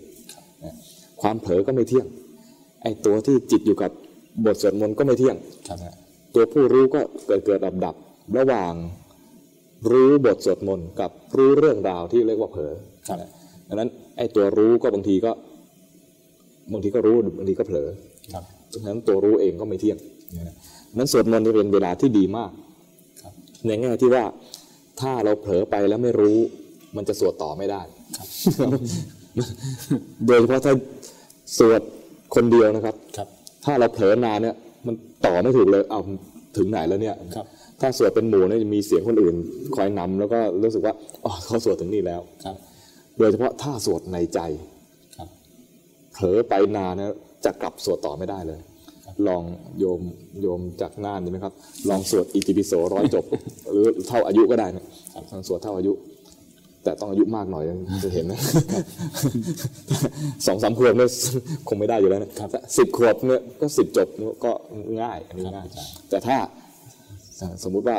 [1.22, 2.07] ความเผลอก็ไม่เที่ยง
[2.82, 3.90] ไอ้ตัวที่จิตอยู่กับ
[4.45, 5.36] บทสวดมนต์ก็ไม่เที่ยง
[6.34, 7.97] ตัวผู้รู้ก็เกิดเกิดดับดับ
[8.38, 8.72] ระหว่าง
[9.90, 12.72] รู้บทสวดมนต์กับรู้เรื่องราวที่เรียกว่าเผลอ
[13.68, 15.32] ดังนั้นไอ้ตัวรู้ก็บางทีก็
[16.72, 17.88] บางทีก็รู้บางทีก็เผลอ
[18.72, 19.99] ดังนั้นตัวรู้เองก็ไม่เที่ยง
[20.99, 22.51] นั้นสวดมนต์นี่เป็นเวลาที่ดีมาก
[23.66, 24.24] ในแง่ที่ว่า
[25.03, 26.38] ถ้าเราเผลอไปแล้วไม่รู้
[26.96, 27.82] มันจะสวดต่อไม่ได้
[30.26, 30.74] โดยเฉพาะถ้า
[31.59, 31.80] สวด
[32.34, 33.28] คนเดียวนะครับครับ
[33.64, 34.55] ถ้าเราเผลอนานเนี่ย
[34.86, 34.94] มัน
[35.26, 36.00] ต่อไม่ถูกเลยเอา
[36.57, 37.46] ถึงไหนแล้วเนี่ยครับ
[37.80, 39.34] ถ้าสวดเป็นหมู่เนี่ยจะมีเสียงคนอื่น
[39.76, 40.94] คอยนำแล้วก็รู้สึกว่า
[41.24, 42.57] อ๋อเขาสวดถึงนี่แล้วครับ
[43.18, 44.40] โดยเฉพาะถ้าสวดในใจ
[45.16, 45.28] ครับ
[46.12, 48.61] เผลอไปนานนะจะกลับสวดต่อไม่ได้เลย
[49.28, 49.42] ลอง
[49.78, 50.00] โยม
[50.42, 51.52] โยมจากน่านดีไหมครับ
[51.88, 53.24] ลองสวดอิติปิโสร้อยจบ
[53.70, 54.84] หรือเท่าอายุก็ได้นะ
[55.32, 55.92] ลองสวดเท่าอายุ
[56.84, 57.64] แต่ต้องอายุมากหน่อย
[58.04, 58.40] จะเห็นนะ
[60.46, 61.10] สองสามขวบเนี่ย
[61.68, 62.30] คงไม่ได้อยู่แล้วนะ
[62.78, 64.08] สิบขวบเนี่ยก็สิบจบ
[64.44, 64.52] ก็
[65.02, 65.66] ง่ายอันนี้ง่าย
[66.10, 66.36] แต่ถ้า
[67.64, 67.96] สมมุติว่า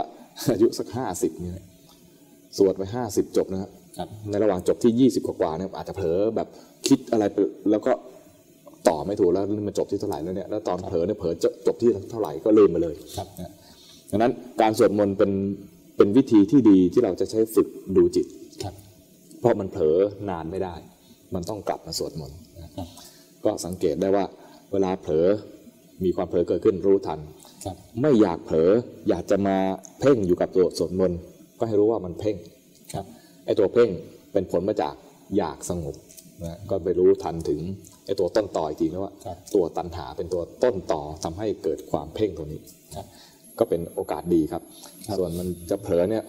[0.53, 1.65] อายุสักห้าสิบเนี่ย
[2.57, 6.47] สวดไปห้าสิบจบนะครับครับในระหว่างจบที่ยี่สิบกว่าๆเนี่ยอาจจะเผลอแบบ
[6.87, 7.37] คิดอะไรไป
[7.71, 7.91] แล้วก็
[8.87, 13.51] ต่อไม่ถูกแล้วมันจบที่เท่าไหร่แล้วเนี่ยแล้วตอนเผลอเนี่ยเผลอจะจบที่เท่าไหร่ก็ลืมไปเลยครับนะ
[14.11, 14.31] ดังนั้น
[14.61, 15.31] การสวดมนต์เป็น
[15.97, 17.67] เป็นวิธีที่ดีที่เราจะใช้ฝึก
[17.97, 18.27] ดูจิต
[18.63, 18.73] ครับ
[19.39, 19.97] เพราะมันเผลอ
[20.29, 20.75] นานไม่ได้
[21.33, 22.87] มันต้องกลับมาสวดมนต์นะครับ
[23.45, 24.25] ก็สังเกตได้ว่า
[24.71, 25.27] เวลาเผลอ
[26.03, 27.19] มีความเผลอเกิดขึ้นรู้ทัน
[27.65, 28.69] ครับไม่อยากเผลอ
[29.09, 29.57] อยากจะมา
[29.99, 31.19] เพ่งอยู่กับตัวสวดมนต์
[31.59, 32.35] ก็ให้รู้ว่ามันเพ่ง
[32.93, 33.05] ครับ
[33.45, 33.89] ไอ้ตัวเพ่ง
[34.31, 34.93] เป็นผลมาจาก
[35.37, 35.95] อยากสงบ
[36.41, 37.59] นะก็ไปรู้ทันถึง
[38.05, 42.59] ไอ้ตัวต้นต่ออีกทีนะว่าครับตัวตัณหาเป็นตัวต้นต่อทำให้เกิดความเพ่งตัวนี้
[42.95, 43.05] ครับ
[43.59, 44.61] ก็เป็นโอกาสดีครับ
[45.07, 46.23] ครับ ส่วนมันจะเผลอเนี่ย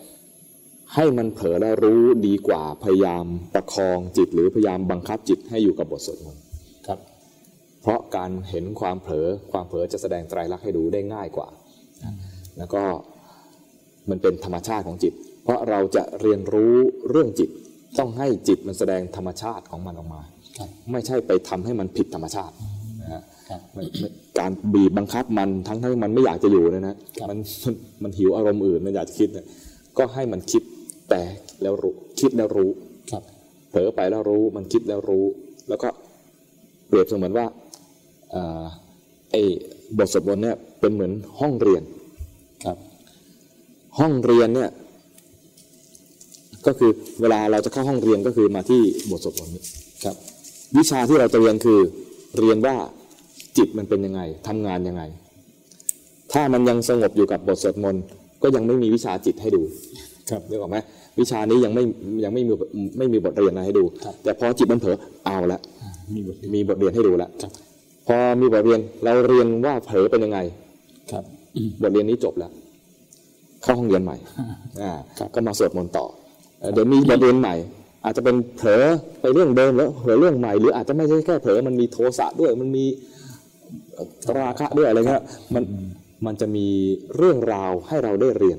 [0.94, 3.24] ให้มันเผลอแล้วรู้ดีกว่าพยายาม
[3.54, 6.42] ประคองจิตหรือพยายามบังคับจิตให้อยู่กับบทสวดมนต์
[6.86, 6.98] ครับ
[7.82, 11.48] เพราะการเห็นความเผลอความเผลอจะแสดงไตรลักษณ์ให้ดูได้ง่ายกว่า
[12.58, 12.82] แล้วก็
[14.10, 15.12] มันเป็นธรรมชาติของจิต
[15.44, 16.74] เพราะเราจะเรียนรู้
[17.10, 17.50] เรื่องจิต
[17.98, 20.22] ต้องให้จิตมันแสดงธรรมชาติของมันออกมา
[20.58, 22.54] ครับไม่ใช่ไปทำให้มันผิดธรรมชาติ
[23.02, 26.96] นะฮะครับไม่ไม่การบีบบังคับมันทั้งที่มันไม่อยากจะอยู่เนยนะ
[27.28, 29.46] มันมันมันหิวอารมณ์อื่นมันอยากจะคิดเนี่ย
[29.98, 30.62] ก็ให้มันคิด
[31.10, 31.22] แต่
[31.62, 32.70] แล้วรู้คิดแล้วรู้
[33.10, 33.22] ครับ
[33.70, 35.26] เผลอไปแล้วรู้มันคิดแล้วรู้
[35.68, 35.88] แล้วก็
[36.88, 37.46] เปรียบเสมือนว่า
[38.30, 38.64] เอ่อ
[39.32, 39.42] ไอ้
[39.96, 41.82] บทสวดมนต์เนี่ยเป็นเหมือนห้องเรียน
[42.64, 42.76] ครับ
[43.98, 44.70] ห้องเรียนเนี่ย
[46.66, 46.90] ก็คือ
[47.20, 49.62] เวลาเราจะเข้าห้องเรียนก็คือมาที่บทสวดมนต์นี้
[50.04, 50.16] ครับ
[50.78, 51.78] วิชาที่เราจะเรียนคือ
[52.38, 52.74] เรียนว่า
[53.56, 55.02] จิตมันเป็นยังไงทำงานยังไง
[56.32, 58.02] ถ้ามันยังสงบอยู่กับบทสวดมนต์
[58.42, 59.62] ก็ยังไม่มีวิชาจิตให้ดู
[60.30, 60.76] ครับนึกออกไหม
[61.20, 61.84] วิชานี้ยังไม่
[62.24, 62.52] ยังไม่มี
[62.98, 65.60] ไม่มีบทเรียนอะไรให้ดูครับแต่พอจิตมันเผลอเอาละ
[66.14, 67.52] มีบทมีบทเรียนให้ดูละครับ
[68.08, 70.38] พอมีบทเรียนเราเรียนว่าเผลอเป็นยังไง
[71.12, 71.24] ครับ
[71.82, 72.52] บทเรียนนี้จบแล้ว
[73.62, 74.16] เข้าห้องเรียนใหม่
[74.82, 74.92] อ่า
[75.34, 76.06] ก็มาสวดมนต์ต่อ
[76.72, 77.54] เดี๋ยวมีบทเรียนใหม่
[78.04, 78.84] อาจจะเป็นเผลอ
[79.20, 82.84] ไปเรื่องเดิมแล้วเผลอเรื่องใหม่ หรืออาจจะไม่ใช่แค่เผลอมันมีโทสะด้วยมันมี
[84.38, 85.64] ราคะด้วยอะไรเงี้ยมัน
[86.26, 86.66] มันจะมี
[87.16, 88.58] เรื่องราวให้เราได้เรียน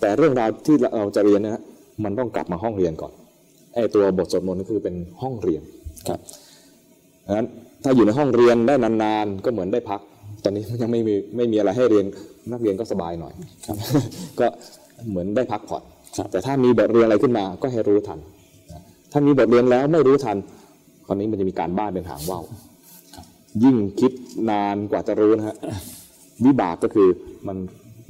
[0.00, 1.62] แต่เรื่องราวที่เราจะเรียนนะฮะ
[2.04, 3.12] มันต้องกลับมาห้องเรียนก่อน
[3.74, 5.62] ไอ้ตัวบทสวดมนต์นี่คือเป็นห้องเรียน
[6.08, 6.20] ครับ
[7.26, 7.46] ดังนั้น
[7.82, 10.00] ถ้าอยู่ในห้องเรียนได้นานๆ ก็เหมือนได้พัก
[10.44, 12.06] ตอนนี้ยังไม่มีไม่มีอะไรให้เรียน
[12.52, 13.32] นักเรียนก็สบายหน่อย
[13.66, 13.76] ครับ
[14.40, 14.46] ก็
[15.08, 15.82] เหมือนได้พักผ่อน
[16.30, 18.18] แต่ถ้ามีบทเรียนอะไรขึ้นมาก็ให้รู้ทัน
[19.12, 20.36] ถ้ามีบทเรียนแล้วไม่รู้ทัน
[21.06, 22.44] คราวนี้มันจะมีการบ้านเป็นหางว่าว
[23.64, 24.12] ยิ่งคิด
[24.50, 25.56] นานกว่าจะรู้นะฮะ
[26.44, 27.08] วิบากก็คือ
[27.46, 27.56] มัน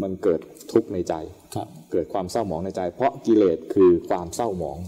[0.02, 0.40] มันเกิด
[0.72, 1.14] ทุกข์ในใจ
[1.92, 4.78] เกิดความเศร้าหมองในใจ เพราะกิเลสคือความเศร้าหมอง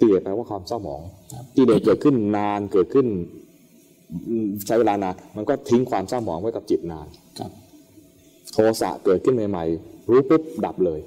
[0.00, 1.00] กิเลสแปลว่าความเศร้าหมอง
[1.56, 3.06] กิเลสเกิดขึ้นนานเกิดขึ้น
[4.66, 7.06] ใช้เวลานานมันก็ทิ้งความเศร้าหมองไว้กับจิตนาน
[8.52, 11.00] โทสะเกิดขึ้นใหม่ๆรู้ปุ๊บดับเลย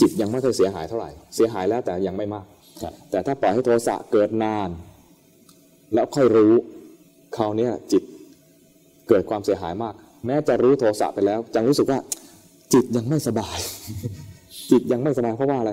[0.00, 2.46] จิตยังไม่ค่อยเสียหายเท่าไหร่ เสียหายแล้วแต่ยังไม่มาก
[2.82, 4.68] ครับแต่ถ้าปล่อยให้โทสะเกิดนาน
[5.94, 6.52] แล้วค่อยรู้
[7.36, 8.02] คราวเนี้ยจิต
[9.08, 9.94] เกิดความเสียหายมาก
[10.26, 11.98] แม้จะรู้โทสะไปแล้วจังรู้สึกว่า
[12.72, 13.58] จิตยังไม่สบาย
[14.70, 15.72] จิตยังไม่สบายเพราะว่าอะไร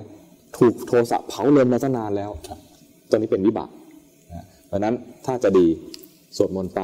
[0.57, 2.59] ถูกโทสะเผาเลนมาตั้งนานแล้วครับ
[3.09, 3.69] ตอนนี้เป็นวิบาก
[4.33, 4.95] นะเพราะฉะนั้น
[5.25, 5.67] ถ้าจะดี
[6.37, 6.81] สวดมนต์ไป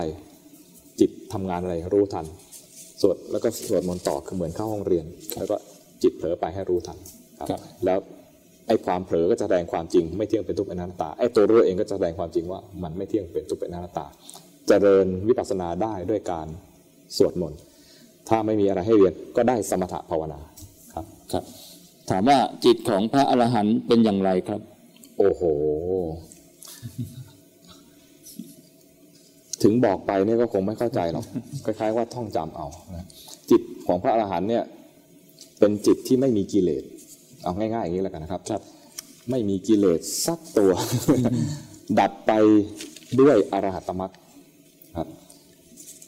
[1.00, 2.26] จิตทำงานอะไรรู้ทัน
[3.02, 5.06] สวดแล้วก็สวดมนต์ต่อคือเหมือนเข้าห้องเรียน
[5.38, 5.56] แล้วก็
[6.04, 7.21] จิตเผลอไปให้รู้ทันครับครับ
[7.86, 8.00] แล้ว
[8.68, 14.06] ไอ้ความเผลอก็จะแสดงความจริงไม่เที่ยงเป็นทุกข์เป็นอนัตตาไอ้ตัวรู้เองก็จะแสดงความจริงว่ามันไม่เที่ยงเป็นทุกข์เป็นอนัตตา
[14.68, 16.48] เจริญวิปัสสนาได้ด้วยการ
[17.18, 17.60] สวดมนต์
[18.30, 20.40] ถ้าไม่มีอะไรให้เรียนก็ได้สมถะภาวนา
[20.94, 21.44] ครับครับ
[22.10, 24.62] ถามว่าจิตของพระอรหันต์เป็นอย่างไรครับ
[25.18, 25.44] โอ้โห
[29.64, 31.26] ถึงบอกไปเนี่ยก็คงไม่เข้าใจหรอก
[31.66, 33.06] คล้ายๆว่าท่องจำเอานะ
[33.50, 34.64] จิตของพระอรหันต์เนี่ย
[35.60, 36.84] เป็นจิตที่ไม่มีกิเลส
[37.44, 38.42] เอาง่ายๆอย่างนี้แล้วกันนะครับ
[39.30, 40.72] ไม่มีกิเลสสักตัว
[42.00, 42.32] ดับไป
[43.20, 44.12] ด้วยอรหัตมรรค
[44.98, 45.08] ครับ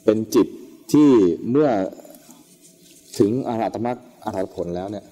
[0.04, 0.48] เป็นจิต
[0.94, 1.10] ที่
[1.50, 1.70] เมื่อ
[3.20, 5.06] ถึงอรหัตมรรคอรหัตผลแล้วเนี่ย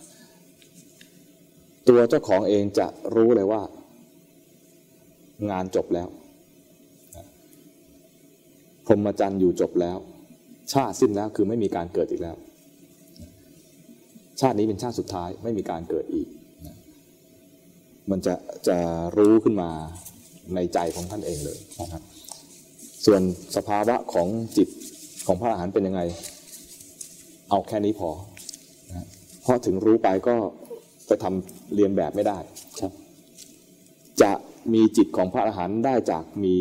[1.88, 3.62] ตัวเจ้าของเองจะรู้เลยว่า
[5.52, 6.08] งานจบแล้ว
[8.86, 9.98] พรหมจรรย์อยู่จบแล้ว
[10.74, 12.36] ชาติสิ้นแล้วคือไม่มีการเกิดอีกแล้ว
[14.42, 16.28] ชาตินี้เป็นชาติสุดท้ายไม่มีการเกิดอีก
[16.68, 16.78] นะ
[18.12, 18.34] มันจะ
[18.68, 18.78] จะ
[19.18, 19.70] รู้ขึ้นมา
[20.56, 22.02] ในใจของท่านเองเลยนะครับ
[23.06, 23.22] ส่วน
[23.56, 24.28] สภาวะของ
[24.58, 24.68] จิต
[25.28, 26.02] ของพระอรหันต์เป็นยังไง
[27.50, 28.10] เอาแค่นี้พอ
[28.90, 29.08] นะ
[29.42, 30.36] เพราะถึงรู้ไปก็
[31.08, 32.38] ไปทำเรียนแบบไม่ได้
[32.82, 32.92] ครับ
[34.22, 34.32] จะ
[34.74, 36.56] มีจิตของพระอรหันต์ได้จากมี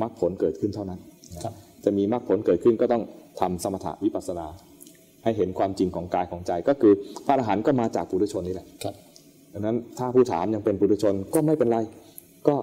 [0.00, 1.00] มรรคผลเกิดขึ้นเท่านั้น
[1.44, 1.54] ครับ
[1.84, 3.02] จะมีมรรคผลเกิดขึ้นก็ต้อง
[3.40, 4.46] ทำสมถะวิปัสสนา
[5.26, 6.92] ให้เห็นความจริงของกายของใจ ก็คือ
[7.26, 8.94] พระอรหันต์ก็มาจากปุถุชนนี่แหละครับ
[9.52, 11.78] ดังนั้นถ้าผู้ถามยังเป็นปุถุชนก็ไม่เป็นไร
[12.48, 12.56] ก็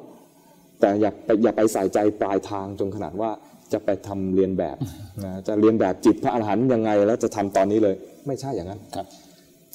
[0.80, 3.30] แต่อย่าไปอย่าไปใส่ใจปลายทางจนขนาดว่า
[3.74, 4.78] จะไปทำเรียนแบบ
[5.24, 7.95] นะจะเรียนแบบจิตพระอรหันต์ยังไง แล้วจะทำตอนนี้เลย
[8.28, 9.05] ไม่ใช่อย่างนั้นครับ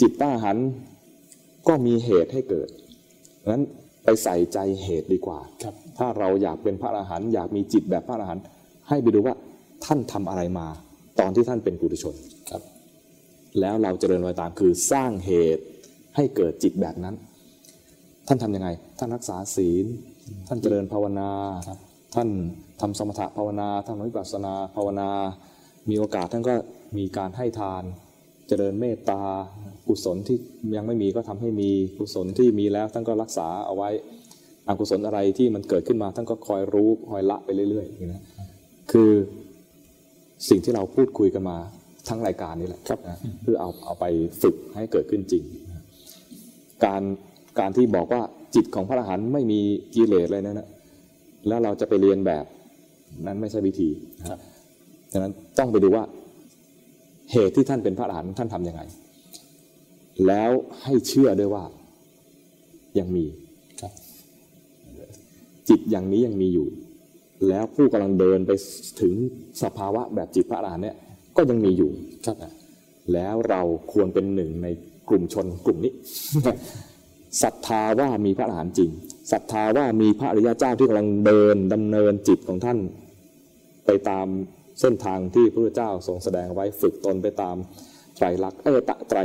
[0.01, 0.67] จิตพระอรหันต์
[1.69, 2.69] ก็มีเหตุให้เกิด
[3.51, 3.65] งั้น
[4.05, 8.43] ไปใส่ใจเหตุดีกว่าครับถ้าเราอยากเป็นพระอรหันต์อยากมีจิตแบบพระอรหันต์
[8.89, 9.35] ให้ไปดูว่า
[9.85, 10.67] ท่านทำอะไรมา
[11.21, 12.38] ตอนที่ท่านเป็นปุถุชนครับ
[13.61, 15.65] แล้วเราเจริญรอยตามคือสร้างเหตุ
[16.17, 17.15] ให้เกิดจิตแบบนั้น
[18.29, 18.69] ท่านทำยังไง
[18.99, 19.87] ท่านรักษาศีล
[20.49, 21.31] ท่านเจริญภาวนา
[22.15, 22.29] ท่าน
[22.81, 25.11] ทำสมถะภาวนาทำวิปัสสนาภาวนา
[25.89, 26.55] มีโอกาสท่านก็
[26.97, 27.83] มีการให้ทาน
[28.49, 29.21] เจริญเมตตา
[29.89, 30.39] กุศลที่
[30.77, 33.91] ยังไม่มีก็ทำให้มีกุศลที่มีแล้วท่านก็รักษาเอาไว้
[34.69, 38.23] อกุศลอะไรที่มันเกิดขึ้นมาท่านก็คอยรู้คอยละไปเรื่อยๆอย่างนี้นะ
[38.93, 39.13] คือ
[40.49, 41.59] สิ่งที่เราพูดคุยกันมา
[42.09, 44.05] ทั้งรายการนี้แหละนะเพื่อเอาเอาไป
[44.43, 45.85] ฝึกให้เกิดขึ้นจริงนะ
[46.85, 47.03] การ
[47.59, 48.23] การที่บอกว่า
[48.55, 49.61] จิตของพระอรหันต์ไม่มี
[49.95, 50.69] กิเลสเลยนะนะ
[51.49, 52.45] แล้วเราจะไปเรียนแบบ
[53.27, 53.89] นั้นไม่ใช่วิธี
[54.21, 54.41] นะครับ
[55.13, 56.05] ดังนั้นต้องไปดูว่า
[57.33, 58.83] เหตุที่ท่านเป็นพระอรหันต์ท่านทำยังไง
[60.27, 60.51] แล้ว
[60.83, 61.65] ให้เชื่อด้วยว่า
[62.99, 63.27] ยังมี
[63.81, 63.93] ครับ
[65.69, 66.69] จิตอย่างนี้ยังมีอยู่
[67.49, 68.51] แล้วผู้กำลังเดินไป
[69.01, 69.15] ถึง
[69.63, 70.97] สภาวะแบบจิตพระอรหันต์เนี่ย
[71.39, 71.91] ก็ยังมีอยู่
[72.27, 72.37] ครับ
[73.13, 73.63] แล้วเรา
[73.93, 74.67] ควรเป็นหนึ่งใน
[75.09, 75.93] กลุ่มชนกลุ่มนี้
[77.43, 78.91] ศรัทธาว่ามีพระอรหันต์จริง
[79.33, 82.79] ศรัทธาว่ามีพระอริยเจ้าที่กำลังเดินดำเนินจิตของท่าน
[83.87, 84.27] ไปตาม
[84.81, 87.57] เส้นทางที่พระพุทธเจ้าทรงแสดงไว้ฝึกตนไปตาม
[88.17, 89.19] ไตรลักษณ์เออตะไตร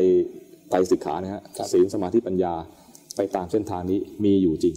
[0.70, 2.54] ไตรสิกขานะฮะศีลสมาธิปัญญา
[3.16, 4.76] ไปตามเส้นทางนี้มีอยู่จริง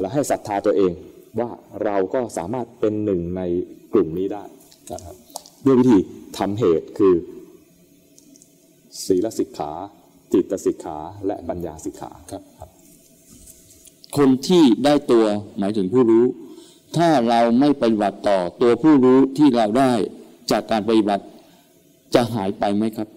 [0.00, 0.92] และให้ศรัทธาตัวเอง
[1.40, 1.50] ว่า
[1.84, 3.42] เราก็สามารถเป็นหนึ่งใน
[3.92, 4.44] กลุ่มนี้ได้
[4.92, 5.14] นะครับ
[5.66, 5.98] ด้วยวิธี
[6.38, 7.14] ทำเหตุคือ
[9.06, 9.70] ศีลสิกขา
[10.32, 10.96] จิตสิกขา
[11.26, 12.42] และปัญญาสิกขาครับ
[14.16, 15.24] คนที่ได้ตัว
[15.58, 16.24] หมายถึงผู้รู้
[16.96, 19.92] ถ้าเราไม่ปฏิบัติต่อตัวผู้รู้ที่เราได้
[20.50, 21.24] จากการปฏิบัติ
[22.14, 23.08] จะหายไปไหมครับ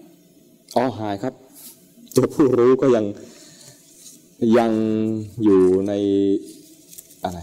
[0.76, 1.34] อ๋อหายครับ
[2.16, 3.04] ตัวผู้รู้ก็ยัง
[4.58, 4.72] ยัง
[5.44, 5.92] อยู่ใน
[7.24, 7.38] อะไร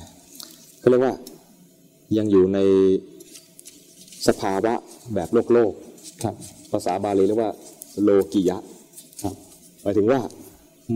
[0.80, 1.14] เขาเรียกว่า
[2.18, 2.60] ยังอยู่ใน
[4.28, 4.74] สภาวะ
[5.16, 5.72] แบบโลกโลก
[6.24, 6.36] ครับ
[6.72, 7.52] ภาษาบาลีเรียกว่า
[8.04, 8.58] โลกิยะ
[9.24, 9.36] ครับ
[9.82, 10.20] หมายถึงว่า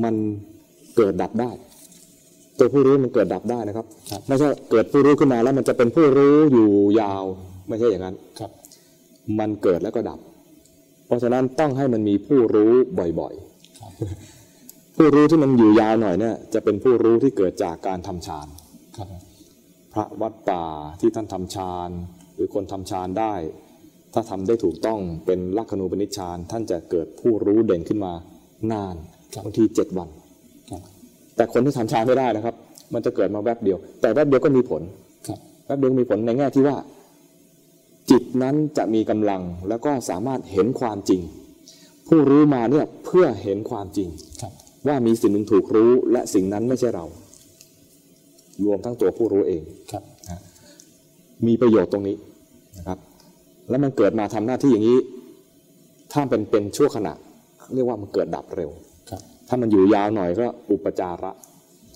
[0.04, 0.16] มัน
[0.96, 1.52] เกิดดับได้
[2.58, 6.70] ตัวผู้รู้มันเกิดดับได้นะครับครับไม่ใช่เกิดผู้รู้ขึ้นมาแล้วมันจะเป็นผู้รู้อยู่
[7.02, 7.24] ยาว
[7.68, 8.52] ไม่ใช่อย่างนั้นครับ
[9.40, 10.20] มันเกิดแล้วก็ดับ
[11.06, 13.34] เพราะฉะนั้นต้องให้มันมีผู้รู้บ่อย
[13.80, 18.48] ครับๆผู้รู้ที่มันอยู่ยาวหน่อยเนี่ยจะเป็นผู้รู้ที่เกิดจากการทำฌาน
[18.98, 19.08] ครับ
[19.94, 20.64] พระวัดป่า
[21.00, 23.34] ที่ท่านทำฌานห รือคนทำฌานได้
[24.14, 28.14] ถ้าทำได้ถูกต้องเป็นลักขณูปนิชฌานท่านจะเกิดผู้รู้เด่นขึ้นมา
[28.72, 28.96] นาน
[29.34, 30.10] ครับบางทีเจ็ดวัน
[30.70, 30.82] ครับ
[31.36, 32.56] แต่คนที่ทำฌานไม่ได้นะครับ
[32.94, 34.82] มันจะเกิดมาแวบเดียว แต่แวบเดียวก็มีผล
[35.28, 36.76] ครับแวบเดียวมีผลในแง่ที่ว่า
[38.12, 41.22] จิตนั้นจะมีกำลังแล้วก็สามารถเห็นความจริง
[42.08, 44.10] ผู้รู้มาเนี่ยเพื่อเห็นความจริง
[44.42, 44.52] ครับ
[44.88, 47.06] ว่ามีสิ่งหนึ่งถูกรู้และสิ่งนั้นไม่ใช่เรา
[48.66, 50.04] รวมทั้งตัวผู้รู้เองครับ
[51.48, 52.29] มีประโยชน์ตรงนี้นะครับ
[53.70, 55.00] แล้วมันเกิดมาทำหน้าที่อย่างนี้
[56.14, 57.14] ถ้าเป็นเป็นชั่วขณะ
[57.74, 58.70] เรียกว่ามันเกิดดับเร็ว
[59.10, 61.32] ครับถ้ามันอยู่ยาวหน่อยก็อุปจาระ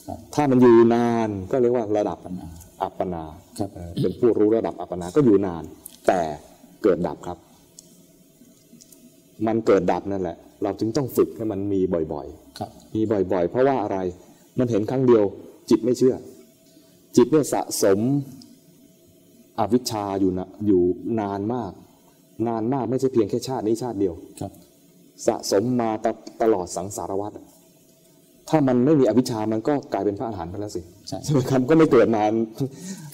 [0.07, 2.49] ครับถ้ามันอยู่นานก็เรียกว่าระดับปัญหา
[2.81, 3.23] อัปปนา
[3.59, 5.63] ครับเออเป็นผู้รู้ระดับอัปปนาก็อยู่นาน
[6.07, 6.19] แต่
[6.83, 7.37] เกิดดับครับ
[9.47, 11.79] มันเกิดดับนั่นแหละ เราจึงต้องฝึกให้มันมี
[12.13, 12.27] บ่อย
[12.59, 13.97] ครับๆมีบ่อย ๆ เพราะว่าอะไร
[14.59, 15.23] มันเห็นครั้งเดียว
[15.69, 16.15] จิตไม่เชื่อ
[17.17, 17.99] จิตเนี่ยสะสม
[19.59, 20.81] อวิชชาอยู่นะอยู่
[21.19, 21.71] นานมาก
[22.47, 24.51] นานมากไม่ใช่เพียงแค่ชาตินี้ชาติเดียวครับ
[25.27, 26.07] สะสมมาต
[26.41, 27.45] ตลอดสังสารวัฏอะ
[28.49, 32.23] ถ้ามันไม่มีอวิชชามันก็กลายเป็นพระอรหันต์ไปแล้วสิใช่ใช่ไหมครับก็ไม่เกิดมา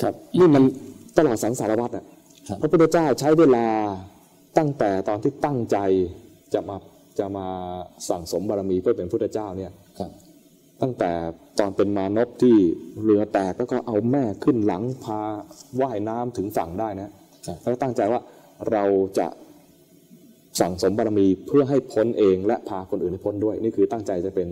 [0.02, 0.64] ครับนี่มัน
[1.18, 2.06] ตลอดสังสารวัฏอะ
[2.48, 3.66] ครับพระพุทธเจ้าใช้เวลา
[4.58, 5.78] ตั้งแต่ตอนที่ตั้งใจ
[6.54, 6.78] จะมา
[7.20, 7.48] จะมา
[8.10, 9.79] สั่งสมบารมีเพื่อเป็นพุทธเจ้าเนี่ยครับ
[10.82, 11.12] ตั้งแต่
[11.60, 12.56] ตอนเป็นมานพที่
[13.04, 15.22] เรือแตกแล้วก็เอาแม่ขึ้นหลังพา
[15.82, 17.10] ว่ายน้ำถึงฝั่งได้นะ
[17.46, 18.22] ครับแล้วตั้งใจว่า
[18.72, 18.84] เรา
[19.20, 19.28] จะ
[20.60, 24.50] สั่งสมบารมีเพื่อให้พ้นเองและพาคนอื่นให้พ้นด้วย นี่คือตั้งใจจะเป็น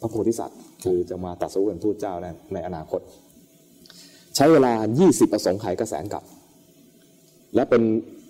[0.00, 3.00] พระโพธิสัตว์ คือจะมาตรัดสู้เป็นผู้เจ้าในในอนาคต
[4.36, 6.22] ใช้เวลา 20ประสงค์ไขยกระแสนกับ
[7.54, 7.82] และเป็น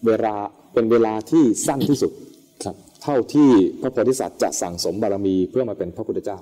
[0.06, 0.34] เวลา
[0.74, 2.12] เป็นเวลาที่สั้นที่สุด
[2.64, 6.38] ครับเท่าที่พระโพธิสัตว์จะสั่งสมบารมีเพื่อมาเป็นพระพุทธเจ้า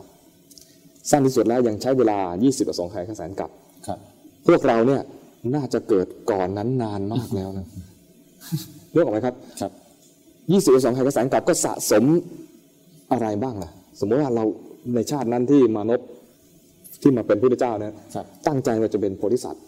[1.11, 3.51] สั้นที่สุดแล้วยังใช้เวลา 20ประสงค์ไขยกระแสนกับ
[3.87, 3.99] ครับ
[4.47, 5.03] พวกเราเนี่ย
[5.55, 7.67] น่าจะเกิดก่อนนั้นนานมากแล้วนะ
[8.93, 9.73] เรื่องออกไหมครับครับ
[10.51, 12.05] ยี่สิบสองไขกระแสนกลับก็สะสม
[13.13, 14.45] อะไรบ้างล่ะ สมมติว่าเรา
[14.95, 16.01] ในชาตินั้นที่มานพ
[17.03, 19.63] ที่มาเป็นพระพุทธเจ้าเนี่ยครับตั้งใจว่าจะเป็นโพธิสัตว์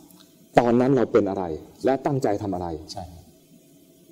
[0.58, 1.44] ตอนนั้นเราเป็นอะไร
[1.84, 3.04] และตั้งใจทำอะไรใช่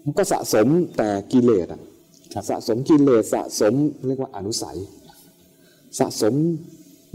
[0.04, 0.66] มันก็สะสม
[0.96, 1.80] แต่กิเลสอะ
[2.34, 3.74] ครับสะสมกิเลสสะสม
[4.06, 4.78] เรียกว่าอนุสัย
[5.98, 6.34] สะสม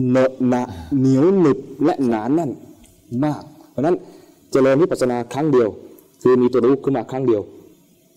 [0.08, 0.62] เหนอะหนะ
[1.00, 2.52] เหนียวหนึบและหนาแน่น
[3.24, 3.96] มาก เพราะฉะนั้น
[4.52, 5.70] เจริญวิปัสสนาครั้งเดียว
[6.22, 7.42] คือมีตัวรู้ขึ้นมาครั้งเดียว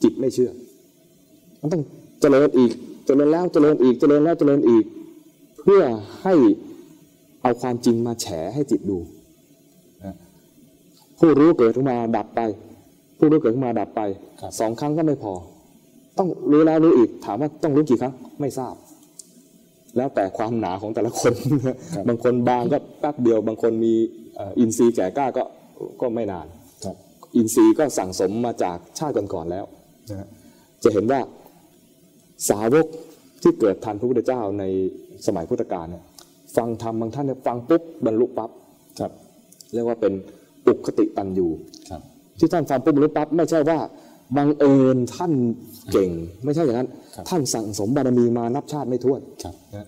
[0.02, 0.50] จิตไม่เชื่อ
[1.60, 1.82] มันต้อง
[2.20, 2.72] เจริญอีก
[3.06, 4.84] เจริญแล้วเจริญอีกเจริญแล้วเจริญอีก
[5.60, 5.82] เพื่อ
[6.22, 6.34] ให้
[7.42, 8.98] เอาความจริงมาแฉให้จิตดู
[10.04, 10.14] นะ
[11.18, 12.40] ผู้รู้เกิดขึ้นมาดับไป
[13.18, 14.00] ผู้รู้เกิดขึ้นมาดับไป
[14.40, 15.32] ครับสองครั้งก็ไม่พอ
[16.18, 18.74] ต้องรู้แล้วรู้อีก ถามว่าต้องรู้กี่ครั้ง ไม่ทราบ
[19.96, 21.32] แล้วแต่ความหนาของแต่ละคน
[22.08, 23.94] บางคนบางก็แป๊บเดียว บางคนมี
[24.36, 25.42] เอ่ออินทรีย์แก่กล้าก็
[26.00, 26.46] ก็ไม่นาน
[26.84, 26.96] ครับ
[27.36, 29.64] อินทรีย์ก็สั่งสมมาจากชาติก่อนๆแล้ว
[30.10, 30.28] นะฮะ
[30.82, 31.20] จะเห็นว่า
[32.50, 32.86] สาวก
[33.42, 34.64] ที่เกิดทันพระพุทธเจ้าใน
[35.26, 36.04] สมัยพุทธกาลเนี่ย
[36.56, 38.50] ฟังธรรมบางท่านเนี่ยฟังปุ๊บบรรลุปั๊บ
[39.00, 39.12] ครับ
[39.74, 40.12] เรียกว่าเป็น
[40.66, 41.48] อุคติตันยู
[41.90, 42.02] ครับ
[42.38, 43.78] ที่ท่านฟังปุ๊บบรรลุปั๊บไม่ใช่ว่า
[44.36, 45.32] บังเอิญท่าน
[45.92, 46.10] เก่ง
[46.44, 49.86] ไม่ใช่อย่างนั้นครับท่านสั่งสมบารมีมานับชาติไม่ถ้วนครับนะ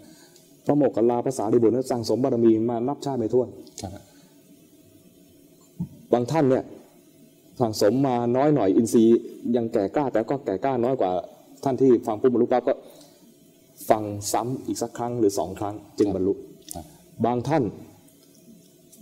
[0.65, 3.49] พระโมคคัลลาภาษาดิบุตรนั้นสั่งสมบารมีมานับชาติไม่ถ้วน
[3.83, 3.91] ครับ
[6.13, 6.65] บางท่านเนี่ย
[7.61, 9.19] สั่งสมมาน้อยหน่อยอินทรีย์
[9.57, 11.11] ยังแก่กล้า แต่ก็แก่กล้าน้อยกว่า
[11.65, 12.75] ท่านที่ฟังปุ๊บบรรลุปั๊บก็
[13.91, 14.03] ฟัง
[14.33, 16.33] ซ้ำอีกสักครั้งหรือสองครั้ง จึงบรรลุ
[16.75, 16.85] ครับ
[17.25, 17.65] บางท่าน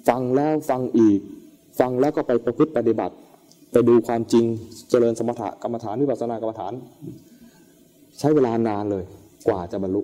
[0.09, 1.21] ฟังแล้วฟังอีก
[1.81, 3.15] ฟังแล้วก็ไปประพฤติปฏิบัติ
[3.73, 4.45] ไปดูความจริง
[4.91, 6.73] เจริญสมถะกรรมฐานวิปัสสนากรรมฐาน
[8.19, 9.05] ใช้เวลานานเลย
[9.49, 10.03] กว่าจะบรรลุ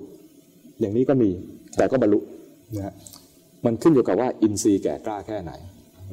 [0.80, 1.30] อย่างนี้ก็มี
[1.76, 2.18] แต่ก็บรรลุ
[2.76, 2.94] นะฮะ
[3.64, 5.52] มันขึ้นอยู่กับว่าอินทรีย์แก่กล้าแค่ไหน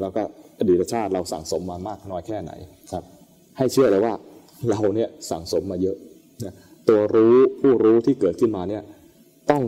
[0.01, 0.21] แล้วก็
[0.59, 2.51] อดีตชาติเราสั่งสมมามากน้อยแค่ไหน
[2.91, 3.03] ครับ
[3.57, 4.13] ให้เชื่อเลยว่า
[4.69, 5.97] เราเนี่ยสั่งสมมาเยอะ
[6.43, 6.53] นะ
[6.89, 8.83] ตัวรู้ผู้รู้ที่เกิดขึ้นมาเนี่ย
[9.51, 9.63] ต้อง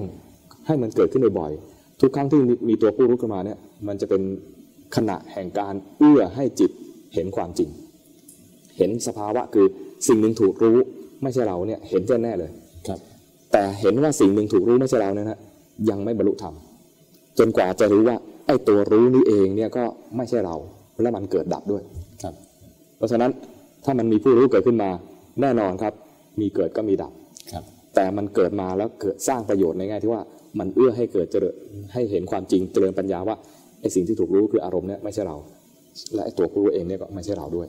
[0.68, 3.58] ให้มันเกิดขึ้นบ่อยๆทุกครั้งที่มีมีตัวผู้รู้ขึ้นมาเนี่ย
[3.88, 4.22] มันจะเป็น
[4.96, 6.72] ขณะแห่งการเอื้อให้จิต
[7.14, 7.70] เห็นความจริง
[8.78, 9.66] เห็นสภาวะคือ
[10.08, 10.78] สิ่งหนึ่งถูกรู้
[11.24, 12.52] ไม่ใช่เราเนี่ยเห็นแน่ๆเลย
[12.88, 13.00] ครับ
[13.52, 15.40] แต่เห็นว่าสิ่งหนึ่งถูกรู้ไม่ใช่เราเนี่ยนะ
[15.90, 16.54] ยังไม่บรรลุธรรม
[17.40, 18.16] จนกว่าจะรู้ว่า
[18.48, 19.84] ไอ้ตัวรู้นี้เองเนี่ยก็
[20.18, 20.56] ไม่ใช่เรา
[21.02, 21.84] และมันเกิดดับด้วย
[22.24, 22.34] ครับ
[22.98, 23.32] เพราะฉะนั้น
[23.86, 24.90] ถ้ามันมีผู้รู้เกิดขึ้นมา
[25.42, 25.94] แน่นอนครับ
[26.40, 27.12] มีเกิดก็มีดับ
[27.52, 27.64] ครับ
[27.96, 30.22] แต่มันเกิดมาแล้วเกิดสร้างประโยชน์ในแง่ที่ว่า
[30.60, 31.56] มันเอื้อให้เกิดเจริญ
[31.94, 33.36] ให้เห็นความจริงเจริญปัญญาว่า
[33.82, 35.38] ไอ้สิ่งที่ถูกรู้คืออารมณ์เนี่ยไม่ใช่เรา
[36.14, 37.68] และไอ้ตัวผู้รู้เองเนี่ยก็ไม่ใช่เราด้วย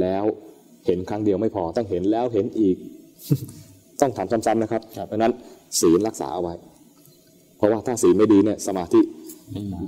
[0.00, 0.24] แล้ว
[0.86, 2.76] เห็นครั้งเดียวไม่พอต้องเห็นแล้วเห็นอีก
[4.00, 5.32] ต้องทำซ้ำๆนะครับครับเพราะฉะนั้น
[5.80, 6.54] ศีลรักษาเอาไว้
[7.56, 9.00] เพราะว่าถ้าศีลไม่ดีเนี่ยสมาธิ
[9.52, 9.80] ไม่มา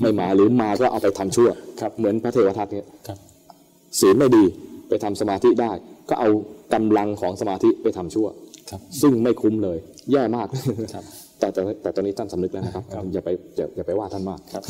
[0.00, 1.48] ไม่มาหรือมาก็เอาไปทำชั่ว
[1.80, 3.18] ครับ เหมือนพระเทวทัตเนี่ยครับ
[4.00, 4.44] ศีลไม่ดี
[4.88, 5.72] ไปทำสมาธิได้
[6.08, 6.28] ก็เอา
[6.74, 8.26] กำลังของสมาธิไปทำชั่ว
[8.70, 9.78] ครับ ซึ่งไม่คุ้มเลย
[10.12, 10.46] แย่มาก
[10.94, 11.04] ครับ
[11.38, 14.62] แต่แต่แต่ตอนนี้ท่านสำนึกแล้วนะครับครับอย่าไปอย่าอย่าไปว่าท่านมากครับ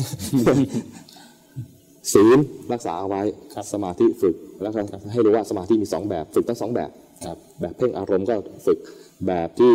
[2.13, 2.39] ศีล
[2.73, 3.21] รักษาเอาไว้
[3.53, 4.79] ครับสมาธิฝึกแล้วก็
[5.13, 6.91] ให้รู้ว่าสมาธิมีสองแบบฝึกทั้งสองแบบ
[7.25, 8.79] ครับแบบเพ่งอารมณ์ก็ฝึก
[9.27, 9.73] แบบที่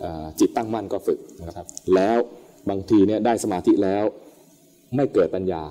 [0.00, 2.18] เอ่อจิตตั้งมั่นก็ฝึกนะครับครับแล้ว
[2.70, 4.04] บางทีเนี่ยได้สมาธิแล้ว
[4.96, 5.62] ไม่เกิดปัญญา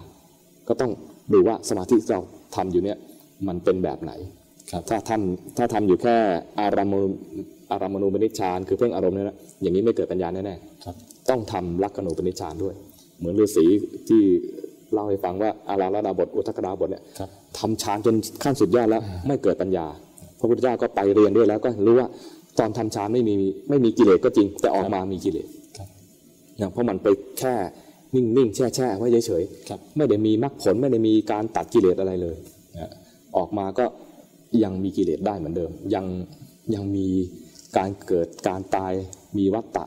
[0.67, 0.91] ก็ต้อง
[1.33, 2.21] ดูว่าสมาธิที่เรา
[2.55, 2.97] ทำอยู่เนี่ย
[3.47, 4.11] มันเป็นแบบไหน
[4.71, 6.15] ครับถ้าทำถ้าทำอยู่แค่
[6.59, 7.01] อารามณู
[7.71, 10.95] อารามณูปนิชฌานคือเพ่งอารมณ์เนี่ยนะอย่างนี้ไม่เกิดปัญญาแน่ๆครับ
[11.29, 12.75] ต้องทำลักขณูปนิชฌานด้วย
[13.17, 13.65] เหมือนฤาษี
[14.09, 14.23] ที่
[14.93, 19.85] เล่าให้ฟังว่าอาราลดาบทอุทกดาบทเนี่ยครับทำฌานจนขั้นสุดยอดแล้วไม่เกิดปัญญา
[20.39, 22.07] พระพุทธเจ้าก็ไปเรียนด้วยแล้วก็รู้ว่า
[22.59, 23.33] ตอนทำฌานไม่มี
[23.69, 25.47] ไม่มีกิเลสก็จริง แต่ออกมามีกิเลส
[25.77, 25.87] ครับ
[26.61, 27.07] นะเพราะมันไป
[27.39, 27.55] แค่
[28.15, 32.37] นิ่งๆแช่แช่ๆไว้เฉยครับๆไม่ได้มีมรรคผลไม่ได้มีการตัดกิเลสอะไรเลย
[32.79, 32.91] นะ
[33.37, 33.85] ออกมาก็
[34.63, 36.05] ยังมีกิเลสได้เหมือนเดิม ยัง
[36.73, 37.07] ยังมี
[37.77, 38.93] การเกิดการตาย
[39.37, 39.85] มีวัฏฏะ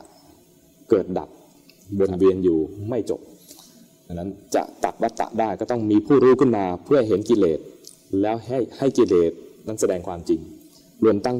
[0.91, 1.29] เกิดดับ
[2.01, 2.59] วนเวียนอยู่
[2.89, 3.21] ไม่จบ
[4.07, 7.59] ดังนั้นจะตัดวัฏฏะได้ก็ต้องมีผู้รู้ขึ้นมาเพื่อเห็นกิเลส
[8.23, 9.33] แล้วให้ให้กิเลส
[9.67, 10.41] นั้นแสดงความจริง
[11.05, 11.37] รวมตั้ง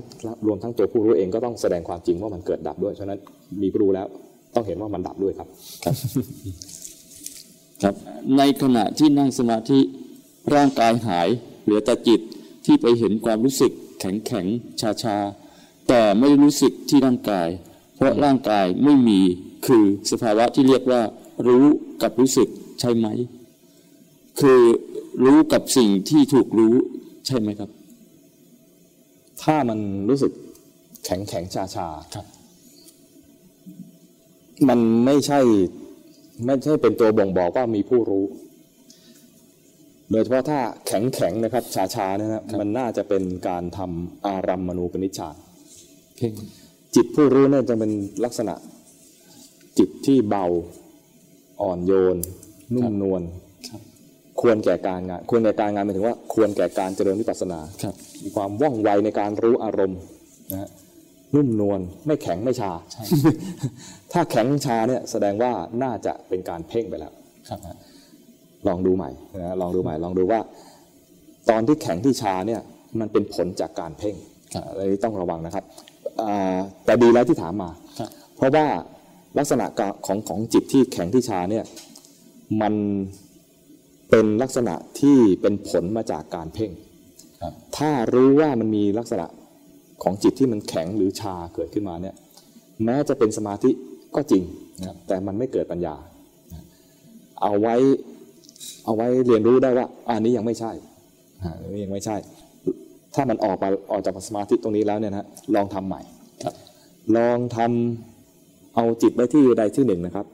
[0.47, 3.19] รวมทั้งตัวผู้รู้เองก็ต้องแสดงความจริงว่ามันเกิดดับด้วยฉะนั้น
[3.63, 4.07] มีผู้รู้แล้ว
[4.55, 5.49] ต้องเห็นว่ามันดับด้วยครับ
[7.83, 7.95] ครับ
[8.39, 9.79] ในขณะที่นั่งสมาธิ
[10.55, 11.29] ร่างกายหาย
[11.65, 12.21] เหลือแต่จิต
[12.67, 14.47] ที่ไปเห็นความรู้สึกแข็งแข็ง
[14.81, 15.17] ชาชา
[15.89, 17.49] แต่ไม่รู้สึกที่ร่างกาย
[17.97, 19.21] เพราะร่างกายไม่มี
[19.67, 21.03] คือสภาวะที่เรียกว่า
[21.47, 21.65] รู้
[22.03, 22.49] กับรู้สึก
[22.81, 23.07] ใช่ไหม
[24.41, 24.61] คือ
[25.25, 26.75] รู้กับสิ่งที่ถูกรู้
[27.27, 27.71] ใช่ไหมครับ
[29.43, 29.79] ถ้ามัน
[30.09, 30.33] รู้สึก
[31.05, 32.27] แข็งแข็งชาชาๆครับ
[34.69, 35.41] มันไม่ใช่
[36.45, 38.25] ไม่ใช่เป็นตัวบ่งบอกว่ามีผู้รู้
[40.11, 45.37] โดยเฉพาะถ้าแข็งแข็งนะครับชาชาๆเนี่ยนะมันน่าจะเป็นการทำอารัมมณูปนิชฌาน
[46.17, 46.33] เพ่ง
[46.95, 47.93] จิตผู้รู้เนี่ยจะเป็น
[48.25, 48.55] ลักษณะ
[49.79, 50.45] จิตที่เบา
[51.63, 52.17] อ่อนโยน
[52.75, 53.23] นุ่มนวล
[53.69, 53.81] ครับ
[54.41, 60.01] ควรแก่การงาน ควรแก่การงานหมายถึงว่าควรแก่การเจริญวิปัสสนาครับมีความว่องไวในการรู้อารมณ์
[60.53, 60.71] นะฮะ
[61.35, 63.03] นุ่มนวลไม่แข็งไม่ชาใช่
[64.13, 65.53] ถ้าแข็งชาเนี่ยแสดงว่า
[65.83, 67.13] น่าจะเป็นการเพ่งไปแล้ว
[67.49, 67.61] ครับ
[68.69, 69.11] ลองดูใหม่
[69.43, 70.41] นะลองดูใหม่ ลองดูว่า
[71.51, 72.61] ตอนที่แข็งที่ชาเนี่ย
[73.01, 74.15] มันเป็นผลจากการเพ่ง
[74.55, 75.65] ครับอะไรนี้ต้องระวังนะครับ
[76.23, 78.67] อ่าแต่ดีแล้วที่ถามมาครับเพราะว่า
[79.39, 79.67] ลักษณะ
[80.07, 81.65] ของของจิตที่แข็งที่ชาเนี่ย
[82.61, 82.75] มัน
[84.11, 86.71] เป็นลักษณะที่เป็นผลมาจากการเพ่ง
[87.43, 89.27] ครับถ้ารู้ว่ามันมีลักษณะ
[90.03, 92.15] ของจิตที่มันแข็งหรือชาเกิดขึ้นมาเนี่ย
[92.85, 93.71] แม้จะเป็นสมาธิ
[94.15, 94.43] ก็จริง
[94.81, 95.95] นะครับแต่มันไม่เกิดปัญญา
[97.43, 97.77] เอาไว้
[98.85, 100.73] เอาไว้เรียนรู้ได้ว่าอันนี้ยังไม่ใช่
[101.43, 102.17] อ่าอันนี้ยังไม่ใช่
[103.15, 106.01] ถ้ามันออกมาออกจากสมาธิตรงนี้แล้วเนี่ยนะลองทำใหม่
[106.45, 106.55] ครับ
[107.17, 108.14] ลองทำ
[108.75, 110.27] เอาจิตไว้ที่ใดที่หนึ่งนะครับ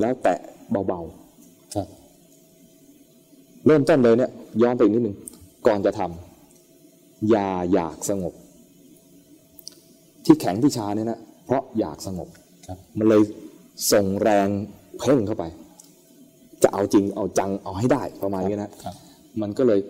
[0.00, 0.38] แล้วแตะ
[0.70, 1.00] เบา
[1.74, 4.30] ครับๆเริ่มต้นเลยเนี่ย
[4.62, 5.16] ย้อนไปอีกนิดหนึ่ง
[5.66, 8.34] ก่อนจะทำอย่าอยากสงบ
[10.24, 12.28] ที่แข็งที่ชาเนี่ยนะเพราะอยากสงบ
[12.66, 13.22] ครับมันเลย
[13.92, 14.48] ส่งแรง
[14.98, 15.44] เพ่งเข้าไป
[16.62, 18.94] จะเอาจริงเอาจังเอาให้ได้ประมาณนี้นะครับ
[19.40, 19.80] มันก็เลย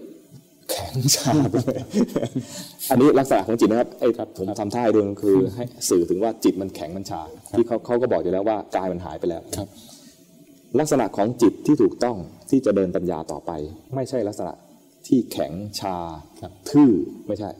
[0.70, 1.80] แข็งชาไปเลย
[2.90, 7.22] อันนี้ลักษณะของจิตนะครับไอ้ผมทำท่าให้ดูคือให้สื่อถึงว่าจิตมันแข็งมันชา
[7.56, 9.68] ที่เขาเขาก็บอกอยู่แล้วว่ากายมันหายไปแล้วครับ
[10.78, 12.16] ลักษณะของจิตที่ถูกต้อง
[12.50, 13.50] ที่จะเดินปัญญาต่อไป
[13.94, 14.52] ไม่ใช่ลักษณะ
[15.06, 15.96] ที่แข็งชา
[16.40, 16.90] ครับทื่อ
[17.26, 17.50] ไม่ใช่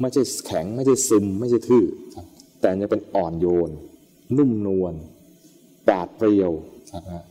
[0.00, 1.84] ไม่ใช่แข็งไม่ใช่ซึม ไม่ใช่ทื่อ
[2.14, 2.26] ครับ
[2.60, 3.70] แต่ยังเป็นอ่อนโยน
[4.36, 4.94] นุ่มนวล
[5.86, 6.52] ปราดเปรียว
[6.92, 7.24] ครับนะฮะ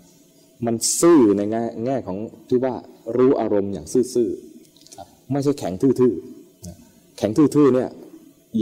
[0.66, 2.18] มันซื่อในแง่แง่ของ
[2.50, 2.74] ที่ว่า
[3.18, 4.51] รู้อารมณ์อย่างซื่อครับๆ
[5.32, 7.90] ไม่ใช่แข็งทื่อๆแข็งทื่อๆเนี่ย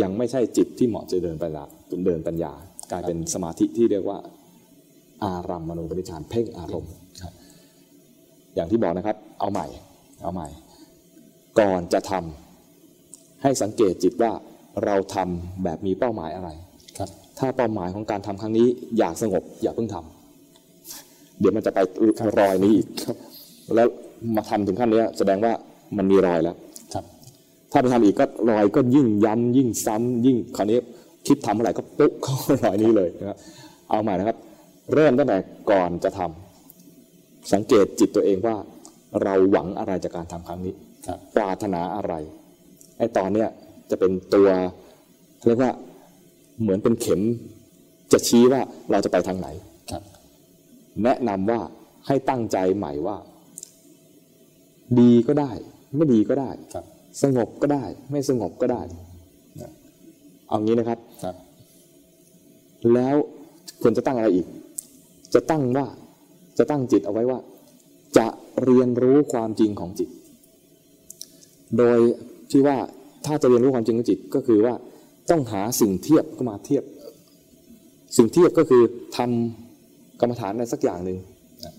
[0.02, 1.64] ยังไม่ใช่จิตที่เหมาะจะเดินปัญญา
[2.06, 2.52] เดินปัญญา
[2.92, 4.18] กลายเป็นสมาธิที่เรียกว่า
[5.24, 6.94] อารัมมณูปนิชานเพ่งอารมณ์
[8.56, 9.68] อย่างที่บอกนะครับ เอาใหม่
[10.24, 10.48] เอาใหม่
[11.60, 14.32] ก่อนจะทำให้สังเกตจิตว่า
[14.86, 16.50] เราทำแบบมีเป้าหมายอะไร
[16.98, 17.10] ครับ
[17.40, 18.68] ถ้าเป้าหมายของการทำครั้งนี้
[18.98, 21.80] อยากสงบอย่าเพิ่งทำเดี๋ยวมันจะไป
[22.40, 22.88] รอยนี้อีก
[23.76, 23.88] แล้ว
[24.36, 25.54] มาทำถึงขั้นเนี้ยแสดงว่า
[25.98, 26.56] มันมีรอยแล้ว
[26.94, 27.04] ครับ
[27.72, 30.78] ถ้าไปทำอีกก็รอยก็ยิ่งย้ำยิ่งซ้ำยิ่งคราวนี้
[31.28, 33.38] คิดทำเมื่อไหร่ก็ปุ๊บเข้ารอยนี้เลยนะครับ
[33.90, 34.38] เอาใหม่นะครับ
[34.94, 35.38] เริ่มตั้งแต่
[35.72, 38.56] ก่อนจะทำสังเกตจิตตัวเองว่า
[39.24, 40.74] เราหวังอะไรจากการทำครั้งนี้
[41.08, 42.14] ครับปรารถนาอะไร
[42.98, 43.50] ไอ้ตอนเนี้ย
[43.90, 44.50] จะเป็นตัว
[45.48, 45.72] เรียกว่า
[46.62, 47.22] เหมือนเป็นเข็ม
[48.12, 48.62] จะชี้ว่า
[48.92, 49.48] เราจะไปทางไหน
[49.92, 50.04] ครับ
[51.04, 51.60] แนะนำว่า
[52.08, 53.18] ให้ตั้งใจใหม่ว่า
[55.00, 55.52] ดีก็ได้
[55.98, 56.86] ไม่ดีก็ได้ครับ
[57.24, 58.82] สงบก็ได้ ไม่สงบก็ได้
[59.62, 59.72] นะ
[60.48, 61.36] เอางี้นะครับครับ
[62.94, 63.16] แล้ว
[63.82, 64.48] ควรจะตั้งอะไรอีก
[65.34, 65.88] จะตั้งว่า
[66.58, 67.40] จะตั้งจิตเอาไว้ว่า
[68.18, 68.28] จะ
[68.64, 70.10] เรียนรู้ความจริงของจิต
[71.78, 72.00] โดย
[72.52, 72.78] ที่ว่า
[73.26, 74.74] ถ้าจะเรียนรู้ความจริงของจิตก็คือว่า
[75.30, 76.84] ต้องหาสิ่งเทียบก็มาเทียบ
[78.18, 78.82] สิ่งเทียบก็คือ
[79.18, 81.18] ทำกรรมฐานอะไรสักอย่างหนึ่ง
[81.64, 81.74] นะ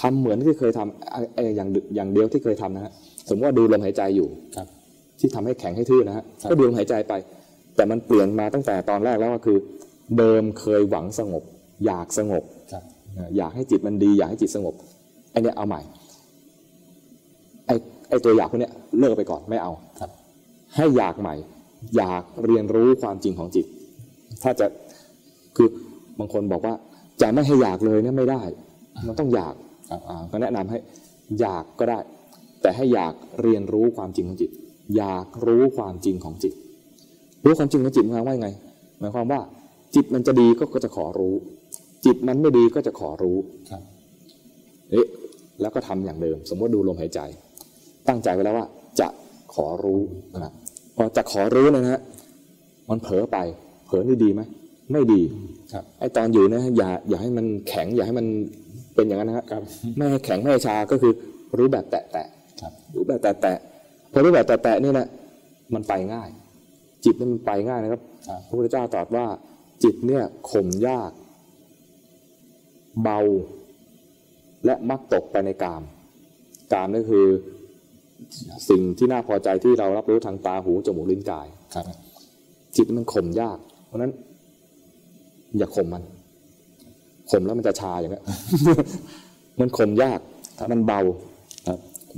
[0.00, 2.92] ทำเหมือนที่เคยทำไอ้ไอ้อย่างอย่างเดียวที่เคยทำนะฮะ
[3.28, 4.66] สมมติว่าดูลมหายใจอยู่ครับ
[5.18, 7.12] ที่ทำให้แข็งให้ทื่อนะฮะครับก็ดูลมหายใจไป
[7.76, 9.58] แต่มันเปลี่ยนมาตั้งแต่ตอนแรกแล้วก็คือ
[10.18, 11.42] เดิมเคยหวังสงบ
[11.86, 12.42] อยากสงบ
[12.72, 12.82] ครับ
[13.16, 14.74] นะอยากให้จิตมันดี อยากให้จิตสงบ
[15.30, 15.80] ไอเนี้ยเอาใหม่
[17.66, 17.70] ไอ
[18.08, 20.10] ไอตัวอยากพวกเนี้ยเลิกไปก่อนไม่เอาครับ
[20.76, 21.34] ให้อยากใหม่
[21.96, 23.66] อยากเรียนรู้ความจริงของจิต
[24.42, 24.66] ถ้าจะ
[25.56, 25.68] คือ
[26.18, 26.74] บางคนบอกว่า
[27.22, 28.42] จะไม่ให้อยากเลยเนี่ยไม่ได้
[29.06, 29.54] มันต้องอยาก
[29.90, 30.78] ครับอ่าก็แนะนำให้
[31.40, 31.98] อยากก็ได้
[32.66, 34.50] แต่ให้อยากเรียนรู้ความจริงของจิต
[34.96, 36.52] อยากรู้ความจริงของจิต
[37.44, 38.48] รู้ความจริงของจิตหมายความว่าไง
[39.00, 39.40] หมายความว่า
[39.94, 41.34] จิตมันจะดีก็ก็จะขอรู้
[42.04, 43.36] จิตมันไม่ดีก็จะขอรู้
[43.70, 43.82] ครับ
[44.90, 45.06] เอ๊ะ
[45.60, 47.20] แล้วก็ทำอย่างเดิม สมมติดูลมหายใจ
[48.08, 48.66] ตั้งใจไว้แล้วว่า
[49.00, 49.08] จะ
[49.54, 50.00] ขอรู้
[50.34, 50.52] นะครับ
[50.96, 52.00] พอจะขอรู้เนยนะฮะ
[52.90, 53.38] มันเผลอไป
[53.86, 54.42] เผลอนี่ดีไหม
[54.92, 55.22] ไม่ดี
[55.72, 58.26] ครับไอตอนอยู่นะอย่าอย่าให้มันแข็งอย่าให้มัน
[58.94, 59.62] เป็นอย่างนั้นนะฮะครับ
[59.96, 61.12] ไม่ให้แข็งไม่ให้ชาก็คือ
[61.58, 63.58] รู้แบบแตะแตะค รับรู้แบบแตะแตะ
[64.12, 65.08] พอรู้แบบแตะแตะนี่นะ
[65.74, 66.28] มันไปง่าย
[67.04, 69.26] จิตนี่มันไปง่ายนะครับครับพระพุทธเจ้าตรัสว่า
[69.82, 71.10] จิตเนี่ยข่มยาก
[73.02, 73.18] เบา
[74.64, 75.82] และมักตกไปในกาม
[76.72, 77.26] กามก็คือ
[78.68, 81.84] สิ่งที่น่าพอใจที่เรารับรู้ทางตาหูจมูกลิ้นกายครับ
[82.76, 84.12] จิตมันข่มยาก เพราะฉะนั้น
[85.58, 86.04] อย่าข่มมัน
[87.30, 88.24] ข่มแล้วมันจะชาอย่างเงี้ย
[89.60, 90.20] มันข่มยาก
[90.70, 91.35] มันเบาครับ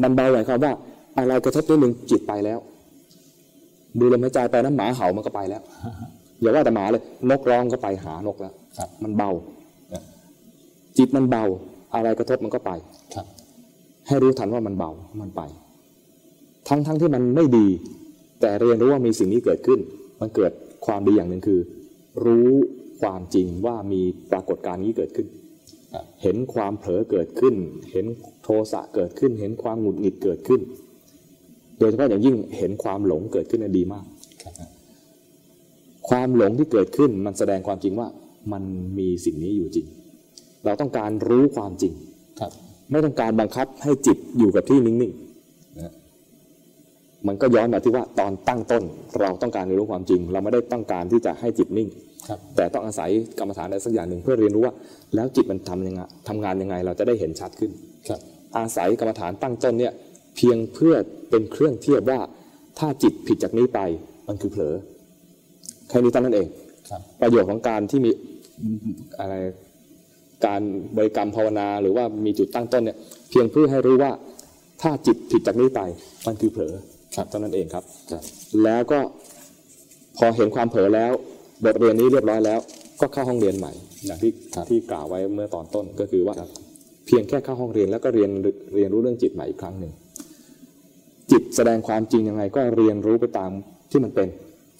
[0.02, 0.72] มันเบาหมายความว่า
[1.16, 2.58] อะไรกระทบนิดนึงจิตไปแล้ว
[3.98, 5.62] ดูลมหายใจไปน้ำหมาเห่ามันก็ไปแล้ว
[6.40, 9.30] อย่าว่าแต่หมาเลย นกร้องก็ไปหานกแล้วครับมันเบา
[10.98, 11.44] จิตมันเบา
[11.94, 12.70] อะไรกระทบมันก็ไป
[13.14, 13.26] ครับ
[14.06, 15.42] ให้รู้ทันว่ามันเบามันไป
[16.68, 17.66] ทั้งทั้งที่มันไม่ดี
[18.40, 19.80] แต่เรียนรู้ว่ามีสิ่งนี้เกิดขึ้น
[20.20, 20.52] มันเกิด
[20.86, 21.60] ความดีอย่างหนึ่งคือ
[22.26, 22.50] รู้
[23.00, 24.00] ความจริงว่ามี
[24.32, 25.47] ปรากฏการณ์นี้เกิดขึ้นครับ
[26.22, 27.54] เห็นความเผลอเกิดขึ้น
[27.92, 28.06] เห็น
[28.42, 30.60] โทสะเกิดขึ้น เห็นความหงุดหงิดเกิดขึ้น
[31.78, 34.04] โดยเฉพาะอย่างยิ่งเห็นความหลงเกิดขึ้นนะดีมาก
[36.08, 38.08] ความหลงที่เกิดขึ้นมันแสดงความจริงว่า
[38.52, 38.62] มัน
[38.98, 39.86] มีสิ่งนี้อยู่จริง
[40.64, 41.92] เราต้องการรู้ความจริง
[42.40, 42.50] ครับ
[42.90, 45.92] ไม่ต้องการบังคับให้จิตอยู่กับที่นิ่งๆนะ
[47.26, 48.82] มันก็ย้อนมาที่ว่าตอนตั้งต้น
[49.20, 51.88] เราต้องการเรียนรู้ความจริง เราไม่ได้ต้องการที่จะให้จิตนิ่ง
[52.56, 54.74] แต่ต้องอาศัยกรรมฐานอะไรสักอย่างหนึ่งเพื่อเรียนรู้ว่า
[55.14, 57.70] แล้วจิตมันทำยังไงทำงานยังไงเราจะได้เห็นชัดขึ้น
[58.08, 58.20] ครับ
[58.56, 59.92] อาศัยกรรมฐานตั้งต้นเนี่ย
[60.36, 60.94] เพียงเพื่อ
[61.30, 62.18] เป็นเครื่องเทียบว่า
[62.78, 63.80] ถ้าจิตผิดจากนี้ไป
[64.28, 64.74] มันคือเผลอ
[65.88, 66.46] แค่นี้เท่านั้นเอง
[66.90, 68.10] ครับประโยชน์ของการที่มี
[69.20, 69.34] อะไร
[70.46, 70.62] การ
[70.96, 72.98] บริกรรมภาวนาหรือว่ามีจุดตั้งต้นเนี่ย
[73.30, 74.12] เพียงเพื่อให้รู้ว่า
[74.82, 75.80] ถ้าจิตผิดจากนี้ไป
[76.26, 76.72] มันคือเผลอ
[77.16, 78.22] ครับเท่านั้นเองครับครับ
[78.64, 79.00] แล้วก็
[80.18, 81.12] พอเห็นความเผลอแล้ว
[81.64, 82.60] บทเรียนนี้เรียบร้อยแล้ว
[83.00, 83.72] ก็เข้าห้องเรียนใหม่
[84.06, 86.34] อย่างที่ครับที่กล่าวไว้เมื่อตอนต้นก็คือว่า
[87.06, 88.30] เพียงแค่เข้าห้องเรียนแล้วก็เรียน
[88.74, 89.92] เรียนรู้เรื่องจิตใหม่อีกครั้งหนึ่ง
[91.30, 93.50] จิตแสดงความจริงยังไงก็เรียนรู้ไปตาม
[93.90, 94.28] ที่มันเป็น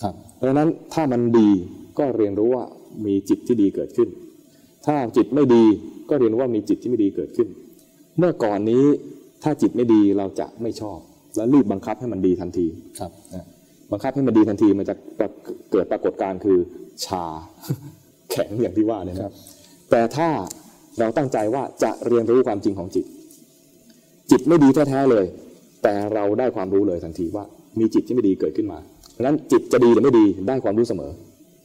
[0.02, 1.50] ครับเพราะฉะนั้นถ้ามันดี
[1.98, 2.64] ก็เรียนรู้ว่า
[3.06, 4.09] มีจิตที่ดีเกิดขึ้น
[4.86, 5.64] ถ้าจิตไม่ดี
[6.10, 7.48] ก็เรียนรู้ว่ามีจิตที่ไม่ดีเกิดขึ้น
[8.18, 8.84] เมื่อก่อนนี้
[9.42, 10.98] ถ้าจิตไม่ดีเราจะไม่ชอบ
[11.36, 12.66] แล้วรีบบังคับให้มันดีทันที
[12.98, 13.46] ครับนะ
[13.93, 14.94] บังคับให้มันดีทันทีมันจะ
[15.73, 16.59] เกิดปรากฏการณ์คือ
[17.05, 17.24] ชา
[18.31, 19.32] แข็งอย่างที่ว่าเนี่ยนะครับ
[19.90, 20.28] แต่ถ้า
[20.98, 23.05] เราตั้งใจว่าจะเรียนรู้ความจริงของจิต
[24.31, 25.24] จิตไม่ดีแท้ๆเลย
[25.82, 27.44] แต่เราได้ความรู้เลยทันทีว่า
[27.78, 28.78] มีจิตที่ไม่ดีเกิดขึ้นมา
[29.12, 31.10] เพราะฉะนั้นจิตจะดีหรือไม่ดีได้ความรู้เสมอ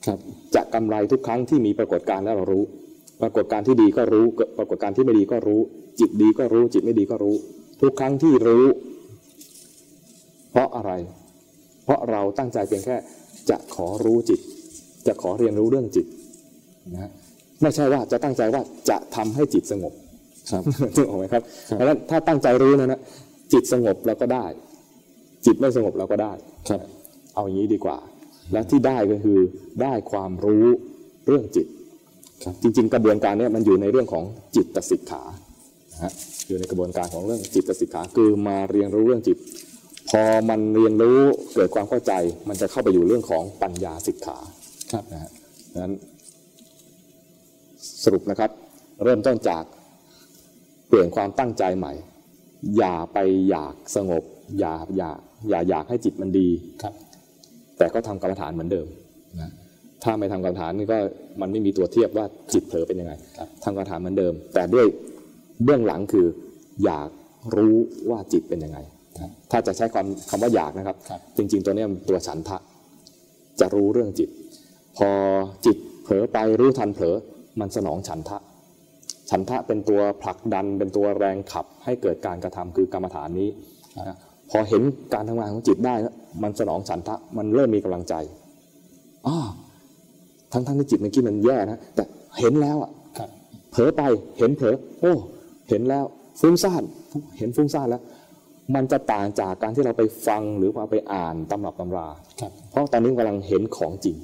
[0.05, 0.19] ครับ
[0.55, 2.63] จะกำไรทุกครั้งที่มีปรากฏการณ์แล้วเรารู้
[3.21, 4.25] ปรากฏการณ์ที่ดีก็รู้
[4.57, 5.59] ปรากฏการณ์ที่ไม่ดีก็รู้
[5.99, 7.35] จิตดีก็รู้ จิตไม่ดีก็รู้
[7.81, 8.65] ทุกครั้งที่รู้
[10.51, 10.91] เพราะอะไร
[11.83, 12.95] เพราะเราตั้งใจเพียงแค่
[13.49, 14.39] จะขอรู้จิต
[15.07, 16.05] จะขอเรียนรู้เรื่องจิต
[16.93, 17.11] นะฮะ
[17.61, 19.93] ไม่ใช่ว่าจะตั้งใจว่าจะทำให้จิตสงบ
[20.51, 20.63] ครับ
[20.95, 22.99] ถูกไหมครับเพราะฉะนั้นถ้าตั้งใจรู้นะนะ
[23.53, 24.45] จิตสงบเราก็ได้
[25.45, 26.33] จิตไม่สงบเราก็ได้
[26.69, 26.79] ครับ
[27.35, 27.97] เอาอย่างนี้ดีกว่า
[28.53, 29.39] และที่ได้ก็คือ
[29.81, 30.65] ได้ความรู้
[31.27, 31.67] เรื่องจิต
[32.43, 34.23] ครับจริง ๆ กระบวนการเนี้มันอยู่ในเรื่องของ
[34.55, 35.23] จิตสิกขา
[35.91, 36.11] นะฮะ
[36.47, 39.37] อยู่ในกระบวนการของเรื่องจิตสิกขาคือมาเรียนรู้เรื่องจิต
[40.09, 41.19] พอมันเรียนรู้
[41.55, 42.13] เกิดความเข้าใจ
[42.47, 44.37] มันจะเข้าไปอยู่เรื่องของปัญญาสิกขา
[44.91, 45.31] ครับนะฮะ
[45.83, 45.93] นั้น
[48.03, 48.51] สรุปนะครับ
[49.03, 49.63] เริ่มต้นจาก
[50.87, 51.93] เปลี่ยนความตั้งใจใหม่
[52.77, 53.17] อย่าไป
[53.49, 54.23] อยากสงบ
[54.59, 55.17] อย่าอยาก
[55.49, 56.47] อย่าอยากให้จิตมันดี
[56.81, 56.93] ครับ
[57.77, 58.87] แต่ก็ทำกรรมฐานเหมือนเดิม
[59.39, 59.51] นะ
[60.03, 60.97] ถ้าไม่ทำกรรมฐานนี่ก็
[61.41, 64.85] มันไม่มีตัวเทียบว่าจิตเผลอเป็นยังไงครับทำกรรมฐานเหมือนเดิม แต่ด้วย
[65.63, 66.27] เบื้องหลังคือ
[66.85, 67.09] อยาก
[67.57, 67.77] รู้
[68.09, 68.92] ว่าจิตเป็นยังไงครับ
[69.51, 72.57] ถ้าจะใช้ความคำว่าอยากนะครับครับจริง ๆ ตัวเนี้ยมันตัวฉันทะ
[73.59, 74.29] จะรู้เรื่องจิต
[74.97, 75.09] พอ
[75.65, 77.15] จิตเผลอไปรู้ทันเผลอ
[77.59, 78.37] มันสนองฉันทะ
[79.29, 83.49] ฉันทะเป็นตัวผลักดันเป็นตัวแรงขับให้เกิดการกระทำคือกรรมฐานนี้
[83.97, 84.17] นะ
[84.49, 84.81] พอเห็น
[85.13, 88.13] การทำงานของจิตได้แล้วมันสนองฉันทะมันเริ่มมีกำลังใจ
[89.27, 89.37] อ้า
[90.51, 92.03] ทั้งทั้งที่จิตเมื่อกี้มันแย่นะแต่
[92.39, 93.29] เห็นแล้วอะครับ
[93.71, 94.01] เผลอไป
[94.37, 95.13] เห็นเผลอโอ้
[95.69, 96.05] เห็นแล้ว
[96.39, 96.83] ฟุ้งซ่าน
[97.37, 98.01] เห็นฟุ้งซ่านแล้ว
[98.75, 102.07] มันจะต่างจากการที่เราไปฟังหรือว่าไปอ่านตำรับตำรา
[102.41, 104.15] ครับเพราะตอนนี้กำลังเห็นของจริง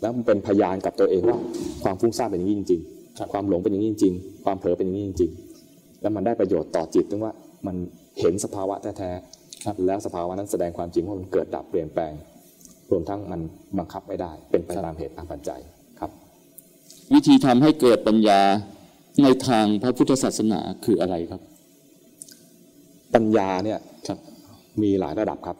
[0.00, 1.38] แล้วมันเป็นพยานกับตัวเองว่า
[1.84, 2.80] ความฟุ้งซ่านเป็นอย่างนี้จริง
[3.18, 5.30] ครับๆความหลงเป็นอย่างนี้จริง ๆ ความเผลอเป็นอย่างนี้จริง
[5.66, 7.32] ๆ แล้วมันได้ประโยชน์ต่อจิตตรงว่า
[7.66, 7.76] มัน
[8.20, 12.12] เห็นสภาวะแท้ๆแล้วสภาวะนั้นแสดงความจริงว่ามันเกิดดับเปลี่ยนแปลง
[12.90, 13.40] รวมทั้งมัน
[13.78, 15.60] บังคับไม่ได้ เป็นไปตามเหตุตามปัจจัย
[16.00, 16.10] ครับ
[17.12, 18.40] วิธีทำให้เกิดปัญญา
[19.22, 21.40] ในทางพระพุทธศาสนาคืออะไรครับ
[23.14, 23.78] ปัญญาเนี่ย
[24.08, 24.18] ครับ
[24.82, 25.56] มีหลายระดับครับ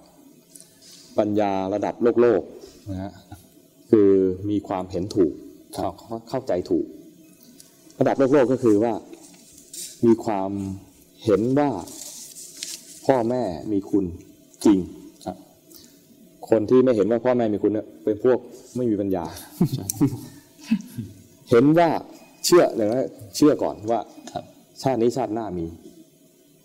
[1.18, 2.42] ปัญญาระดับโลกโลก
[2.90, 3.12] นะฮะ
[3.90, 4.10] คือ
[4.50, 5.32] มีความเห็นถูก
[5.74, 5.88] เข้า
[6.28, 6.86] เข้าใจถูก
[7.98, 8.94] ระดับโลกโลกก็คือว่า
[10.06, 10.50] มีความ
[11.24, 11.70] เห็นว่า
[13.06, 13.42] พ่อแม่
[13.72, 14.04] มีคุณ
[14.64, 14.78] จริง
[15.26, 15.36] ครับ
[16.50, 18.38] คนที่ไม่เห็นว่าพ่อแม่มีคุณเนี่ยเป็นพวก
[18.76, 19.24] ไม่มีปัญญา
[21.50, 21.88] เห็นว่า
[22.44, 23.06] เชื่ออย่างนั้น
[23.36, 24.00] เชื่อก่อนว่า
[24.32, 24.44] ครับ
[24.82, 25.66] ชาตินี้ชาติหน้ามี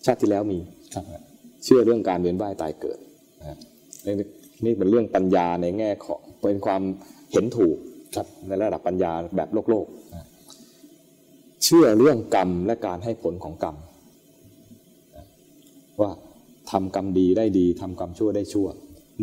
[0.05, 0.59] ชาติที่แล้วมี
[0.93, 1.03] ครับ
[1.63, 2.99] เชื่อเรื่องการเวียนว่ายตายเกิด
[3.39, 3.57] นะฮะ
[4.05, 4.15] นี่
[4.65, 6.81] นี่เป็นเรื่องปัญญาในแง่ของเป็นความ
[7.31, 7.77] เห็นถูก
[8.15, 10.25] ครับในระดับปัญญาแบบโลกโลกนะ
[11.63, 13.75] เชื่อเรื่องกรรมและการให้ผลของกรรม
[15.15, 15.25] นะ
[16.01, 16.11] ว่า
[16.71, 18.67] ทำกรรมดีได้ดีทำกรรมชั่วได้ชั่ว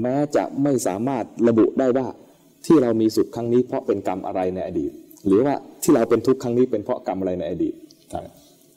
[0.03, 2.07] แม้จะไม่สามารถระบุได้ว่า
[2.67, 4.93] ที่เรามีสุขครั้งนี้เพราะเป็นกรรมอะไรในอดีต
[5.27, 7.75] หรือว่าที่เราเป็นทุกข์ครั้งนี้เป็นเพราะกรรมอะไรในอดีต
[8.13, 8.23] ครับ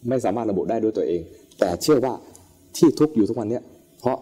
[0.09, 1.21] ไม่สามารถระบุได้ด้วยตัวเอง
[1.61, 2.13] แต่เชื่อว่า
[2.77, 3.63] ที่ทุกข์อยู่ทุกวันเนี้ย
[3.99, 4.17] เพราะ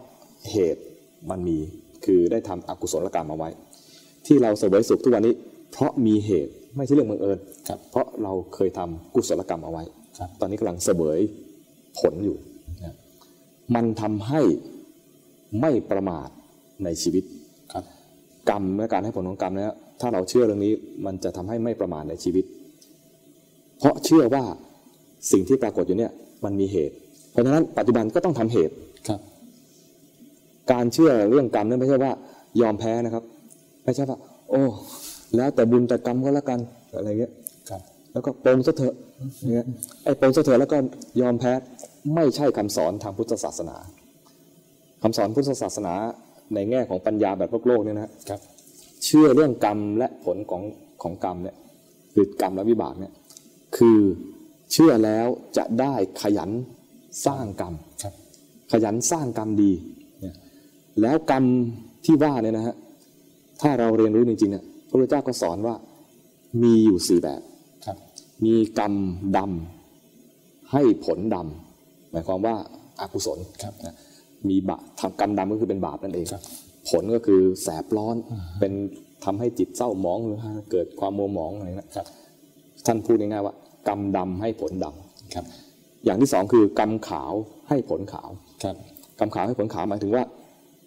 [0.52, 0.84] เหตุ
[1.30, 1.58] มันมี
[2.06, 3.50] คือได้ทำอกุศลกรรมเอาไว้
[4.26, 5.36] ที่เราเสวยสุขทุกวันนี้
[5.72, 7.38] เพราะมีเหตุไม่ใช่เรื่องบังเอิญ
[7.68, 9.84] ครับเพราะเราเคยทำกุศลกรรมเอาไว้
[10.20, 11.20] ครับตอนนี้กำลังเสวย
[12.00, 12.38] ผลอยู่
[12.84, 12.96] นะ
[13.76, 14.42] มันทำให้
[15.62, 16.30] ไม่ประมาท
[16.84, 17.24] ในชีวิต
[17.74, 17.84] ครับ
[18.50, 20.74] กรรมและการให้ผลของกรรมเนี่ยถ้าเราเชื่อเรื่องนี้
[21.06, 22.46] มันจะทำให้ไม่ประมาทในชีวิต
[23.78, 24.44] เพราะเชื่อว่า
[25.32, 26.12] สิ่งที่ปรากฏอยู่เนี่ย
[26.46, 26.96] มันมีเหตุ
[27.32, 28.74] เพราะฉะนั้นปัจจุบันก็ต้องทำเหตุ
[29.08, 29.20] ครับ
[30.72, 32.14] การเชื่อเรื่องกรรมนั้นไม่ใช่ว่า
[32.62, 33.24] ยอมแพ้นะครับ
[33.84, 34.18] ไม่ใช่ว่า
[34.50, 34.64] โอ้
[35.36, 36.60] แล้วแต่บุญแต่กรรมก็แล้วกัน
[36.96, 37.32] อะไรเงี้ย
[37.70, 37.82] ครับ
[38.14, 38.96] แล้วก็ปรงซะเถอะ
[39.40, 39.68] อย่างเงี้ย
[40.04, 40.78] ไอ้ปรงซะเถอะแล้วก็
[41.22, 41.52] ยอมแพ้
[42.16, 43.78] ไม่ใช่คำสอนทางพุทธศาสนา
[45.04, 45.94] คำสอนพุทธศาสนา
[46.54, 48.40] ในแง่ของปัญญาแบบโลกโลกเนี่ยนะครับ
[49.06, 50.64] เชื่อเรื่องกรรมและผลของ
[51.04, 51.56] ของกรรมเนี่ย
[52.14, 53.14] คือกรรมและวิบากเนี่ย
[53.78, 54.00] คือ
[54.72, 55.28] เชื่อแล้ว
[55.58, 56.50] จะได้ขยัน
[57.26, 57.74] สร้างกรรม
[58.04, 58.14] ครับ
[58.72, 59.72] ขยันสร้างกรรมดี
[60.22, 60.36] เนี่ย
[61.02, 61.44] แล้วกรรม
[62.06, 62.76] ที่ว่าเนี่ยนะฮะ
[63.62, 65.76] ถ้าเราเรียนรู้จริงๆเนี่ยพระพุทธเจ้าก็สอนว่า
[66.64, 67.42] มีอยู่สี่แบบ
[67.86, 67.98] ครับ
[68.46, 68.94] มีกรรม
[69.38, 72.56] ดำให้ผลดำหมายความว่า
[73.00, 73.96] อากุศลครับนะ
[74.50, 76.44] มีบาปทำกรรมดำก็คือเป็นบาปนั่นเองครับ
[76.90, 78.16] ผลก็คือแสบร้อน
[78.60, 78.74] เป็น
[79.26, 80.40] ทำให้จิตเศร้าหมองหรือ
[80.72, 82.06] เกิดความมัวหมองอะไรนะครับ
[82.86, 83.56] ท่านพูดง่ายๆว่า
[83.88, 85.46] กรรมดำให้ผลดำครับ
[86.06, 87.32] อย่างที่สองคือกรรมขาว
[87.70, 88.30] ให้ผลขาว
[88.64, 88.76] ครับ
[89.20, 90.24] กรรมขาวให้ผลขาวหมายถึงว่า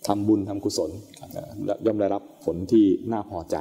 [0.06, 1.46] ทำบุญทำกุศลครับเอ่อ
[1.86, 3.56] ย่อมได้รับผลที่น่าพอใจ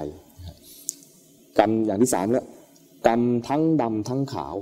[1.60, 2.46] กรรมอย่างที่สามแล้ว
[3.08, 4.56] กรรมทั้งดำทั้งขาว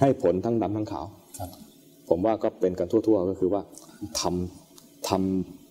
[0.00, 1.06] ให้ผลทั้งดำทั้งขาว
[1.38, 1.50] ครับ
[2.08, 3.62] ผมว่าก็เป็นกันทั่ว ๆ ก็คือว่า
[4.20, 5.10] ทำท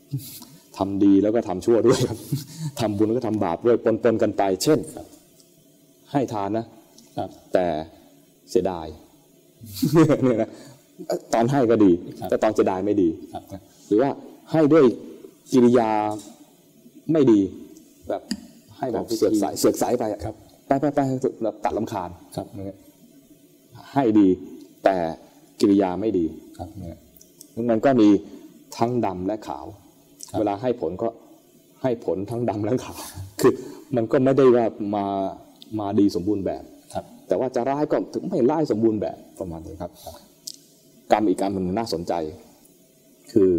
[0.10, 2.19] ำทำดีแล้วก็ทำชั่วด้วยครับ
[2.80, 4.80] ทำบุญแล้วก็ทำบาปด้วยปนๆกันไป เช่น
[6.11, 6.65] ให้ทานนะ
[7.18, 7.65] ครับแต่
[8.49, 8.88] เสียดาย
[10.23, 10.49] เนี่ยนะ
[11.34, 13.44] ตอนให้ก็ดีครับแต่ตอนเสียดายไม่ดีครับ
[13.88, 14.11] หรือว่า
[14.52, 14.86] ให้ด้วย
[15.52, 15.90] กิริยา
[17.11, 17.40] ไม่ดี
[18.10, 18.22] แบบ
[18.77, 20.36] ให้แบบครับเสือกใสเสือกใสไปอะครับ
[20.68, 20.99] ไปไปไป
[21.44, 22.80] แบบตัดลำคาญครับอย่างเงี้ย
[23.94, 24.27] ให้ดี
[24.84, 24.98] แต่
[25.60, 26.26] กิริยาไม่ดี
[26.57, 26.99] ครับเนี่ย
[27.69, 28.10] มันก็มี
[28.77, 29.65] ทั้งดำและขาว
[30.30, 31.07] ครับเวลาให้ผลก็
[31.84, 32.98] ให้ผลทั้งดำและขาว
[33.41, 33.53] คือ
[33.95, 34.65] มันก็ไม่ได้ว่า
[34.95, 35.06] มา
[35.80, 36.64] มาดีสมบูรณ์แบบ
[36.94, 39.91] ครับแต่ว่าจะร้ายก็ถึงไม่ร้ายสมบูรณ์แบบ ประมาณนี้ครับ
[41.11, 42.13] กรรมอีกกรรมมันน่าสนใจ
[43.31, 43.51] คือ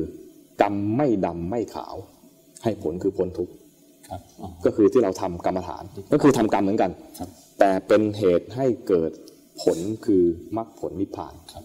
[0.62, 1.94] กรรมไม่ดำไม่ขาว
[2.62, 3.52] ให้ผลคือพ้นทุกข์
[4.08, 7.28] ครับอ๋อก็คือที่เราทำกรรมฐาน ก็คือทำกรรมเหมือนกันครับ
[7.58, 9.12] แต่เป็นเหตุให้เกิด
[9.62, 10.22] ผลคือ
[10.56, 11.64] มรรคผลนิพพานครับ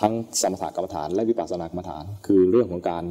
[0.00, 0.12] ทั้ง
[0.42, 3.04] สมถกรรมฐานและวิปัสสนากรรมฐาน คือเรื่องของการ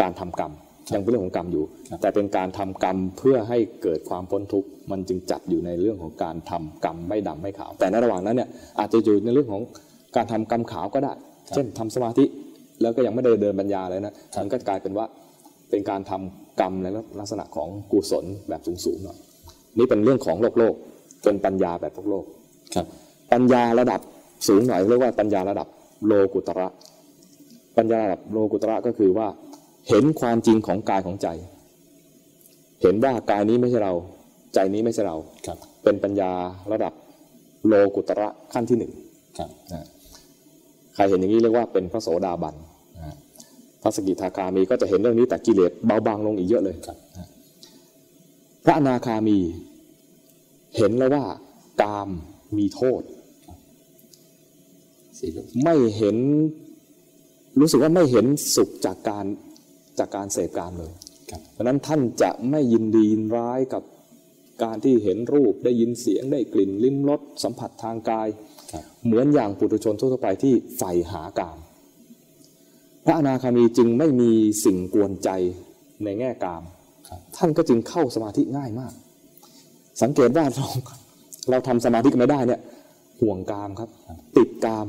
[0.00, 0.52] การทำกรรม
[0.94, 8.48] ยังเป็นเรื่องของกรรมอยู่ครับแต่เป็นการทำกรรมเพื่อให้เกิดความพ้นทุกข์มันจึงจัดอยู่ในเรื่องของการทำกรรมไม่ดำไม่ขาว แต่ในระหว่างนั้นเนี่ย
[8.78, 9.62] อาจจะอยู่ในเรื่องของ
[10.16, 11.12] การทำกรรมขาวก็ได้
[11.54, 12.24] เช่นทำสมาธิ
[12.82, 15.06] แล้วก็ยังไม่ได้เดินปัญญาเลยนะมันก็กลายเป็นว่า
[15.70, 16.86] เป็นการทำกรรมใน
[17.20, 19.18] ลักษณะของกุศลแบบสูงๆหน่อย
[19.78, 20.74] นี่เป็นเรื่องของโลกโลก
[21.24, 22.24] เป็นปัญญาแบบโลกโลก
[22.74, 22.86] ครับ
[23.32, 24.00] ปัญญาระดับ
[24.48, 25.68] สูงหน่อยเรียกว่าปัญญาระดับ
[26.06, 26.68] โลกุตระ
[27.76, 29.26] ปัญญาระดับโลกุตระก็คือว่า
[29.88, 31.28] เห็นความจริงของกายของใจ
[32.82, 33.94] เห็นว่ากายนี้ไม่ใช่เรา
[34.54, 36.30] ใจนี้ไม่ใช่เราครับเป็นปัญญา
[36.72, 36.92] ระดับ
[37.66, 38.92] โลกุตระขั้นที่หนึ่ง
[39.38, 39.84] ครับนะ
[40.94, 42.54] ใครเห็นอย่างนี้เรียกว่าเป็นพระโสดาบัน
[42.98, 43.14] นะ
[43.82, 46.96] พระสกิทาคามีก็จะเห็นเรื่องนี้แต่กิเลสเบาบางลงอีกเยอะเลยครับ
[48.64, 49.38] พระอนาคามี
[50.76, 51.24] เห็นแล้วว่า
[51.82, 52.08] กาม
[52.56, 53.02] มีโทษ
[55.18, 56.16] สี่รูปไม่เห็น
[57.60, 58.26] รู้สึกว่าไม่เห็น
[58.56, 59.26] สุขจากการ
[59.98, 60.92] จากการเสพกามเลย
[61.30, 63.82] ครับเพราะฉะนั้นท่านจะไม่ยินดียินร้ายกับ
[64.64, 68.28] การที่เห็นรูปได้ยินเสียงได้กลิ่นลิ้มรสสัมผัสทางกาย
[68.72, 71.58] ครับเหมือนอย่างปุถุชนทั่วๆไปที่ใฝ่หากาม
[73.04, 74.30] พระอนาคามีจึงไม่มี
[74.64, 75.30] สิ่งกวนใจ
[76.04, 76.62] ในแง่กาม
[77.08, 78.92] ครับท่านก็จึงเข้าสมาธิง่ายมาก
[80.02, 80.66] สังเกตว่าเรา
[81.50, 82.60] เราทำสมาธิกันไม่ได้เนี่ย
[83.20, 83.90] ห่วงกามครับ
[84.36, 84.86] ติดกาม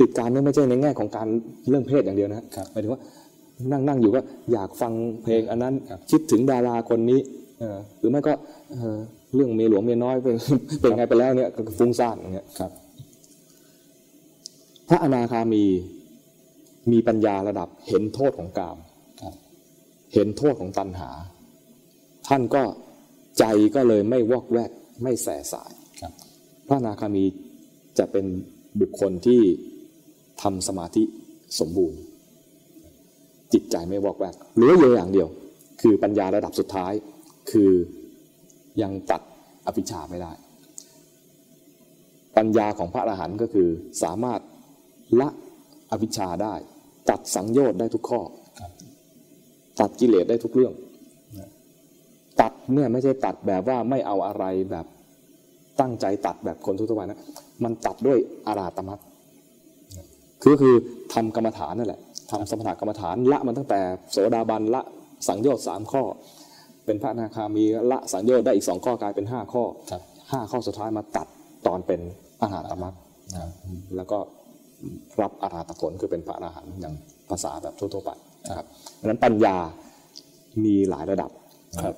[0.00, 1.28] ติดกามเนี่ยไม่ใช่ในแง่ของการ
[1.68, 3.00] เรื่องเพศอย่างเดียวนะครับหมายถึงว่า
[3.72, 4.20] นั่งนั่งอยู่ก็
[4.52, 5.74] อยากฟังเพลงอันนั้น
[6.10, 7.20] คิดถึงดาราคนนี้
[7.98, 8.32] หรือไม่ก็
[9.34, 10.36] เรื่องเมียหลวงเมียน้อยเป็น
[10.80, 12.70] เป็นไงไปแล้วเนี่ยฟุ้งซ่านอย่างเงี้ยครับ
[14.88, 15.64] พระอนาคามี
[16.92, 18.78] มีปัญญาระดับเห็นโทษของกาม
[19.22, 19.34] ครับ
[20.14, 21.10] เห็นโทษของตัณหา
[22.28, 22.62] ท่านก็
[23.38, 23.44] ใจ
[23.74, 24.70] ก็เลยไม่วอกแวก
[25.02, 25.72] ไม่แสสาย
[26.66, 27.24] พระอนาคามี
[27.98, 28.26] จะเป็น
[28.80, 29.40] บุคคลที่
[30.42, 31.02] ทำสมาธิ
[31.58, 32.00] สมบูรณ์
[33.54, 35.28] จิตใจไม่วอกแวกเหลืออยู่อย่างเดียว
[35.80, 36.92] คือปัญญาระดับสุดท้าย
[37.50, 37.72] คือ
[38.82, 39.22] ยังตัด
[39.66, 40.32] อภิชาไม่ได้
[42.36, 43.68] ปัญญาของพระอรหันต์ก็คือ
[44.02, 44.40] สามารถ
[45.20, 45.28] ละ
[45.90, 46.54] อภิชาได้
[47.10, 48.20] ตัดสังโยชน์ได้ทุกข้อ
[49.80, 50.72] ตัดกิเลสได้ทุกเรื่อง
[52.40, 54.86] ตัดเนี่ยไม่ใช่ตัดแบบว่าไม่เอาอะไรแบบ
[55.80, 57.20] ตั้งใจตัดแบบคนทั่วไปนะ
[57.64, 58.98] มันตัดด้วยอาราตมัต
[60.42, 60.74] คือคือ
[61.12, 62.00] ทำกรรมฐานนั่นแหละ
[62.30, 63.80] ทำสมถกรรมฐานละมันตั้งแต่
[64.10, 64.82] โสดาบันละ
[65.28, 66.02] สังโยชน์สามข้อ
[66.84, 70.02] เป็นพระอนาคามีละสังโยชน์ได้อีกสองข้อกลายเป็นห้าข้อครับ
[70.32, 71.26] ห้าข้อสุดท้ายมาตัด
[71.66, 72.00] ตอนเป็น
[72.42, 72.94] อาหารตมัต
[73.96, 74.18] แล้วก็
[75.20, 76.94] รับอาราตผลคือเป็นพระอรหันต์อย่าง
[77.30, 78.10] ภาษาแบบทั่วๆไป
[78.44, 78.66] นะครับ
[79.00, 79.56] ดังนั้นปัญญา
[80.64, 81.30] มีหลายระดับ
[81.84, 81.96] ครับ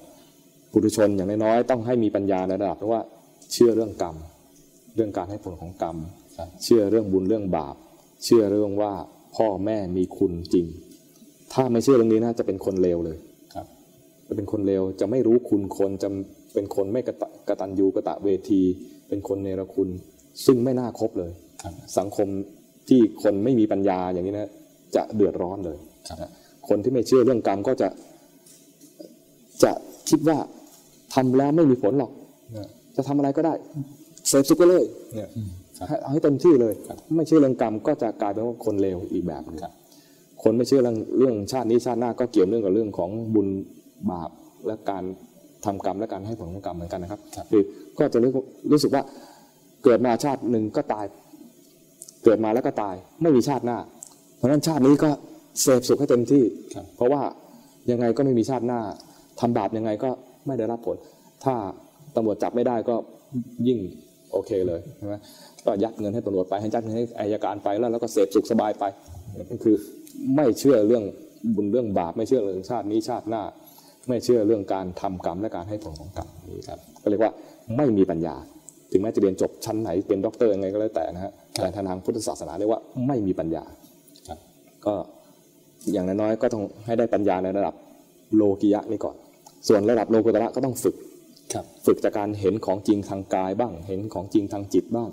[0.73, 3.03] ปุถุชนอย่างน้อยๆต้องให้มีปัญญาในระดับที่ว่า
[3.53, 4.17] เชื่อเรื่องกรรม
[4.95, 5.97] เรื่องการให้ผลของกรรม
[6.39, 7.77] ครับเชื่อเรื่องบุญเรื่องบาป
[8.25, 8.93] เชื่อเรื่องว่า
[9.37, 10.67] พ่อแม่มีคุณจริง
[11.53, 13.19] ถ้าไม่เชื่อเรื่องนี้น่าจะเป็นคนเลวเลย
[13.55, 13.67] ครับ
[14.29, 16.09] จะเป็นคนเลวจะไม่รู้คุณคนจะ
[16.55, 18.63] เป็นคนไม่กระตะกตัญญูกะตะเวที
[19.09, 19.89] เป็นคนเนรคุณ
[20.47, 21.33] ซึ่งไม่น่าคบเลย
[21.63, 22.29] ครับสังคม
[22.89, 24.51] ที่คนไม่มีปัญญาอย่างนี้นะ
[24.97, 26.31] จะเดือดร้อนเลยครับนะ
[26.69, 27.89] คนที่ไม่เชื่อเรื่องกรรมก็จะ
[29.63, 29.73] จะ
[30.09, 30.39] คิดว่า
[31.15, 32.13] ทำแล้วไม่มีผลหรอก
[32.57, 33.55] นะจะทำอะไรก็ได้
[34.29, 34.85] เสพสุขไปเลย
[35.77, 39.73] เนี่ยครับให้เอาให้เต็มที่เลยครับไม่เชื่อเรื่องกรรมก็จะกลายเป็นว่าคนเลวอีกแบบหนึงครับ
[40.43, 43.49] คนไม่เชื่อเรื่องเรื่องชาตินี้ชาติหน้าก็เกี่ยวเนื่องกับเรื่องของบุญ
[44.11, 44.31] บาป
[44.67, 45.05] และการ
[45.65, 47.63] ทำกรรมและการให้ผลของกรรมเหมือนกันนะครับครับคือ
[47.99, 48.31] ก็จะรู้
[48.73, 49.03] รู้สึกว่า
[49.85, 51.05] เกิดมาชาติหนึ่งก็ตาย
[52.25, 53.79] เกิดมาแล้วก็ตายไม่มีชาติหน้า
[54.37, 55.11] เพราะฉะนั้นชาตินี้ก็
[55.63, 56.43] เสพสุขให้เต็มที่
[56.75, 57.23] ครับเพราะว่า
[57.91, 58.81] ยังไงก็ไม่มีชาติหน้า
[59.41, 60.11] ทำบาปยังไงก็
[60.47, 60.97] ไม่ได้รับผล
[61.45, 61.55] ถ้า
[62.17, 62.97] ตำรวจจับไม่ได้ก็
[63.67, 63.79] ยิ่ง
[64.33, 65.15] โอเคเลยใช่ไหม
[65.67, 68.85] ก็ยัดเงินให้ตำรวจไปให้ยัดเงินให้อายการไปแล้วแล้วก็เสพสุขสบายไป
[69.51, 69.75] ก็คือ
[70.37, 71.05] ไม่เชื่อเรื่อง
[71.55, 73.43] บุญเรื่องบาปไม่เชื่อเรื่องชาตินี้ชาติหน้า
[74.09, 77.33] ไม่เชื่อเรื่องการทำกรรมและการให้ผลของกรรมนี่ครับก็เรียกว่า
[77.77, 78.37] ไม่มีปัญญา
[78.91, 83.65] ถึงแม้จะเรียนจบชั้นไหนเป็นด็อกเตอร์ยังไงก็แล้วแต่นะฮะแต่ทางพุทธศาสนาเรียกว่าไม่มีปัญญา
[84.29, 84.39] ครับ
[84.87, 84.95] ก็
[85.93, 87.75] อย่างน้อยๆก็ต้องให้ได้ปัญญาในระดับ
[88.37, 89.17] โลกิยะนี่ก่อน
[89.69, 90.97] ส่วนระดับโลกุตระก็ต้องฝึก
[91.53, 95.09] ครับฝึกจากการเห็นของจริงทางกายบ้าง เห็นของจริงทางจิตบ้าง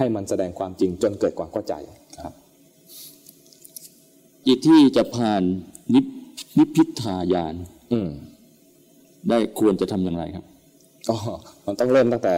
[0.00, 1.74] ให้มันแสดงความจริงจนเกิดความเข้าใจ
[2.22, 2.34] ครับ
[4.46, 5.42] จิตที่จะผ่าน
[5.94, 6.04] นิพ
[6.58, 7.54] นิพพิทายาน
[7.92, 8.08] อืม
[9.28, 10.44] ได้ควรจะทำอย่างไรครับ
[11.10, 11.18] อ๋อ
[11.66, 12.36] มันต้องเริ่มตั้งแต่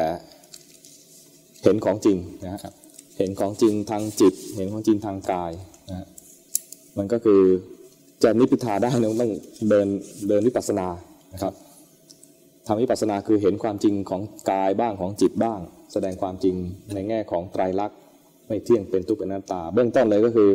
[1.63, 2.75] เห็นของจริงนะครับ
[3.19, 5.53] เห็นของจริงทางจิต เห็นของจริงทางกาย
[5.89, 6.07] นะฮะ
[6.99, 7.41] มันก็คือ
[8.23, 9.33] จะนิพพิทาได้เนี่ยมันต้อง
[9.69, 9.87] เดิน
[10.29, 10.89] เดินวิปัสสนา
[11.33, 11.55] นะครับ
[12.67, 14.21] ทำวิปัสสนาคือเห็นความจริงของ
[14.51, 15.61] กายบ้างของจิตบ้าง
[15.93, 16.55] แสดงความจริง
[16.95, 17.99] ในแง่ของไตรลักษณ์
[18.49, 20.49] ไม่เที่ยงเป็นทุกข์เป็นอนัตตา เบื้องต้นเลยก็คือ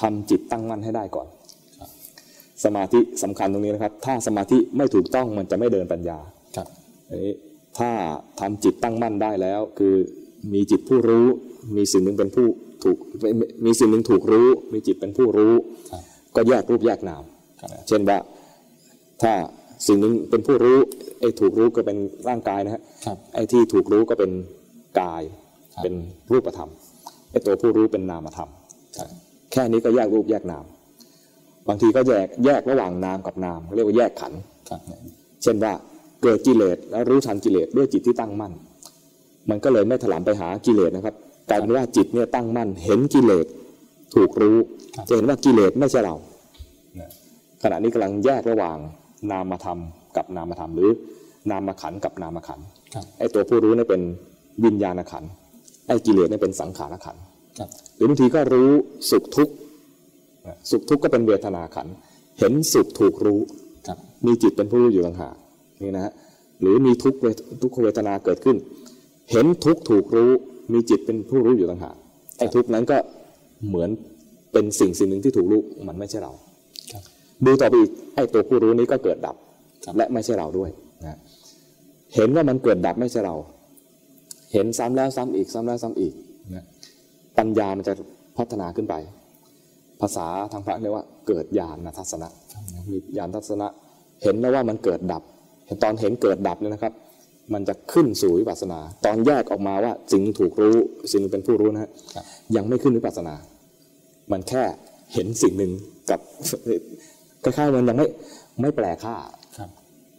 [0.00, 1.28] ทำจิตตั้งมั่นให้ได้ก่อน
[2.64, 6.18] สมาธิสำคัญตรงนี้นะครับ ถ้าสมาธิไม่ถูกต้องมันจะไม่เดินปัญญา
[6.56, 6.66] ครับ
[7.08, 7.34] อันนี้
[7.78, 7.90] ถ้า
[8.40, 9.94] ทำจิตตั้งมั่นได้แล้ว คือ
[10.54, 11.26] มีจิตผู้รู้
[11.76, 12.46] มีสิ่งหนึ่งเป็นผู้
[12.84, 12.96] ถูก
[13.40, 15.54] มีมีสิ่งหนึ่งถูกรู้ มีจิตเป็นผู้รู้
[15.90, 16.02] ครับ
[16.36, 17.22] ก็แยกรูปแยกนาม
[17.60, 18.18] ครับเช่นว่า
[19.22, 19.32] ถ้า
[19.86, 20.78] สิ่งหนึ่งเป็นผู้รู้
[21.20, 24.30] ไอ้ถูกรู้ก็เป็นร่างกายนะฮะครับไอ้ที่ถูกรู้ก็เป็น
[25.00, 25.22] กาย
[25.74, 25.94] ครับเป็น
[26.32, 26.70] รูปธรรม
[27.30, 28.48] ไอ้ตัวผู้รู้เป็นนามธรรม
[28.96, 29.08] ครับ
[29.52, 30.64] แค่นี้ก็แยกรูปแยกนาม
[31.68, 34.80] บางทีก็แยกแยกระหว่างนามกับนามเรียกว่าแยกขันธ์ครับ
[35.42, 35.72] เช่นว่า
[36.22, 38.52] เกิดกิเลสแล้วรู้ทันกิเลสด้วยจิตที่ตั้งมั่น
[39.50, 41.14] มันก็เลยไม่ถลำไปหากิเลสนะครับ
[41.48, 43.46] กลายเป็นว่าจิตเนี่ยตั้งมั่นเห็นกิเลส
[44.14, 44.56] ถูกรู้
[44.96, 46.14] ครับจะเห็นว่ากิเลสไม่ใช่เรา
[46.96, 47.10] เนี่ย
[47.62, 48.78] ขณะนี้กำลังแยกระหว่าง
[49.30, 49.78] นามธรรม
[50.16, 50.90] กับนามธรรมหรือ
[51.50, 54.02] นามขันธ์กับนามขันธ์ครับไอ้ตัวผู้รู้เนี่ยเป็น
[54.64, 55.30] วิญญาณขันธ์
[55.86, 57.22] ไอ้กิเลสเนี่ยเป็นสังขารขันธ์
[57.58, 58.70] ครับหรือบางทีก็รู้
[59.10, 59.54] สุขทุกข์
[60.46, 61.94] นะสุขทุกข์ก็เป็นเวทนาขันธ์
[62.38, 63.40] เห็นสุขถูกรู้
[63.86, 65.34] ครับมีจิตเป็นผู้รู้อยู่ต่างหาก
[65.82, 66.12] นี่นะฮะ
[66.60, 68.56] หรือมีทุกขเวททุกขเวทนาเกิดขึ้น
[69.30, 70.30] เห็นทุกข์ถูกรู้
[70.72, 71.96] มีจิตเป็นผู้รู้อยู่ต่างหาก
[72.38, 72.96] ไอ้ทุกข์นั้นก็
[73.68, 73.90] เหมือน
[74.52, 76.32] เป็นสิ่งสิ่งหนึ่งที่ถูกรู้มันไม่ใช่เรา
[76.92, 77.02] ครับ
[77.46, 79.36] ดูต่อไปอีกไอ้ตัวผู้รู้นี้ก็เกิดดับ
[79.84, 80.70] ครับและไม่ใช่เราด้วย
[81.02, 81.18] นะ
[82.14, 83.34] เห็นว่ามันเกิดดับไม่ใช่เรา
[84.52, 86.14] เห็นซ้ำแล้วซ้ำอีกซ้ำแล้วซ้ำอีก
[86.54, 86.64] นะ
[87.38, 87.94] ปัญญามันจะ
[88.38, 88.94] พัฒนาขึ้นไป
[90.00, 92.28] ภาษาทางพระเรียกว่าเกิดญาณทัศนะ
[92.90, 93.66] มีญาณทัศนะ
[94.22, 95.22] เห็นแล้วว่ามันเกิดดับ
[95.66, 96.92] เห็นตอนเห็นเกิดดับเนี่ยนะครับ
[97.52, 100.76] มันจะขึ้นสู่วิปัสสนา ตอนแยกออกมาว่าสิ่งหนึ่งถูกรู้
[101.12, 102.24] สิ่งหนึ่งเป็นผู้รู้นะฮะครับ
[102.56, 103.34] ยังไม่ขึ้นวิปัสสนา
[104.32, 104.62] มันแค่
[105.14, 105.72] เห็นสิ่งหนึ่ง
[106.10, 106.20] กับ
[107.42, 108.06] คล้ายๆมันยังไม่
[108.60, 109.41] ไม่แปลค่าครับ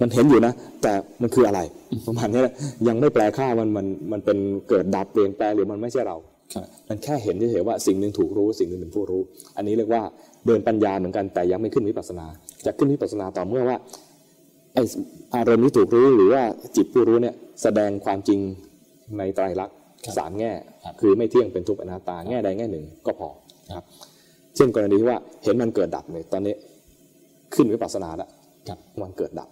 [0.03, 1.59] มันเห็นอยู่นะ แต่มันคืออะไร
[2.07, 2.53] ประมาณนี้นะ
[2.87, 4.37] ยังไม่แปลค่ามันมันมันเป็น
[4.69, 6.17] เกิดดับเปลี่ยนแปลงหรือมันไม่ใช่เรา
[6.53, 9.21] ครับมันแค่เห็นเฉยๆว่าสิ่งหนึ่งถูกรู้สิ่งหนึ่งเป็นผู้รู้
[9.57, 10.01] อันนี้เรียกว่า
[10.45, 12.25] เดินปัญญาเหมือนกันแต่ยังไม่ขึ้นวิปัสสนา
[12.65, 13.77] จะขึ้นวิปัสสนาต่อเมื่อว่า
[14.73, 14.79] ไอ
[15.35, 16.43] อารมณ์ที่ถูกรู้หรือว่า
[16.75, 18.39] จิตผู้รู้เนี่ยแสดงความจริง
[19.17, 19.75] ในไตรลักษณ์
[20.05, 20.51] ครับสามแง่
[20.83, 23.29] ครับคือไม่เที่ยงเป็นทุกข์อนัตตาแง่ใดแง่หนึ่งก็พอ
[23.67, 23.85] นะครับ
[24.55, 26.53] เช่นกรณีที่ว่าเห็นมันเกิดดับเนี่ยตอนนี้
[27.53, 28.29] ขึ้นวิปัสสนาแล้ว
[28.67, 29.49] ครับมันเกิดดับ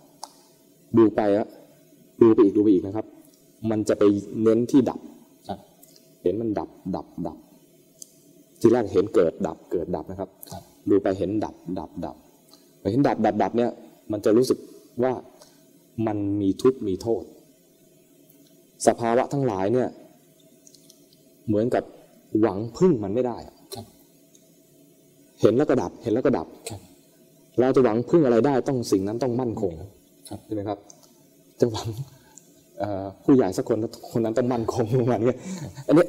[0.98, 1.48] ดูไปอะ
[2.22, 3.06] ดูไปอีกดูไปอีกนะครับ
[3.70, 4.04] มันจะไป
[4.42, 5.00] เน้นที่ดับ
[5.48, 5.60] ครับ
[6.22, 7.38] เห็นมันดับดับดับ
[8.60, 12.16] ทีแรกเห็นเกิดดับเกิดดับนะครับครับ ดูไปเห็นดับดับดับ
[12.82, 13.72] พอเห็นดับดับดับเนี่ย
[14.12, 14.58] มันจะรู้สึก
[15.04, 15.14] ว่า
[16.08, 17.24] มันมีทุกข์มีโทษ
[18.88, 19.90] สภาวะทั้งหลายเนี่ย
[21.48, 21.84] เหมือนกับ
[22.42, 23.86] หวังพึ่งมันไม่ได้อะครับ
[25.42, 26.82] เห็นแล้วก็ดับ เห็นแล้วก็ดับครับ
[27.60, 29.90] เราจะหวังพึ่งอะไรได้ต้องสิ่งนั้นต้องมั่นคงครับ
[30.46, 30.78] ใช่ไหมครับ
[31.60, 31.88] จะหวัง
[32.80, 33.78] เอ่อผู้ใหญ่สักคน
[34.12, 35.36] คนนั้นต้องมั่นคงประมาณนี้
[35.88, 36.06] อันนี้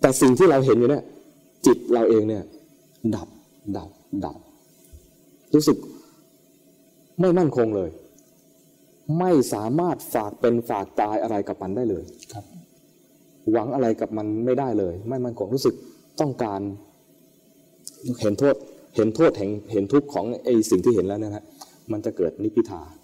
[0.00, 1.04] แต่สิ่งที่เราเห็นอยู่เนี่ย
[1.66, 2.42] จิตเราเองเนี่ย
[3.14, 3.28] ดับ
[3.76, 3.90] ดับ
[4.24, 4.36] ดับ
[5.54, 5.76] รู้สึก
[7.20, 7.90] ไม่มั่นคงเลย
[9.18, 12.44] ไม่สามารถฝากเป็นฝากตายอะไรกับมันได้เลยครับ
[13.52, 15.74] หวังอะไรกับมันไม่ได้เลย ไม่มั่นคงรู้สึก
[16.20, 16.60] ต้องการ
[18.20, 18.54] เห็นโทษ
[18.96, 21.44] เห็นโทษเห็นเห็นทุกข์ของไอ้สิ่งที่เห็นแล้วเนยนะฮะ
[21.92, 23.00] มันจะเกิดนิพพิทาครับ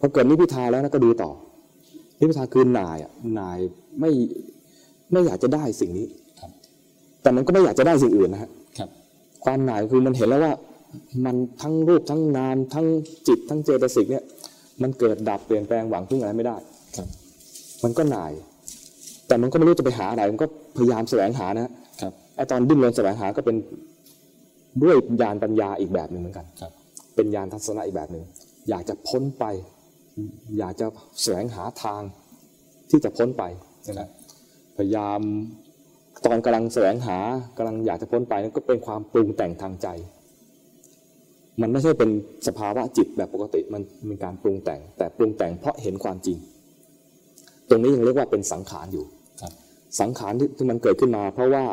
[0.00, 1.30] พอเกิดนิพพิทาแล้วนะก็ดูต่อ
[2.18, 3.58] นิพพิทาคือนายอะนาย
[4.00, 4.10] ไม่
[5.12, 6.06] ไม่อยากจะได้สิ่งนี้
[6.40, 6.50] ครับ
[7.22, 8.88] แต่มันก็ไม่อยากจะได้สิ่งอื่นนะฮะครับ
[9.44, 10.52] ความหน่ายคือมันเห็นแล้วว่า
[11.24, 12.86] มันทั้งรูปทั้งนามทั้ง
[13.28, 14.24] จิตทั้งเจตสิกเนี่ย
[14.82, 16.56] มันเกิดดับเปลี่ยนแปลงหวังพึ่งอะไรไม่ได้
[16.96, 17.08] ครับ
[17.84, 18.32] มันก็หน่าย
[19.26, 20.46] แต่มันก็ไม่รู้จะไปหาอะไรมันก็
[20.76, 23.56] พยายามแสวงหานะฮะครับไอตอนดิ้นรนแสวงหาก็เป็น
[24.82, 26.72] ด้วยญาณปัญญาอีกแบบหนึ่งเหมือนกันครับ
[27.16, 28.24] เป็นญาณทัศนะอีกแบบหนึ่ง
[28.68, 29.44] อยากจะพ้นไป
[30.58, 30.86] อยากจะ
[31.22, 32.02] แสวงหาทาง
[32.90, 33.44] ที่จะพ้นไป
[33.88, 34.08] นะครับ
[34.76, 35.20] พยายาม
[36.26, 37.18] ตอนกำลังแสวงหา
[37.56, 39.88] กำลังอยากจะพ้นไปนั่นก็เป็นความปรุงแต่งทางใจ
[41.60, 42.10] มันไม่ใช่เป็น
[42.46, 46.38] สภาวะจิตแบบปกติมันเป็นการปรุงแต่ง แต่ปรุงแต่งเพราะเห็นความจริง
[47.68, 49.04] ตรงนี้ยังเรียกว่าเป็นสังขารอยู่
[49.40, 49.52] ครับ
[50.00, 51.64] สังขารที่ที่มันเกิดขึ้นมา เพราะว่า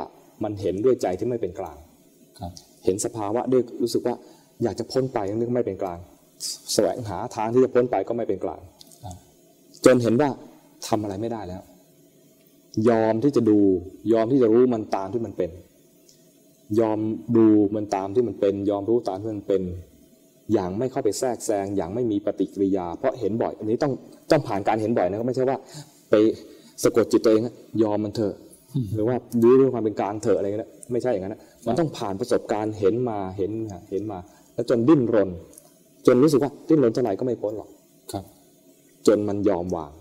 [0.44, 1.78] มันเห็นด้วยใจที่ไม่เป็นกลาง
[2.40, 2.52] ครับ
[2.86, 4.16] เห็นสภาวะด้วยรู้สึกว่า
[4.64, 6.00] อยากจะพ้นไปนึกไม่เป็นกลาง
[6.74, 8.62] แสวงหาทางที่จะพ้นไปก็ไม่เป็นกลาง
[9.04, 9.16] ครับ
[9.86, 10.30] จนเห็นว่า
[10.88, 11.62] ทำอะไรไม่ได้แล้ว
[12.90, 13.60] ยอมที่จะดู
[14.14, 15.52] ยอมที่จะรู้มันตามที่มันเป็น
[16.80, 17.00] ยอม
[17.38, 19.62] ดูมันตามที่มันเป็น ยอมรู้ตามที่มันเป็น
[20.54, 23.92] อย่างไม่เข้าไปแทรกแซงอย่างไม่มีปฏิกิริยา เพราะเห็นบ่อยอันนี้ต้อง
[24.32, 25.58] ต้องผ่านการเห็นบ่อยนะก็ไม่ใช่ว่า
[26.10, 26.16] ไป
[26.84, 28.36] สะกดจิตตัวเองอะยอมมันเถอะ
[28.96, 34.20] หรือว่าดูด้วยความเป็นกลางเถอะอะไรเงี้ยนะไม่ใช่อย่างนั้นนะมันต้องผ่านประสบการณ์เห็นมาเห็นมาเห็นมา
[34.54, 35.30] แล้วจนดิ้นรน
[36.06, 37.70] จนรู้สึกว่าดิ้นรนเท่าไหร่ก็ไม่พ้นหรอก
[38.12, 38.24] ครับ
[39.08, 39.92] จนมันยอมวาง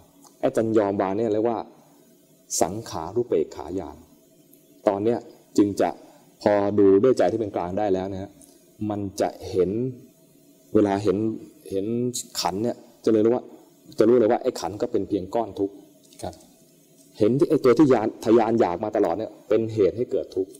[0.41, 1.59] ไอ้จนยอมวางเนี่ยเรียกว่า
[2.63, 3.97] สังขารุปเปกขายาน
[4.89, 5.19] ตอนเนี้ย
[5.57, 5.89] จึงจะ
[6.43, 8.31] พอดูด้วยใจที่เป็นกลางได้แล้วนะฮะ
[8.91, 9.71] มันจะเห็น
[10.75, 11.17] เวลาเห็น
[11.71, 11.87] เห็น
[12.41, 13.45] ขันเนี่ยจะเลยรู้ว่า
[13.99, 15.75] จะรู้เลยว่าไอ้ขันก็เป็นเพียงก้อนทุกข์
[16.23, 16.35] ครับ
[17.19, 20.53] เห็นที่ไอ้ตัวที่ยานทะยานอยากมาตลอดเนี่ยเป็นเหตุให้เกิดทุกข์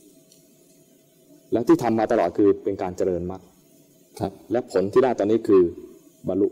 [1.51, 3.41] แล้วที่ทำมาตลอดคือเป็นการเจริญมรรค
[4.19, 5.63] ครับและผลที่ได้ตอนนี้คือ
[6.27, 6.47] บรรลุ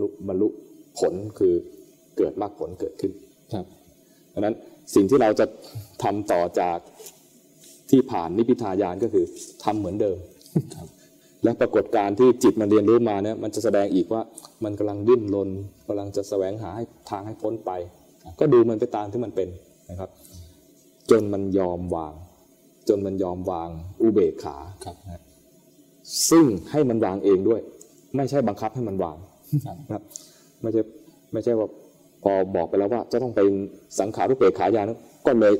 [0.00, 0.48] ลุบรรลุ
[0.98, 1.54] ผลคือ
[2.16, 3.12] เกิดมรรคผลเกิดขึ้น
[3.52, 3.66] ครับ
[4.32, 4.54] ดังนั้น
[4.94, 5.46] สิ่งที่เราจะ
[6.02, 6.78] ทำต่อจาก
[7.90, 9.24] ที่ผ่านนิพพิทายานก็คือ
[9.64, 10.18] ทำเหมือนเดิม
[10.74, 10.88] ครับ
[11.44, 14.22] และปรากฏการณ์ที่จิตมันเรียนรู้มาเนี่ยมันจะแสดงอีกว่า
[14.64, 15.48] มันกำลังดิ้นรน
[15.86, 17.70] กำลังจะแสวงหาให้ทางให้พ้นไป
[18.40, 19.48] ก็ดูมันไปตามที่มันเป็น
[19.90, 20.10] นะครับ
[21.10, 22.14] จนมันยอมวาง
[22.88, 23.68] จนมันยอมวาง
[24.00, 24.96] อุเบกขาครับ
[26.30, 27.60] ซึ่งให้มันวางเองด้วย
[28.16, 29.16] ไม่ใช่บังคับให้มันวาง
[29.66, 30.02] ครับนะครับ
[30.62, 30.82] ไม่ใช่
[31.32, 31.68] ไม่ใช่ว่า
[32.22, 33.48] พอบอกไปแล้วว่า จะต้องเป็น
[33.98, 35.54] สังขารุปเปกขายานะก็เลย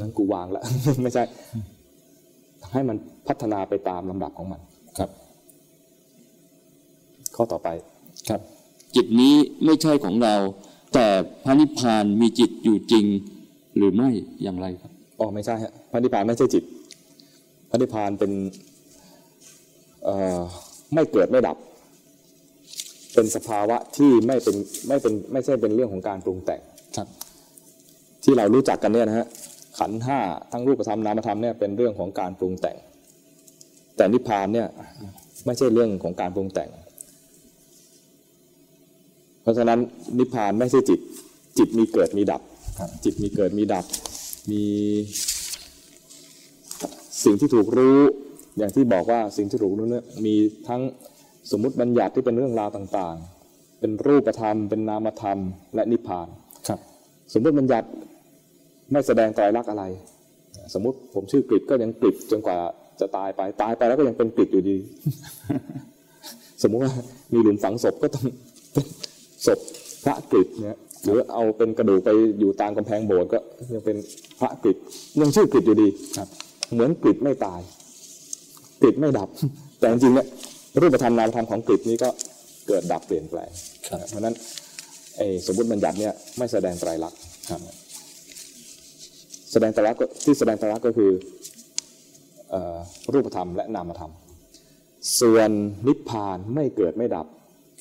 [0.00, 0.64] งั้นกูวางแล้ว
[1.02, 1.22] ไม่ใช่
[2.72, 2.96] ให้มัน
[3.28, 4.60] พัฒนาไปตามลำดับของมัน
[4.98, 5.10] ครับ
[7.36, 7.68] ข้อต่อไป
[8.28, 8.40] ครับ
[8.94, 10.34] จิตนี้ไม่ใช่ของเรา
[10.94, 11.06] แต่
[11.44, 13.04] พระนิพพานมีจิตอยู่จริง
[13.76, 14.08] หรือไม่
[14.42, 16.64] อย่างไรครับอ๋อไม่ใช่ฮะพระนิพพานไม่ใช่จิต
[17.70, 18.75] พระนิพพานเป็นเอ่อ
[20.94, 21.56] ไม่เกิดไม่ดับ
[23.14, 24.56] เป็นสภาวะที่ไม่เป็น
[24.88, 26.60] ไม่เป็นไม่ใช่เป็นเรื่องของการปรุงแต่ง
[26.96, 27.08] ครับ
[28.24, 29.26] ที่เรารู้จักกันเนี่ยนะฮะ
[29.78, 30.18] ขันธ์ห้า
[30.52, 32.76] ทั้งรูปธรรมนามธรรมเนี่ยเป็นเรื่องของการปรุงแต่ง
[33.96, 34.68] แต่นิพพานเนี่ย
[35.46, 36.70] ไม่ใช่เรื่องของการปรุงแต่ง
[39.42, 39.78] เพราะฉะนั้น
[40.18, 41.00] นิพพานไม่ใช่จิต
[41.58, 42.42] จิตมีเกิดมีดับ
[42.78, 43.84] ครับจิตมีเกิดมีดับ
[44.50, 44.64] มี
[47.24, 47.98] สิ่งที่ถูกรู้
[48.58, 50.34] อย่างที่บอกว่าสิ่งที่ถูกรู้เนี่ยมี
[50.68, 50.80] ทั้ง
[51.50, 55.38] สมมุติบัญญัติที่เป็นเรื่องราวต่างๆ เป็นรูปธรรม เป็นนามธรรม
[55.74, 56.28] และนิพพาน
[56.68, 56.80] ครับ
[57.32, 57.88] สมมติบัญญัติ
[58.92, 59.84] ไม่แสดงไตรลักษณ์อะไร
[60.74, 62.58] สมมติผมชื่อกริดก็ยังกริดจนกว่า
[63.00, 64.76] จะตายไปตายไปแล้วก็ยังเป็นกริดอยู่ดี
[66.62, 66.94] สมมุติว่า
[67.32, 68.26] มีหลุมฝังศพก็ต้อง
[68.72, 68.86] เป็น
[69.46, 69.58] ศพ
[70.04, 72.10] พระกริดเนี่ยหรือเอาเป็นกระดูกไป
[72.40, 73.38] อยู่ตามกำแพงโบสถ์ก็
[73.74, 73.96] ยังเป็น
[74.40, 74.76] พระกริด
[75.20, 76.28] ยังชื่อกริดอยู่ดีครับ
[76.72, 77.60] เหมือนกริดไม่ตาย
[78.80, 79.28] กริดไม่ดับ
[79.78, 80.26] แต่จริงๆเนี่ย
[80.80, 82.08] รูปธรรมนามธรรมของกริดนี้ก็
[82.68, 83.50] เกิดดับเปลี่ยนแปลง
[83.88, 84.34] ครับเพราะฉะนั้น
[85.16, 87.18] ไอ้สมมติบัญญัติเนี่ยไม่แสดงไตรลักษณ์
[87.50, 87.60] ครับ
[89.52, 91.10] แสดงไตรลักษณ์ก็ที่แสดงไตรลักษณ์ก็คือ
[92.50, 92.76] เอ่อ
[93.12, 94.12] รูปธรรมและนามธรรม
[95.20, 95.50] ส่วน
[95.86, 97.26] นิพพานไม่เกิดไม่ดับ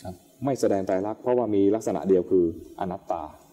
[0.03, 0.15] ครับ
[0.45, 2.45] ไม่แสดงไตรลักษณ์เพราะว่ามีลักษณะเดียวคือ
[2.79, 3.44] อนัตตามัน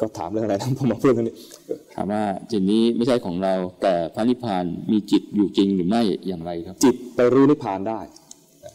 [0.00, 1.36] ก็ถามเรื่องอะไรนะผมมาพูดเรื่องนี้
[1.94, 8.00] ถามว่าจิตนี้ไม่ใช่ของเรา แต่พระนิพพานมีจิตอยู่จริงหรือไม่อย่างไรครับ จิตไปรู้นิพพานได้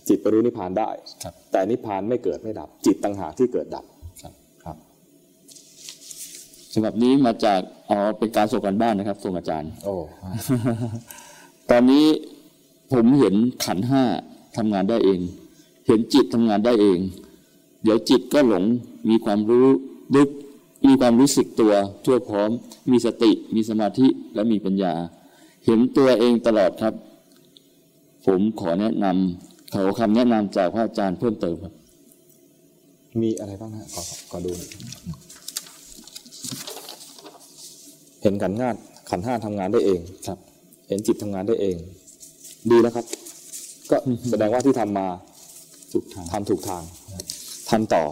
[0.08, 0.90] จิตไปรู้นิพพานได้
[1.24, 3.86] ครับแต่นิพพานไม่เกิดไม่ดับ จิตต่างหากที่เกิดดับ
[4.22, 4.34] ครับ
[4.64, 4.78] ครับ
[6.74, 7.60] ฉบับนี้มาจาก
[7.90, 9.96] อ๋อเป็นการส่งกันบ้านนะครับส่งอาจารย์ โอ้
[11.70, 12.06] ตอนนี้
[12.94, 13.36] ผมเห็น
[13.66, 14.04] ขันธ์ห้า
[14.58, 15.20] ทำงานได้เอง
[15.88, 17.00] เห็นจิตทำงานได้เอง
[17.84, 18.64] เดี๋ยวจิตก็หลง
[19.10, 19.68] มีความรู้
[20.16, 20.30] ลึก
[20.88, 21.74] มีความรู้สึกตัว
[22.06, 22.50] ทั่วพร้อม
[22.92, 24.94] มีสติ มีสมาธิและมีปัญญา
[25.66, 26.94] เห็นตัวเองตลอดครับ
[28.26, 31.74] ผมขอแนะนำขอคำแนะนำจากพระอาจารย์เพิ่มเติมครับ
[33.22, 34.70] มีอะไรบ้างฮะขอขอดูหน่อย
[38.22, 38.70] เห็นขันธ์ห้า
[39.10, 40.38] ขันธ์ห้าทำงานได้เองครับ
[40.88, 41.76] เห็นจิตทำงานได้เอง
[42.72, 43.06] ดีแล้วครับ
[43.92, 43.98] ก็
[44.30, 45.08] แสดงว่าที่ทำมา
[45.92, 46.84] ถูกทางทำถูกทาง
[47.70, 48.04] ทำต่อ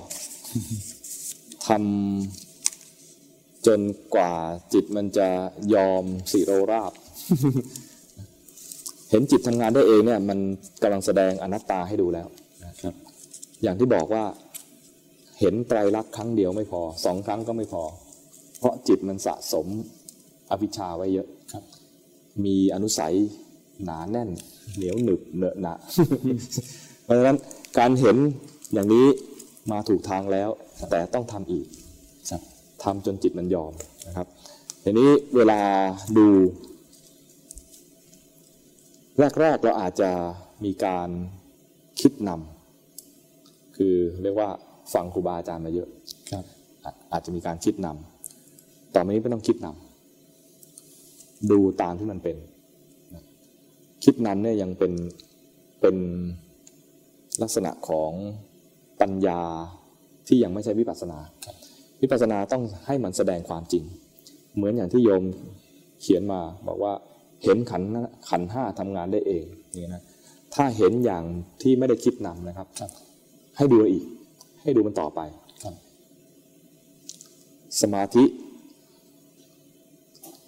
[1.67, 2.48] ทำ
[3.67, 3.79] จน
[4.15, 4.33] กว่า
[4.73, 5.27] จิตมันจะ
[5.75, 6.93] ยอมสิโรราบ
[9.09, 10.39] เห็นจิตทำงานได้เองเนี่ย มัน
[10.81, 12.27] กำลังแสดงอนัตตาให้ดูแล้ว
[12.83, 12.95] ครับ
[13.63, 14.23] อย่างที่บอกว่า
[15.39, 17.83] เห็นไตรลักษณ์ครั้งเดียวไม่พอสองครั้งก็ไม่พอ
[18.59, 19.67] เพราะจิตมันสะสม
[20.51, 21.63] อวิชชาไว้เยอะครับ
[22.45, 23.15] มีอนุสัย
[23.83, 24.29] หนาแน่น
[24.75, 25.75] เหนียวหนึบเหนอะหนะ
[27.03, 27.37] เพราะฉะนั้น
[27.77, 28.17] การเห็น
[28.73, 29.07] อย่างนี้
[29.71, 30.49] มาถูกทางแล้ว
[30.89, 31.65] แต่ต้องทำอีก
[32.29, 32.41] ครับ
[32.83, 33.73] ทำจนจิตมันยอม
[34.07, 34.27] นะครับ
[34.83, 35.59] ทีนี้เวลา
[36.17, 36.27] ดู
[39.39, 40.09] แรกๆเราอาจจะ
[40.65, 41.09] มีการ
[42.01, 44.49] คิดนำคือเรียกว่า
[44.93, 45.89] ฟังครูบาอาจารย์มาเยอะ
[46.31, 46.45] ครับ
[46.83, 52.37] อาอาจจะมีการคิดนำต่อไปนี้ไม่ต้องคิดนำดูตามที่มันเป็น
[53.13, 53.23] นะ
[54.03, 54.93] คิดนำเนี่ยยังเป็น
[55.81, 55.95] เป็น
[57.41, 58.11] ลักษณะของ
[59.01, 59.41] ปัญญา
[60.27, 61.19] ที่ยังไม่ใช่วิปัสสนา
[62.01, 63.83] วิปัสสนาต้องให้มันแสดงความจริง
[64.55, 65.23] เหมือนอย่างที่โยม
[66.01, 66.93] เขียนมาบอกว่า
[67.43, 67.89] เห็นขันธ์
[68.29, 69.45] ขันธ์ห้าทำงานได้เอง
[69.77, 70.03] นี่นะ
[70.55, 71.23] ถ้าเห็นอย่าง
[71.61, 72.91] ที่ไม่ได้คิดนำนะครับครับ
[73.57, 74.03] ให้ดูอีก
[74.61, 75.19] ให้ดูมันต่อไป
[75.63, 75.75] ครับ
[77.81, 78.23] สมาธิ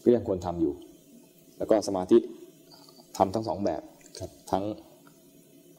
[0.03, 0.73] ก็ยังควรทำอยู่
[1.57, 2.18] แล้วก็สมาธิ
[3.18, 3.82] ทำทั้งสองแบบ
[4.19, 4.64] ครับทั้ง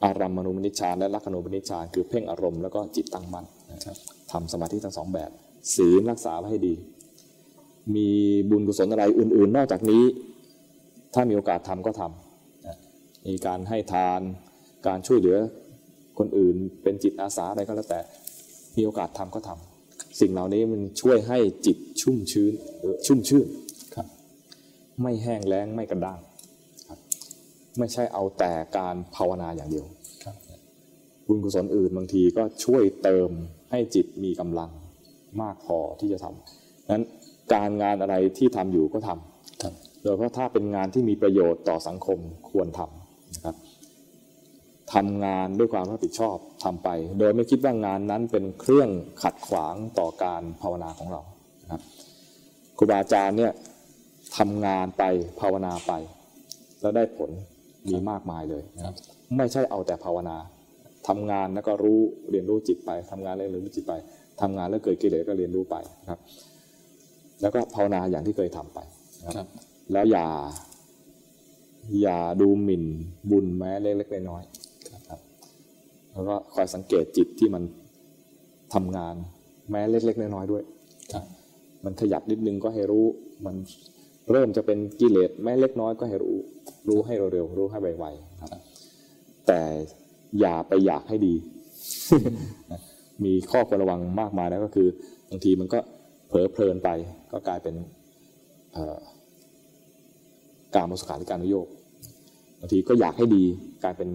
[0.03, 3.97] อารามณูปนิชฌานและลักขณูปนิชฌานคือเพ่งอารมณ์แล้วก็จิตตั้งมั่นนะครับ
[4.31, 5.31] ทำสมาธิทั้งสองแบบ
[5.75, 6.73] ศีลรักษาไว้ให้ดี
[7.95, 8.09] มี
[8.49, 10.03] บุญกุศลอะไรอื่น ๆ นอกจากนี้
[11.13, 12.77] ถ้ามีโอกาสทำก็ทำนะ
[13.27, 14.21] มีการให้ทาน
[14.87, 15.37] การช่วยเหลือ
[16.17, 17.99] คนอื่นเป็นจิตอาสาอะไรก็แล้วแต่
[18.77, 22.53] มีโอกาสทำก็ทำสิ่งเหล่านี้มันช่วยให้จิตชุ่มชื้น
[23.05, 23.47] ชุ่มชื่น
[23.95, 24.07] ครับ
[25.01, 26.19] ไม่แห้งแล้งไม่กระด้าง
[26.87, 26.99] ครับ
[27.77, 29.85] ไม่ใช่เอาแต่การภาวนาอย่างเดียว
[30.23, 30.35] ครับ
[31.27, 33.29] บุญกุศลอื่นบางทีก็ช่วยเติม
[33.71, 34.71] ให้จิตมีกำลัง
[35.41, 37.05] มากพอที่จะทำนั้น
[37.53, 42.19] การงานอะไรที่ทำอยู่ก็ทำครับโดยเฉพาะถ้าเป็นงานที่มีประโยชน์ต่อสังคม
[42.49, 43.55] ควรทำนะครับ
[44.93, 46.89] ทำงานด้วยความรับผิดชอบทำไป
[47.19, 48.89] โดยไม่คิดว่างานนั้นเป็นเครื่อง
[49.23, 51.21] ขัดขวางต่อการภาวนาของเรา
[51.63, 51.81] นะครับ
[52.77, 53.51] ครูบาอาจารย์เนี่ย
[54.37, 55.03] ทำงานไป
[55.39, 55.91] ภาวนาไป
[56.81, 57.31] แล้วได้ผล
[57.87, 58.95] มีมากมายเลยนะครับ
[59.37, 60.37] ไม่ใช่เอาแต่ภาวนา
[61.07, 61.99] ทำงานแล้วก็รู้
[62.29, 63.93] เรียนรู้จิตไปทำงานแล้วเรียนรู้จิตไป
[64.43, 66.19] ทำงานแล้วเกิดกิเลสก็เรียนรู้ไปนะครับ
[67.41, 68.79] แล้วก็ภาวนาอย่างที่เคยทำไป
[69.25, 69.47] นะคครัรับบ
[69.91, 70.27] แล้วอย่า
[72.01, 72.83] อย่าดูหมิ่น
[73.31, 75.19] บุญแม้เล็กๆน้อยๆครับ
[76.11, 77.63] แล้วก็คอยสังเกตจิตที่มัน
[78.73, 79.15] ทำงาน
[79.71, 80.63] แม้เล็กๆน้อยๆด้วย
[81.13, 81.23] ครับ
[81.85, 83.05] มันขยับนิดนึงก็ให้รู้
[83.45, 83.55] มัน
[84.31, 86.37] เริ่มจะเป็นกิเลสแม้เล็กน้อยก็ให้รู้
[86.87, 88.49] รู้ให้เร็วๆรู้ให้ไวๆครับ
[89.47, 89.61] แต่
[90.39, 91.35] อย่าไปอยากให้ดี
[93.25, 94.87] มีข้อควรระวังมากมายนะก็คือ
[95.29, 95.79] บางทีมันก็
[96.27, 96.89] เผลอเพลินไป
[97.31, 97.75] ก็กลายเป็น
[98.73, 98.97] เอ่อ
[100.75, 101.67] การมสุขาริการนุโยก
[102.59, 103.43] บางทีก็อยากให้ดี
[103.83, 104.09] กลายเป็น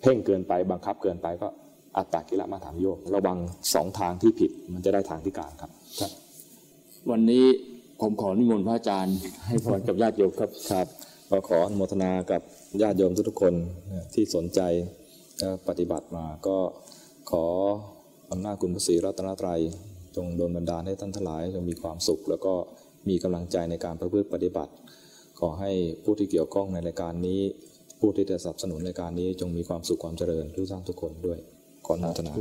[0.00, 1.48] เพ่งเกินไปบังคับเกินไปก็
[1.96, 3.38] อัตตากิลมาฐานโยกระวัง
[3.74, 5.70] สองทางที่ผิดมันจะได้ทางที่กลางครับ
[7.10, 7.44] วันนี้
[8.00, 10.86] ผมขอนิมนต์พระอาจารย์ ให้พรกับญาติโยมครับครับ
[11.30, 12.42] ก็ขออนุโมทนากับ
[12.82, 13.54] ญาติโยมทุกๆคน
[13.92, 14.60] นะที่สนใจ
[15.38, 16.58] และปฏิบัติมาก็
[17.30, 17.44] ขอ
[18.32, 19.60] อำนาจคุณพระศรีรัตนตรัย
[20.16, 22.54] จงโดนบันดาลให้ท่านทั้งหลายจงมีความสุข แล้วก็
[23.08, 24.72] มีกำลังใจในการประพฤติปฏิบัติ
[25.40, 25.72] ขอให้
[26.04, 27.40] ผู้ที่เกี่ยวข้องในรายการนี้
[28.00, 31.38] ผู้ที่จะสนับสนุนรายการนี้จงมีความสุขความเจริญทุกท่านทุกคนด้วย
[31.86, 32.32] ขออนุโมทนา